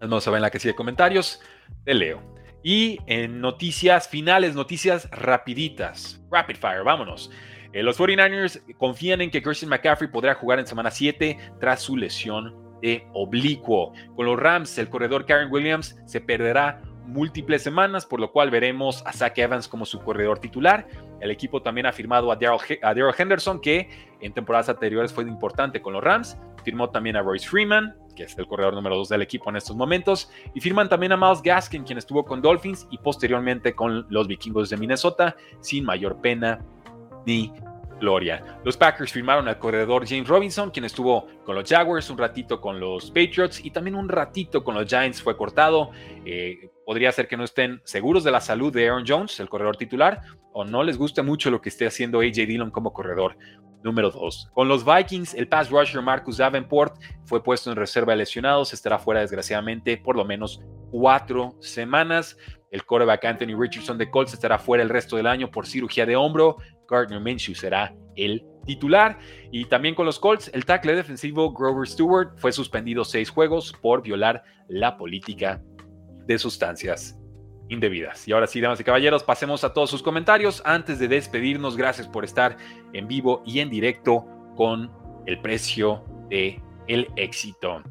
Vamos 0.00 0.26
ver 0.26 0.36
en 0.36 0.42
la 0.42 0.50
que 0.50 0.60
sigue 0.60 0.74
comentarios. 0.74 1.40
Te 1.84 1.94
leo. 1.94 2.22
Y 2.62 2.98
en 3.06 3.40
noticias 3.40 4.08
finales, 4.08 4.54
noticias 4.54 5.08
rapiditas. 5.10 6.20
Rapid 6.30 6.56
fire, 6.56 6.84
vámonos. 6.84 7.30
Eh, 7.72 7.82
los 7.82 7.98
49ers 7.98 8.62
confían 8.76 9.20
en 9.20 9.30
que 9.30 9.42
Christian 9.42 9.70
McCaffrey 9.70 10.10
podrá 10.10 10.34
jugar 10.34 10.58
en 10.58 10.66
semana 10.66 10.90
7 10.90 11.36
tras 11.60 11.82
su 11.82 11.96
lesión 11.96 12.54
de 12.80 13.06
oblicuo. 13.12 13.92
Con 14.16 14.26
los 14.26 14.38
Rams, 14.38 14.78
el 14.78 14.88
corredor 14.88 15.26
Karen 15.26 15.52
Williams 15.52 15.96
se 16.06 16.20
perderá 16.20 16.82
múltiples 17.04 17.62
semanas, 17.62 18.04
por 18.04 18.20
lo 18.20 18.32
cual 18.32 18.50
veremos 18.50 19.02
a 19.06 19.12
Zach 19.12 19.36
Evans 19.38 19.66
como 19.66 19.86
su 19.86 20.00
corredor 20.00 20.38
titular. 20.38 20.86
El 21.20 21.30
equipo 21.30 21.62
también 21.62 21.86
ha 21.86 21.92
firmado 21.92 22.30
a 22.30 22.36
Daryl 22.36 23.14
Henderson, 23.16 23.60
que 23.60 23.88
en 24.20 24.32
temporadas 24.32 24.68
anteriores 24.68 25.12
fue 25.12 25.24
importante 25.24 25.80
con 25.80 25.94
los 25.94 26.04
Rams. 26.04 26.36
Firmó 26.64 26.90
también 26.90 27.16
a 27.16 27.22
Royce 27.22 27.48
Freeman, 27.48 27.96
que 28.18 28.24
es 28.24 28.36
el 28.36 28.48
corredor 28.48 28.74
número 28.74 28.96
2 28.96 29.10
del 29.10 29.22
equipo 29.22 29.48
en 29.48 29.56
estos 29.56 29.76
momentos. 29.76 30.28
Y 30.52 30.60
firman 30.60 30.88
también 30.88 31.12
a 31.12 31.16
Miles 31.16 31.40
Gaskin, 31.40 31.84
quien 31.84 31.98
estuvo 31.98 32.24
con 32.24 32.42
Dolphins 32.42 32.88
y 32.90 32.98
posteriormente 32.98 33.74
con 33.74 34.06
los 34.10 34.26
vikingos 34.26 34.70
de 34.70 34.76
Minnesota, 34.76 35.36
sin 35.60 35.84
mayor 35.84 36.20
pena 36.20 36.60
ni 37.24 37.52
gloria. 38.00 38.58
Los 38.64 38.76
Packers 38.76 39.12
firmaron 39.12 39.46
al 39.46 39.60
corredor 39.60 40.04
James 40.04 40.26
Robinson, 40.26 40.70
quien 40.70 40.84
estuvo 40.84 41.28
con 41.44 41.54
los 41.54 41.68
Jaguars, 41.68 42.10
un 42.10 42.18
ratito 42.18 42.60
con 42.60 42.80
los 42.80 43.12
Patriots 43.12 43.64
y 43.64 43.70
también 43.70 43.94
un 43.94 44.08
ratito 44.08 44.64
con 44.64 44.74
los 44.74 44.86
Giants 44.88 45.22
fue 45.22 45.36
cortado. 45.36 45.92
Eh, 46.24 46.70
podría 46.84 47.12
ser 47.12 47.28
que 47.28 47.36
no 47.36 47.44
estén 47.44 47.80
seguros 47.84 48.24
de 48.24 48.32
la 48.32 48.40
salud 48.40 48.72
de 48.72 48.88
Aaron 48.88 49.04
Jones, 49.06 49.38
el 49.38 49.48
corredor 49.48 49.76
titular, 49.76 50.22
o 50.52 50.64
no 50.64 50.82
les 50.82 50.98
guste 50.98 51.22
mucho 51.22 51.52
lo 51.52 51.60
que 51.60 51.68
esté 51.68 51.86
haciendo 51.86 52.18
AJ 52.18 52.34
Dillon 52.34 52.72
como 52.72 52.92
corredor 52.92 53.36
número 53.82 54.10
2. 54.10 54.50
Con 54.52 54.68
los 54.68 54.84
Vikings, 54.84 55.34
el 55.34 55.48
pass 55.48 55.70
rusher 55.70 56.02
Marcus 56.02 56.38
Davenport 56.38 56.96
fue 57.24 57.42
puesto 57.42 57.70
en 57.70 57.76
reserva 57.76 58.12
de 58.12 58.18
lesionados, 58.18 58.72
estará 58.72 58.98
fuera 58.98 59.20
desgraciadamente 59.20 59.96
por 59.96 60.16
lo 60.16 60.24
menos 60.24 60.60
cuatro 60.90 61.56
semanas. 61.60 62.36
El 62.70 62.84
coreback 62.84 63.24
Anthony 63.24 63.58
Richardson 63.58 63.98
de 63.98 64.10
Colts 64.10 64.34
estará 64.34 64.58
fuera 64.58 64.82
el 64.82 64.90
resto 64.90 65.16
del 65.16 65.26
año 65.26 65.50
por 65.50 65.66
cirugía 65.66 66.06
de 66.06 66.16
hombro. 66.16 66.56
Gardner 66.88 67.20
Minshew 67.20 67.54
será 67.54 67.94
el 68.16 68.44
titular. 68.64 69.18
Y 69.50 69.64
también 69.66 69.94
con 69.94 70.06
los 70.06 70.18
Colts, 70.18 70.50
el 70.52 70.64
tackle 70.64 70.94
defensivo 70.94 71.52
Grover 71.52 71.88
Stewart 71.88 72.36
fue 72.36 72.52
suspendido 72.52 73.04
seis 73.04 73.30
juegos 73.30 73.72
por 73.80 74.02
violar 74.02 74.42
la 74.68 74.96
política 74.96 75.62
de 76.26 76.38
sustancias 76.38 77.18
indebidas. 77.68 78.26
Y 78.26 78.32
ahora 78.32 78.46
sí, 78.46 78.60
damas 78.60 78.80
y 78.80 78.84
caballeros, 78.84 79.22
pasemos 79.22 79.64
a 79.64 79.72
todos 79.72 79.90
sus 79.90 80.02
comentarios. 80.02 80.62
Antes 80.64 80.98
de 80.98 81.08
despedirnos, 81.08 81.76
gracias 81.76 82.08
por 82.08 82.24
estar 82.24 82.56
en 82.92 83.08
vivo 83.08 83.42
y 83.46 83.60
en 83.60 83.70
directo 83.70 84.24
con 84.56 84.90
el 85.26 85.40
precio 85.40 86.04
de 86.28 86.60
el 86.86 87.08
éxito. 87.16 87.82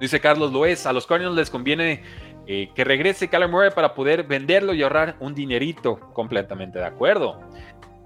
Dice 0.00 0.20
Carlos 0.20 0.52
Loez, 0.52 0.86
a 0.86 0.92
los 0.92 1.06
Cardinals 1.06 1.36
les 1.36 1.50
conviene 1.50 2.02
eh, 2.46 2.70
que 2.74 2.84
regrese 2.84 3.28
Kyler 3.28 3.48
Murray 3.48 3.70
para 3.74 3.94
poder 3.94 4.22
venderlo 4.22 4.72
y 4.72 4.82
ahorrar 4.82 5.16
un 5.20 5.34
dinerito. 5.34 5.98
Completamente 6.12 6.78
de 6.78 6.86
acuerdo. 6.86 7.40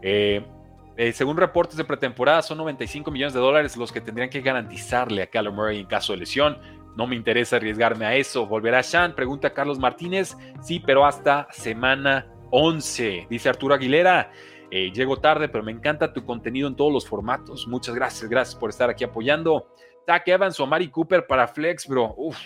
Eh, 0.00 0.44
eh, 0.96 1.12
según 1.12 1.36
reportes 1.36 1.76
de 1.76 1.84
pretemporada, 1.84 2.42
son 2.42 2.58
95 2.58 3.10
millones 3.10 3.34
de 3.34 3.40
dólares 3.40 3.76
los 3.76 3.92
que 3.92 4.00
tendrían 4.00 4.30
que 4.30 4.40
garantizarle 4.40 5.22
a 5.22 5.26
Kyler 5.26 5.52
Murray 5.52 5.80
en 5.80 5.86
caso 5.86 6.12
de 6.12 6.18
lesión. 6.20 6.58
No 6.97 7.07
me 7.07 7.16
interesa 7.16 7.57
arriesgarme 7.57 8.07
a 8.07 8.14
eso. 8.14 8.47
¿Volverá 8.47 8.82
Sean? 8.82 9.14
Pregunta 9.14 9.53
Carlos 9.55 9.78
Martínez. 9.78 10.36
Sí, 10.62 10.80
pero 10.84 11.07
hasta 11.07 11.49
semana 11.51 12.26
11. 12.51 13.26
Dice 13.30 13.49
Arturo 13.49 13.74
Aguilera. 13.74 14.30
Eh, 14.70 14.90
llego 14.90 15.18
tarde, 15.18 15.49
pero 15.49 15.62
me 15.62 15.72
encanta 15.72 16.12
tu 16.12 16.24
contenido 16.24 16.68
en 16.68 16.76
todos 16.76 16.93
los 16.93 17.07
formatos. 17.07 17.66
Muchas 17.66 17.95
gracias, 17.95 18.28
gracias 18.30 18.55
por 18.59 18.70
estar 18.70 18.88
aquí 18.88 19.05
apoyando. 19.05 19.68
Zach 20.07 20.26
Evans 20.26 20.59
o 20.61 20.66
Mari 20.66 20.88
Cooper 20.88 21.26
para 21.26 21.47
Flex, 21.47 21.86
bro. 21.86 22.14
Uf, 22.16 22.38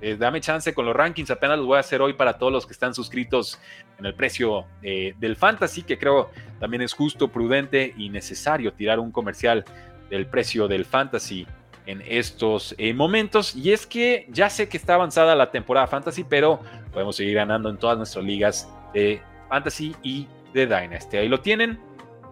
eh, 0.00 0.16
dame 0.16 0.40
chance 0.40 0.72
con 0.74 0.84
los 0.84 0.94
rankings. 0.94 1.30
Apenas 1.30 1.58
los 1.58 1.66
voy 1.66 1.76
a 1.76 1.80
hacer 1.80 2.00
hoy 2.00 2.12
para 2.14 2.38
todos 2.38 2.52
los 2.52 2.66
que 2.66 2.72
están 2.72 2.94
suscritos 2.94 3.60
en 3.98 4.06
el 4.06 4.14
precio 4.14 4.64
eh, 4.82 5.14
del 5.18 5.36
Fantasy, 5.36 5.82
que 5.82 5.98
creo 5.98 6.30
también 6.58 6.82
es 6.82 6.92
justo, 6.92 7.28
prudente 7.28 7.94
y 7.96 8.10
necesario 8.10 8.72
tirar 8.72 8.98
un 8.98 9.12
comercial 9.12 9.64
del 10.10 10.26
precio 10.26 10.68
del 10.68 10.84
Fantasy 10.84 11.46
en 11.86 12.02
estos 12.06 12.74
eh, 12.78 12.94
momentos. 12.94 13.54
Y 13.56 13.72
es 13.72 13.86
que 13.86 14.26
ya 14.30 14.50
sé 14.50 14.68
que 14.68 14.76
está 14.76 14.94
avanzada 14.94 15.34
la 15.34 15.50
temporada 15.50 15.86
Fantasy, 15.86 16.24
pero 16.24 16.60
podemos 16.92 17.16
seguir 17.16 17.34
ganando 17.34 17.68
en 17.68 17.76
todas 17.76 17.96
nuestras 17.96 18.24
ligas 18.24 18.68
de 18.94 19.20
Fantasy 19.48 19.94
y 20.02 20.26
de 20.52 20.66
Dynasty. 20.66 21.16
Ahí 21.18 21.28
lo 21.28 21.40
tienen. 21.40 21.80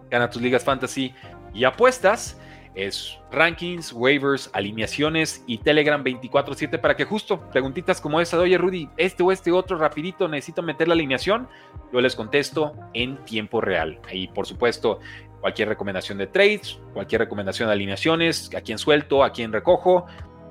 Gana 0.09 0.29
tus 0.29 0.41
ligas 0.41 0.63
Fantasy 0.63 1.13
y 1.53 1.63
apuestas. 1.63 2.37
Es 2.73 3.19
rankings, 3.31 3.91
waivers, 3.91 4.49
alineaciones 4.53 5.43
y 5.45 5.57
Telegram 5.57 6.01
24/7 6.01 6.79
para 6.79 6.95
que 6.95 7.03
justo 7.03 7.49
preguntitas 7.49 7.99
como 7.99 8.21
esa 8.21 8.37
de, 8.37 8.43
oye 8.43 8.57
Rudy, 8.57 8.87
este 8.95 9.23
o 9.23 9.31
este 9.33 9.51
otro 9.51 9.77
rapidito, 9.77 10.29
necesito 10.29 10.61
meter 10.61 10.87
la 10.87 10.93
alineación. 10.93 11.49
Yo 11.91 11.99
les 11.99 12.15
contesto 12.15 12.73
en 12.93 13.17
tiempo 13.25 13.59
real. 13.59 13.99
Y 14.13 14.29
por 14.29 14.47
supuesto, 14.47 14.99
cualquier 15.41 15.67
recomendación 15.67 16.17
de 16.17 16.27
trades, 16.27 16.79
cualquier 16.93 17.21
recomendación 17.21 17.67
de 17.67 17.73
alineaciones, 17.73 18.49
a 18.55 18.61
quién 18.61 18.77
suelto, 18.77 19.23
a 19.23 19.31
quién 19.31 19.51
recojo, 19.51 20.05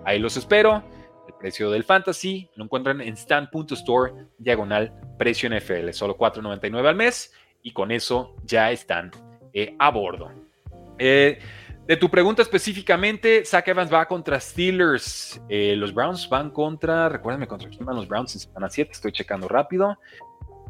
ahí 0.05 0.19
los 0.19 0.37
espero. 0.37 0.83
El 1.27 1.35
precio 1.35 1.71
del 1.71 1.85
fantasy 1.85 2.51
lo 2.57 2.65
encuentran 2.65 3.01
en 3.01 3.17
stand.store 3.17 4.13
diagonal 4.37 4.93
precio 5.17 5.49
NFL, 5.49 5.91
solo 5.93 6.19
$4.99 6.19 6.87
al 6.87 6.97
mes 6.97 7.33
y 7.63 7.73
con 7.73 7.91
eso 7.91 8.35
ya 8.45 8.71
están 8.71 9.11
eh, 9.53 9.75
a 9.79 9.91
bordo. 9.91 10.31
Eh, 10.99 11.39
de 11.87 11.97
tu 11.97 12.09
pregunta 12.09 12.43
específicamente, 12.43 13.45
Zach 13.45 13.67
Evans 13.67 13.93
va 13.93 14.07
contra 14.07 14.39
Steelers. 14.39 15.41
Eh, 15.49 15.75
los 15.77 15.93
Browns 15.93 16.29
van 16.29 16.51
contra, 16.51 17.09
recuérdenme 17.09 17.49
contra 17.49 17.69
quién 17.69 17.85
van 17.85 17.97
los 17.97 18.07
Browns 18.07 18.35
en 18.35 18.41
semana 18.41 18.69
7, 18.69 18.93
estoy 18.93 19.13
checando 19.13 19.49
rápido. 19.49 19.99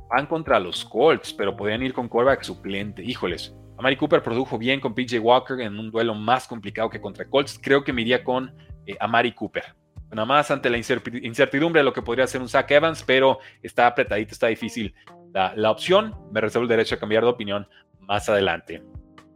Van 0.09 0.27
contra 0.27 0.59
los 0.59 0.85
Colts, 0.85 1.33
pero 1.35 1.57
podrían 1.57 1.83
ir 1.83 1.93
con 1.93 2.09
quarterback 2.09 2.43
suplente. 2.43 3.03
Híjoles, 3.03 3.55
Amari 3.81 3.97
Cooper 3.97 4.23
produjo 4.23 4.59
bien 4.59 4.79
con 4.79 4.95
PJ 4.95 5.19
Walker 5.19 5.59
en 5.59 5.79
un 5.79 5.91
duelo 5.91 6.15
más 6.15 6.47
complicado 6.47 6.91
que 6.91 7.01
contra 7.01 7.25
Colts. 7.25 7.59
Creo 7.59 7.83
que 7.83 7.95
me 7.95 8.03
iría 8.03 8.23
con 8.23 8.55
eh, 8.87 8.95
Amari 9.01 9.33
Cooper. 9.33 9.75
Nada 10.11 10.27
más 10.27 10.51
ante 10.51 10.69
la 10.69 10.77
incertidumbre 10.77 11.81
de 11.81 11.85
lo 11.85 11.95
que 11.95 12.03
podría 12.03 12.27
ser 12.27 12.43
un 12.43 12.49
Zach 12.51 12.71
Evans, 12.71 13.03
pero 13.03 13.39
está 13.63 13.87
apretadito, 13.87 14.33
está 14.33 14.49
difícil 14.49 14.95
la, 15.33 15.71
opción. 15.71 16.15
Me 16.31 16.43
reservo 16.43 16.65
el 16.65 16.69
derecho 16.69 16.97
a 16.97 16.99
cambiar 16.99 17.23
de 17.23 17.31
opinión 17.31 17.67
más 18.01 18.29
adelante. 18.29 18.83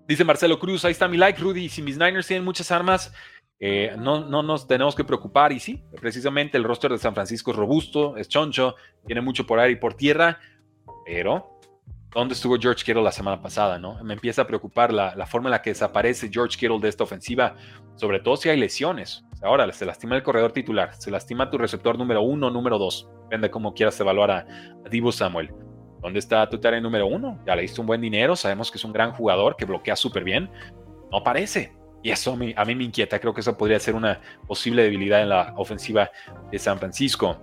Dice 0.07 0.25
Marcelo 0.25 0.59
Cruz, 0.59 0.85
ahí 0.85 0.93
está 0.93 1.09
mi 1.09 1.17
like, 1.17 1.41
Rudy. 1.41 1.71
Si 1.71 1.81
mis 1.81 1.97
Niners 1.97 2.27
tienen 2.27 2.45
muchas 2.45 2.71
armas, 2.71 3.15
eh, 3.61 3.97
no, 3.99 4.29
no 4.29 4.43
nos 4.43 4.69
tenemos 4.69 4.95
que 4.95 5.05
preocupar. 5.05 5.53
Y 5.53 5.61
sí, 5.61 5.83
precisamente 5.99 6.59
el 6.59 6.65
roster 6.65 6.91
de 6.91 6.99
San 6.99 7.15
Francisco 7.15 7.53
es 7.53 7.57
robusto, 7.57 8.19
es 8.19 8.29
choncho, 8.29 8.75
tiene 9.07 9.23
mucho 9.23 9.47
por 9.47 9.59
aire 9.59 9.73
y 9.73 9.77
por 9.77 9.95
tierra, 9.95 10.39
pero 11.07 11.54
dónde 12.15 12.35
estuvo 12.35 12.57
George 12.59 12.85
Kittle 12.85 13.03
la 13.03 13.13
semana 13.13 13.43
pasada, 13.43 13.79
¿no? 13.79 14.03
Me 14.05 14.15
empieza 14.15 14.43
a 14.43 14.47
preocupar 14.47 14.93
la, 14.93 15.27
forma 15.27 15.49
en 15.49 15.53
la 15.53 15.63
que 15.63 15.71
desaparece 15.71 16.31
George 16.33 16.57
Kittle 16.57 16.79
de 16.81 16.89
esta 16.89 17.05
ofensiva, 17.05 17.57
sobre 17.97 18.21
todo 18.21 18.37
si 18.37 18.49
hay 18.49 18.59
lesiones. 18.59 19.25
Ahora, 19.43 19.71
se 19.73 19.85
lastima 19.85 20.17
el 20.17 20.23
corredor 20.23 20.53
titular, 20.53 20.95
se 20.95 21.11
lastima 21.11 21.51
tu 21.51 21.59
receptor 21.59 21.99
número 21.99 22.23
uno, 22.23 22.51
número 22.51 22.79
dos, 22.79 23.09
depende 23.25 23.51
cómo 23.51 23.75
quieras 23.75 23.99
evaluar 24.01 24.31
a, 24.31 24.39
a 24.85 24.89
Divo 24.89 25.13
Samuel. 25.13 25.53
¿Dónde 26.01 26.19
está 26.19 26.49
tu 26.49 26.59
tarea 26.59 26.81
número 26.81 27.07
uno? 27.07 27.43
Ya 27.47 27.57
le 27.57 27.63
diste 27.63 27.81
un 27.81 27.87
buen 27.87 28.01
dinero, 28.01 28.37
sabemos 28.37 28.71
que 28.71 28.79
es 28.79 28.85
un 28.85 28.93
gran 28.93 29.13
jugador, 29.13 29.57
que 29.57 29.65
bloquea 29.65 29.97
súper 29.97 30.23
bien. 30.23 30.51
No 31.11 31.23
parece. 31.23 31.73
Y 32.03 32.11
eso 32.11 32.35
a 32.35 32.37
mí, 32.37 32.53
a 32.55 32.65
mí 32.67 32.75
me 32.75 32.85
inquieta. 32.85 33.19
Creo 33.19 33.33
que 33.33 33.41
eso 33.41 33.57
podría 33.57 33.81
ser 33.81 33.95
una 33.95 34.21
posible 34.47 34.83
debilidad 34.83 35.23
en 35.23 35.31
la 35.31 35.55
ofensiva 35.57 36.11
de 36.53 36.59
San 36.59 36.79
Francisco. 36.79 37.39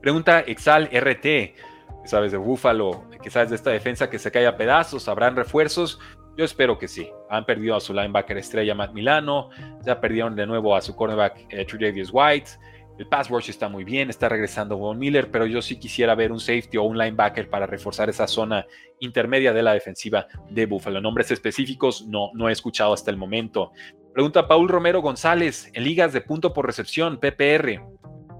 Pregunta 0.00 0.40
Exal 0.40 0.88
RT. 0.90 1.54
¿Qué 2.02 2.08
sabes 2.08 2.32
de 2.32 2.38
Buffalo? 2.38 3.04
¿Qué 3.22 3.30
sabes 3.30 3.50
de 3.50 3.56
esta 3.56 3.70
defensa 3.70 4.08
que 4.08 4.18
se 4.18 4.30
cae 4.30 4.46
a 4.46 4.56
pedazos? 4.56 5.08
¿Habrán 5.08 5.36
refuerzos? 5.36 5.98
Yo 6.36 6.44
espero 6.44 6.78
que 6.78 6.88
sí. 6.88 7.10
Han 7.30 7.44
perdido 7.44 7.74
a 7.74 7.80
su 7.80 7.92
linebacker 7.92 8.38
estrella 8.38 8.74
Matt 8.74 8.92
Milano. 8.92 9.50
Ya 9.84 10.00
perdieron 10.00 10.36
de 10.36 10.46
nuevo 10.46 10.76
a 10.76 10.80
su 10.80 10.94
cornerback 10.94 11.46
eh, 11.50 11.66
Davis 11.78 12.10
White. 12.12 12.50
El 12.98 13.06
pass 13.06 13.28
rush 13.28 13.50
está 13.50 13.68
muy 13.68 13.84
bien, 13.84 14.10
está 14.10 14.28
regresando 14.28 14.76
Von 14.76 14.98
Miller, 14.98 15.30
pero 15.30 15.46
yo 15.46 15.62
sí 15.62 15.78
quisiera 15.78 16.16
ver 16.16 16.32
un 16.32 16.40
safety 16.40 16.78
o 16.78 16.82
un 16.82 16.98
linebacker 16.98 17.48
para 17.48 17.64
reforzar 17.64 18.08
esa 18.08 18.26
zona 18.26 18.66
intermedia 18.98 19.52
de 19.52 19.62
la 19.62 19.72
defensiva 19.72 20.26
de 20.50 20.66
Buffalo. 20.66 21.00
Nombres 21.00 21.30
específicos 21.30 22.06
no, 22.08 22.30
no 22.34 22.48
he 22.48 22.52
escuchado 22.52 22.92
hasta 22.92 23.12
el 23.12 23.16
momento. 23.16 23.70
Pregunta 24.12 24.48
Paul 24.48 24.68
Romero 24.68 25.00
González, 25.00 25.70
en 25.74 25.84
ligas 25.84 26.12
de 26.12 26.22
punto 26.22 26.52
por 26.52 26.66
recepción, 26.66 27.20
PPR, 27.20 27.80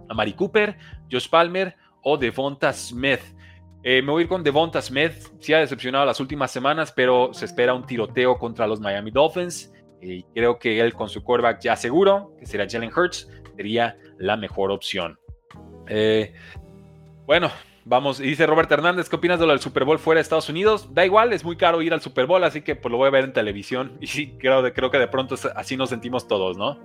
a 0.09 0.14
Mari 0.14 0.32
Cooper, 0.32 0.76
Josh 1.09 1.28
Palmer 1.28 1.76
o 2.03 2.16
Devonta 2.16 2.72
Smith. 2.72 3.20
Eh, 3.91 4.03
me 4.03 4.12
voy 4.12 4.20
a 4.20 4.22
ir 4.24 4.28
con 4.28 4.45
Devonta 4.45 4.82
Smith, 4.82 5.14
sí 5.41 5.55
ha 5.55 5.61
decepcionado 5.61 6.05
las 6.05 6.20
últimas 6.20 6.51
semanas, 6.51 6.93
pero 6.95 7.32
se 7.32 7.47
espera 7.47 7.72
un 7.72 7.86
tiroteo 7.86 8.36
contra 8.36 8.66
los 8.66 8.80
Miami 8.80 9.11
Dolphins. 9.11 9.72
Y 10.03 10.24
creo 10.24 10.59
que 10.59 10.78
él 10.78 10.93
con 10.93 11.09
su 11.09 11.24
quarterback 11.24 11.62
ya 11.62 11.74
seguro, 11.74 12.34
que 12.39 12.45
será 12.45 12.66
Jalen 12.68 12.91
Hurts, 12.95 13.30
sería 13.57 13.97
la 14.18 14.36
mejor 14.36 14.72
opción. 14.72 15.18
Eh, 15.86 16.34
bueno, 17.24 17.51
vamos, 17.86 18.18
dice 18.18 18.47
Robert 18.47 18.70
Hernández, 18.70 19.09
¿qué 19.09 19.16
opinas 19.16 19.41
de 19.41 19.47
lo 19.47 19.53
del 19.53 19.61
Super 19.61 19.86
Bowl 19.86 19.99
fuera 19.99 20.18
de 20.18 20.22
Estados 20.22 20.51
Unidos? 20.51 20.93
Da 20.93 21.07
igual, 21.07 21.32
es 21.32 21.43
muy 21.43 21.57
caro 21.57 21.80
ir 21.80 21.95
al 21.95 22.03
Super 22.03 22.26
Bowl, 22.26 22.45
así 22.45 22.61
que 22.61 22.76
pues 22.76 22.93
lo 22.93 22.99
voy 22.99 23.09
a 23.09 23.12
ver 23.12 23.24
en 23.24 23.32
televisión. 23.32 23.97
Y 24.03 24.07
sí, 24.09 24.36
creo, 24.39 24.70
creo 24.74 24.91
que 24.91 24.99
de 24.99 25.09
pronto 25.09 25.34
así 25.57 25.78
nos 25.78 25.89
sentimos 25.89 26.28
todos, 26.28 26.59
¿no? 26.59 26.78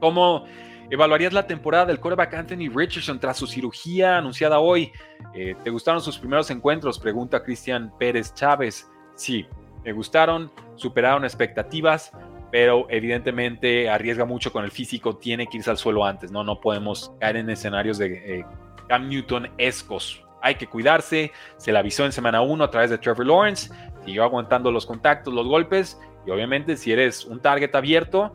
¿Cómo 0.00 0.44
evaluarías 0.90 1.32
la 1.32 1.46
temporada 1.46 1.86
del 1.86 2.00
quarterback 2.00 2.34
Anthony 2.34 2.70
Richardson 2.74 3.18
tras 3.18 3.36
su 3.36 3.46
cirugía 3.46 4.18
anunciada 4.18 4.58
hoy? 4.58 4.92
Eh, 5.34 5.54
¿Te 5.62 5.70
gustaron 5.70 6.00
sus 6.00 6.18
primeros 6.18 6.50
encuentros? 6.50 6.98
Pregunta 6.98 7.42
Cristian 7.42 7.92
Pérez 7.98 8.34
Chávez. 8.34 8.90
Sí, 9.14 9.46
me 9.84 9.92
gustaron, 9.92 10.50
superaron 10.76 11.24
expectativas 11.24 12.12
pero 12.50 12.86
evidentemente 12.88 13.88
arriesga 13.90 14.24
mucho 14.24 14.52
con 14.52 14.64
el 14.64 14.70
físico, 14.70 15.16
tiene 15.16 15.46
que 15.46 15.58
irse 15.58 15.70
al 15.70 15.76
suelo 15.76 16.04
antes, 16.04 16.30
¿no? 16.30 16.44
No 16.44 16.60
podemos 16.60 17.12
caer 17.20 17.36
en 17.36 17.50
escenarios 17.50 17.98
de 17.98 18.38
eh, 18.38 18.46
Cam 18.88 19.08
Newton 19.08 19.50
escos. 19.58 20.24
Hay 20.42 20.54
que 20.54 20.66
cuidarse, 20.66 21.32
se 21.56 21.72
le 21.72 21.78
avisó 21.78 22.04
en 22.04 22.12
semana 22.12 22.42
1 22.42 22.62
a 22.62 22.70
través 22.70 22.90
de 22.90 22.98
Trevor 22.98 23.26
Lawrence, 23.26 23.70
siguió 24.04 24.22
aguantando 24.22 24.70
los 24.70 24.86
contactos, 24.86 25.34
los 25.34 25.46
golpes, 25.46 26.00
y 26.26 26.30
obviamente 26.30 26.76
si 26.76 26.92
eres 26.92 27.24
un 27.24 27.40
target 27.40 27.74
abierto, 27.74 28.32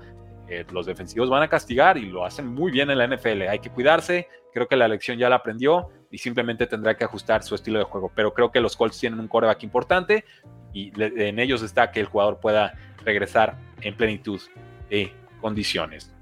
eh, 0.52 0.66
los 0.74 0.86
defensivos 0.86 1.30
van 1.30 1.44
a 1.44 1.48
castigar 1.48 1.98
y 1.98 2.08
lo 2.08 2.26
hacen 2.26 2.46
muy 2.46 2.74
bien 2.74 2.92
en 2.92 2.98
la 2.98 3.08
NFL. 3.08 3.44
Hay 3.44 3.60
que 3.60 3.70
cuidarse, 3.70 4.28
creo 4.54 4.68
que 4.68 4.76
la 4.76 4.90
lección 4.90 5.18
ya 5.18 5.30
la 5.30 5.38
aprendió 5.38 5.88
y 6.12 6.18
simplemente 6.18 6.68
tendrá 6.68 6.98
que 6.98 7.06
ajustar 7.06 7.42
su 7.42 7.56
estilo 7.56 7.80
de 7.80 7.86
juego. 7.86 8.12
Pero 8.14 8.34
creo 8.34 8.52
que 8.52 8.60
los 8.60 8.76
Colts 8.76 9.00
tienen 9.00 9.22
un 9.22 9.30
coreback 9.30 9.64
importante 9.64 10.26
y 10.74 10.92
en 11.00 11.40
ellos 11.40 11.62
está 11.62 11.90
que 11.92 12.02
el 12.02 12.06
jugador 12.06 12.42
pueda 12.42 12.74
regresar 13.06 13.56
en 13.80 13.96
plenitud 13.96 14.42
de 14.90 15.14
condiciones. 15.40 16.14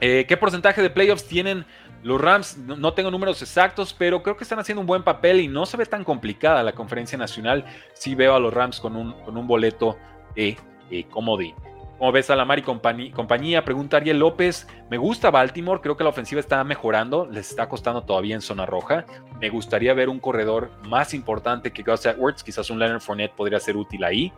Eh, 0.00 0.24
¿Qué 0.28 0.36
porcentaje 0.36 0.80
de 0.80 0.90
playoffs 0.90 1.26
tienen 1.26 1.66
los 2.04 2.20
Rams? 2.20 2.56
No, 2.56 2.94
tengo 2.94 3.10
números 3.10 3.42
exactos, 3.42 3.92
pero 3.92 4.22
creo 4.22 4.36
que 4.36 4.44
están 4.44 4.60
haciendo 4.60 4.82
un 4.82 4.86
buen 4.86 5.02
papel 5.02 5.40
y 5.40 5.48
no 5.48 5.66
se 5.66 5.76
ve 5.76 5.86
tan 5.86 6.04
complicada 6.04 6.62
la 6.62 6.74
conferencia 6.74 7.18
nacional. 7.18 7.64
Sí 7.94 8.14
veo 8.14 8.36
a 8.36 8.38
los 8.38 8.54
Rams 8.54 8.78
con 8.78 8.94
un, 8.94 9.20
con 9.24 9.36
un 9.36 9.48
boleto 9.48 9.98
de 10.36 10.56
eh, 10.92 11.04
comodín. 11.10 11.56
¿Cómo 12.04 12.12
ves 12.12 12.28
a 12.28 12.36
la 12.36 12.44
Mari 12.44 12.60
compañía? 12.60 13.64
Pregunta 13.64 13.96
Ariel 13.96 14.18
López. 14.18 14.66
Me 14.90 14.98
gusta 14.98 15.30
Baltimore, 15.30 15.80
creo 15.80 15.96
que 15.96 16.04
la 16.04 16.10
ofensiva 16.10 16.38
está 16.38 16.62
mejorando, 16.62 17.24
les 17.24 17.48
está 17.48 17.66
costando 17.66 18.02
todavía 18.02 18.34
en 18.34 18.42
zona 18.42 18.66
roja. 18.66 19.06
Me 19.40 19.48
gustaría 19.48 19.94
ver 19.94 20.10
un 20.10 20.20
corredor 20.20 20.70
más 20.82 21.14
importante 21.14 21.72
que 21.72 21.82
Gus 21.82 22.04
Edwards, 22.04 22.44
quizás 22.44 22.68
un 22.68 22.78
Leonard 22.78 23.00
Fournette 23.00 23.32
podría 23.32 23.58
ser 23.58 23.78
útil 23.78 24.04
ahí. 24.04 24.30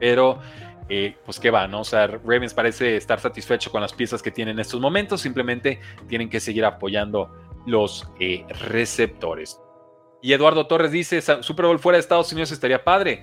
Pero 0.00 0.38
eh, 0.90 1.16
pues 1.24 1.40
qué 1.40 1.50
va, 1.50 1.66
¿no? 1.66 1.80
O 1.80 1.84
sea, 1.84 2.08
Ravens 2.08 2.52
parece 2.52 2.98
estar 2.98 3.18
satisfecho 3.20 3.72
con 3.72 3.80
las 3.80 3.94
piezas 3.94 4.20
que 4.20 4.30
tiene 4.30 4.50
en 4.50 4.58
estos 4.58 4.78
momentos, 4.78 5.22
simplemente 5.22 5.80
tienen 6.08 6.28
que 6.28 6.40
seguir 6.40 6.66
apoyando 6.66 7.34
los 7.64 8.06
eh, 8.20 8.44
receptores. 8.68 9.58
Y 10.20 10.34
Eduardo 10.34 10.66
Torres 10.66 10.92
dice, 10.92 11.22
Super 11.22 11.64
Bowl 11.64 11.78
fuera 11.78 11.96
de 11.96 12.00
Estados 12.00 12.30
Unidos 12.32 12.52
estaría 12.52 12.84
padre, 12.84 13.22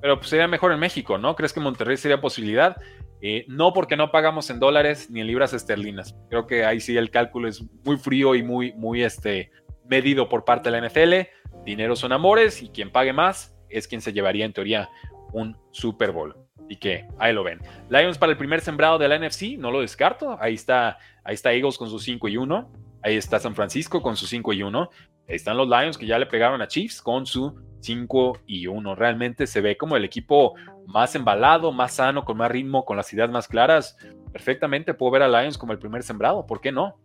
pero 0.00 0.16
pues 0.16 0.30
sería 0.30 0.48
mejor 0.48 0.72
en 0.72 0.78
México, 0.78 1.18
¿no? 1.18 1.36
¿Crees 1.36 1.52
que 1.52 1.60
Monterrey 1.60 1.98
sería 1.98 2.20
posibilidad? 2.20 2.76
Eh, 3.22 3.44
no 3.48 3.72
porque 3.72 3.96
no 3.96 4.10
pagamos 4.10 4.48
en 4.50 4.60
dólares 4.60 5.10
ni 5.10 5.20
en 5.20 5.26
libras 5.26 5.52
esterlinas. 5.52 6.16
Creo 6.30 6.46
que 6.46 6.64
ahí 6.64 6.80
sí 6.80 6.96
el 6.96 7.10
cálculo 7.10 7.48
es 7.48 7.62
muy 7.84 7.96
frío 7.98 8.34
y 8.34 8.42
muy, 8.42 8.72
muy 8.72 9.02
este, 9.02 9.50
medido 9.84 10.28
por 10.28 10.44
parte 10.44 10.70
de 10.70 10.80
la 10.80 10.88
NFL. 10.88 11.28
Dinero 11.64 11.96
son 11.96 12.12
amores 12.12 12.62
y 12.62 12.70
quien 12.70 12.90
pague 12.90 13.12
más 13.12 13.54
es 13.68 13.86
quien 13.86 14.00
se 14.00 14.12
llevaría 14.12 14.44
en 14.44 14.52
teoría 14.52 14.88
un 15.32 15.56
Super 15.70 16.12
Bowl. 16.12 16.34
Y 16.68 16.76
que 16.76 17.06
ahí 17.18 17.32
lo 17.32 17.42
ven. 17.42 17.60
Lions 17.88 18.16
para 18.16 18.32
el 18.32 18.38
primer 18.38 18.60
sembrado 18.60 18.96
de 18.96 19.08
la 19.08 19.18
NFC, 19.18 19.58
no 19.58 19.70
lo 19.70 19.80
descarto. 19.80 20.38
Ahí 20.40 20.54
está, 20.54 20.98
ahí 21.24 21.34
está 21.34 21.52
Eagles 21.52 21.76
con 21.76 21.90
su 21.90 21.98
5 21.98 22.28
y 22.28 22.36
1. 22.36 22.72
Ahí 23.02 23.16
está 23.16 23.38
San 23.38 23.54
Francisco 23.54 24.02
con 24.02 24.16
su 24.16 24.26
5 24.26 24.52
y 24.52 24.62
1. 24.62 24.90
Ahí 25.28 25.36
están 25.36 25.56
los 25.56 25.68
Lions 25.68 25.96
que 25.96 26.06
ya 26.06 26.18
le 26.18 26.26
pegaron 26.26 26.60
a 26.60 26.68
Chiefs 26.68 27.00
con 27.00 27.24
su 27.26 27.58
5 27.80 28.40
y 28.46 28.66
1. 28.66 28.94
Realmente 28.94 29.46
se 29.46 29.60
ve 29.60 29.76
como 29.76 29.96
el 29.96 30.04
equipo 30.04 30.54
más 30.86 31.14
embalado, 31.14 31.72
más 31.72 31.94
sano, 31.94 32.24
con 32.24 32.36
más 32.36 32.50
ritmo, 32.50 32.84
con 32.84 32.96
las 32.96 33.12
ideas 33.12 33.30
más 33.30 33.48
claras. 33.48 33.96
Perfectamente 34.32 34.94
puedo 34.94 35.12
ver 35.12 35.22
a 35.22 35.28
Lions 35.28 35.56
como 35.56 35.72
el 35.72 35.78
primer 35.78 36.02
sembrado. 36.02 36.46
¿Por 36.46 36.60
qué 36.60 36.72
no? 36.72 36.98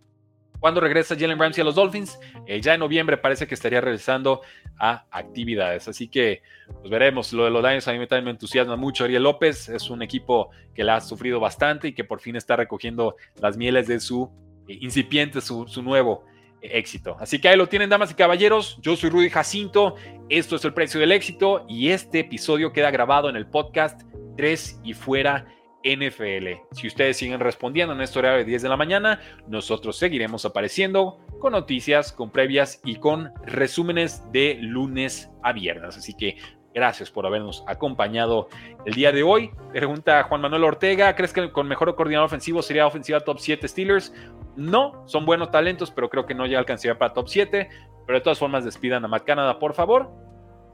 Cuando 0.60 0.82
regresa 0.82 1.16
Jalen 1.18 1.38
Ramsey 1.38 1.62
a 1.62 1.66
los 1.66 1.76
Dolphins? 1.76 2.20
Eh, 2.48 2.60
ya 2.62 2.74
en 2.74 2.80
noviembre 2.80 3.18
parece 3.18 3.46
que 3.46 3.54
estaría 3.54 3.82
regresando 3.82 4.42
a 4.80 5.06
actividades. 5.12 5.88
Así 5.88 6.08
que 6.08 6.42
pues 6.80 6.90
veremos. 6.90 7.32
Lo 7.34 7.46
de 7.46 7.52
los 7.52 7.64
Lions 7.64 7.88
a 7.88 7.94
mí 7.94 8.00
también 8.08 8.26
me 8.26 8.32
entusiasma 8.32 8.76
mucho. 8.76 9.04
Ariel 9.04 9.24
López 9.24 9.70
es 9.70 9.90
un 9.90 10.02
equipo 10.02 10.50
que 10.74 10.84
la 10.84 10.96
ha 10.96 11.02
sufrido 11.02 11.40
bastante 11.40 11.90
y 11.90 11.94
que 11.94 12.04
por 12.04 12.20
fin 12.20 12.36
está 12.36 12.56
recogiendo 12.56 13.16
las 13.40 13.58
mieles 13.58 13.88
de 13.88 14.00
su 14.00 14.32
incipiente, 14.68 15.42
su, 15.42 15.66
nuevo 15.82 16.26
eh, 16.62 16.72
éxito. 16.74 17.18
Así 17.20 17.40
que 17.40 17.50
ahí 17.50 17.58
lo 17.58 17.68
tienen, 17.68 17.90
damas 17.90 18.12
y 18.12 18.16
caballeros. 18.16 18.78
Yo 18.82 18.96
soy 18.96 19.10
Rudy 19.10 19.30
Jacinto. 19.30 19.96
Esto 20.30 20.56
es 20.56 20.66
el 20.66 20.74
precio 20.74 21.00
del 21.00 21.12
éxito 21.12 21.66
y 21.68 21.90
este 21.90 22.20
episodio 22.20 22.74
queda 22.74 22.92
grabado 22.92 23.30
en 23.30 23.36
el 23.36 23.48
podcast 23.48 24.02
3 24.38 24.82
y 24.84 24.94
fuera 24.94 25.46
NFL. 25.86 26.48
Si 26.72 26.88
ustedes 26.88 27.18
siguen 27.18 27.40
respondiendo 27.40 27.94
en 27.94 28.02
este 28.02 28.18
horario 28.20 28.40
de 28.40 28.46
10 28.46 28.64
de 28.64 28.70
la 28.70 28.78
mañana, 28.78 29.20
nosotros 29.48 29.98
seguiremos 29.98 30.44
apareciendo 30.44 31.20
con 31.40 31.52
noticias, 31.52 32.12
con 32.12 32.32
previas 32.32 32.82
y 32.84 32.96
con 32.96 33.32
resúmenes 33.46 34.24
de 34.32 34.58
lunes 34.60 35.30
a 35.44 35.54
viernes. 35.54 35.96
Así 35.96 36.16
que 36.16 36.38
gracias 36.74 37.12
por 37.12 37.26
habernos 37.26 37.64
acompañado 37.68 38.50
el 38.86 38.96
día 38.96 39.12
de 39.12 39.22
hoy. 39.22 39.52
Pregunta 39.72 40.24
Juan 40.24 40.42
Manuel 40.42 40.64
Ortega, 40.64 41.16
¿crees 41.16 41.32
que 41.32 41.52
con 41.52 41.68
mejor 41.68 41.96
coordinador 41.96 42.26
ofensivo 42.26 42.64
sería 42.64 42.88
ofensiva 42.88 43.20
top 43.20 43.38
7 43.40 43.68
Steelers? 43.68 44.12
No, 44.56 45.04
son 45.08 45.26
buenos 45.26 45.52
talentos, 45.52 45.92
pero 45.92 46.10
creo 46.10 46.26
que 46.26 46.34
no 46.34 46.46
llega 46.46 46.60
alcanzaría 46.60 46.98
para 46.98 47.14
top 47.14 47.28
7. 47.28 47.70
Pero 48.06 48.20
de 48.20 48.24
todas 48.24 48.40
formas, 48.40 48.64
despidan 48.64 49.04
a 49.06 49.08
Matt 49.08 49.26
Canada, 49.26 49.60
por 49.60 49.74
favor. 49.74 50.12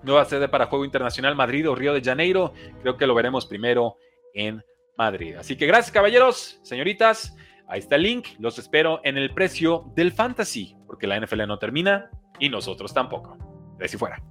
Nueva 0.03 0.25
sede 0.25 0.49
para 0.49 0.65
Juego 0.65 0.85
Internacional 0.85 1.35
Madrid 1.35 1.69
o 1.69 1.75
Río 1.75 1.93
de 1.93 2.01
Janeiro. 2.01 2.53
Creo 2.81 2.97
que 2.97 3.07
lo 3.07 3.15
veremos 3.15 3.45
primero 3.45 3.97
en 4.33 4.63
Madrid. 4.97 5.35
Así 5.35 5.55
que 5.55 5.65
gracias 5.65 5.91
caballeros, 5.91 6.59
señoritas. 6.63 7.35
Ahí 7.67 7.79
está 7.79 7.95
el 7.95 8.03
link. 8.03 8.27
Los 8.39 8.59
espero 8.59 8.99
en 9.03 9.17
el 9.17 9.33
precio 9.33 9.85
del 9.95 10.11
fantasy, 10.11 10.75
porque 10.87 11.07
la 11.07 11.19
NFL 11.19 11.47
no 11.47 11.57
termina 11.57 12.09
y 12.39 12.49
nosotros 12.49 12.93
tampoco. 12.93 13.37
De 13.77 13.87
si 13.87 13.97
fuera. 13.97 14.21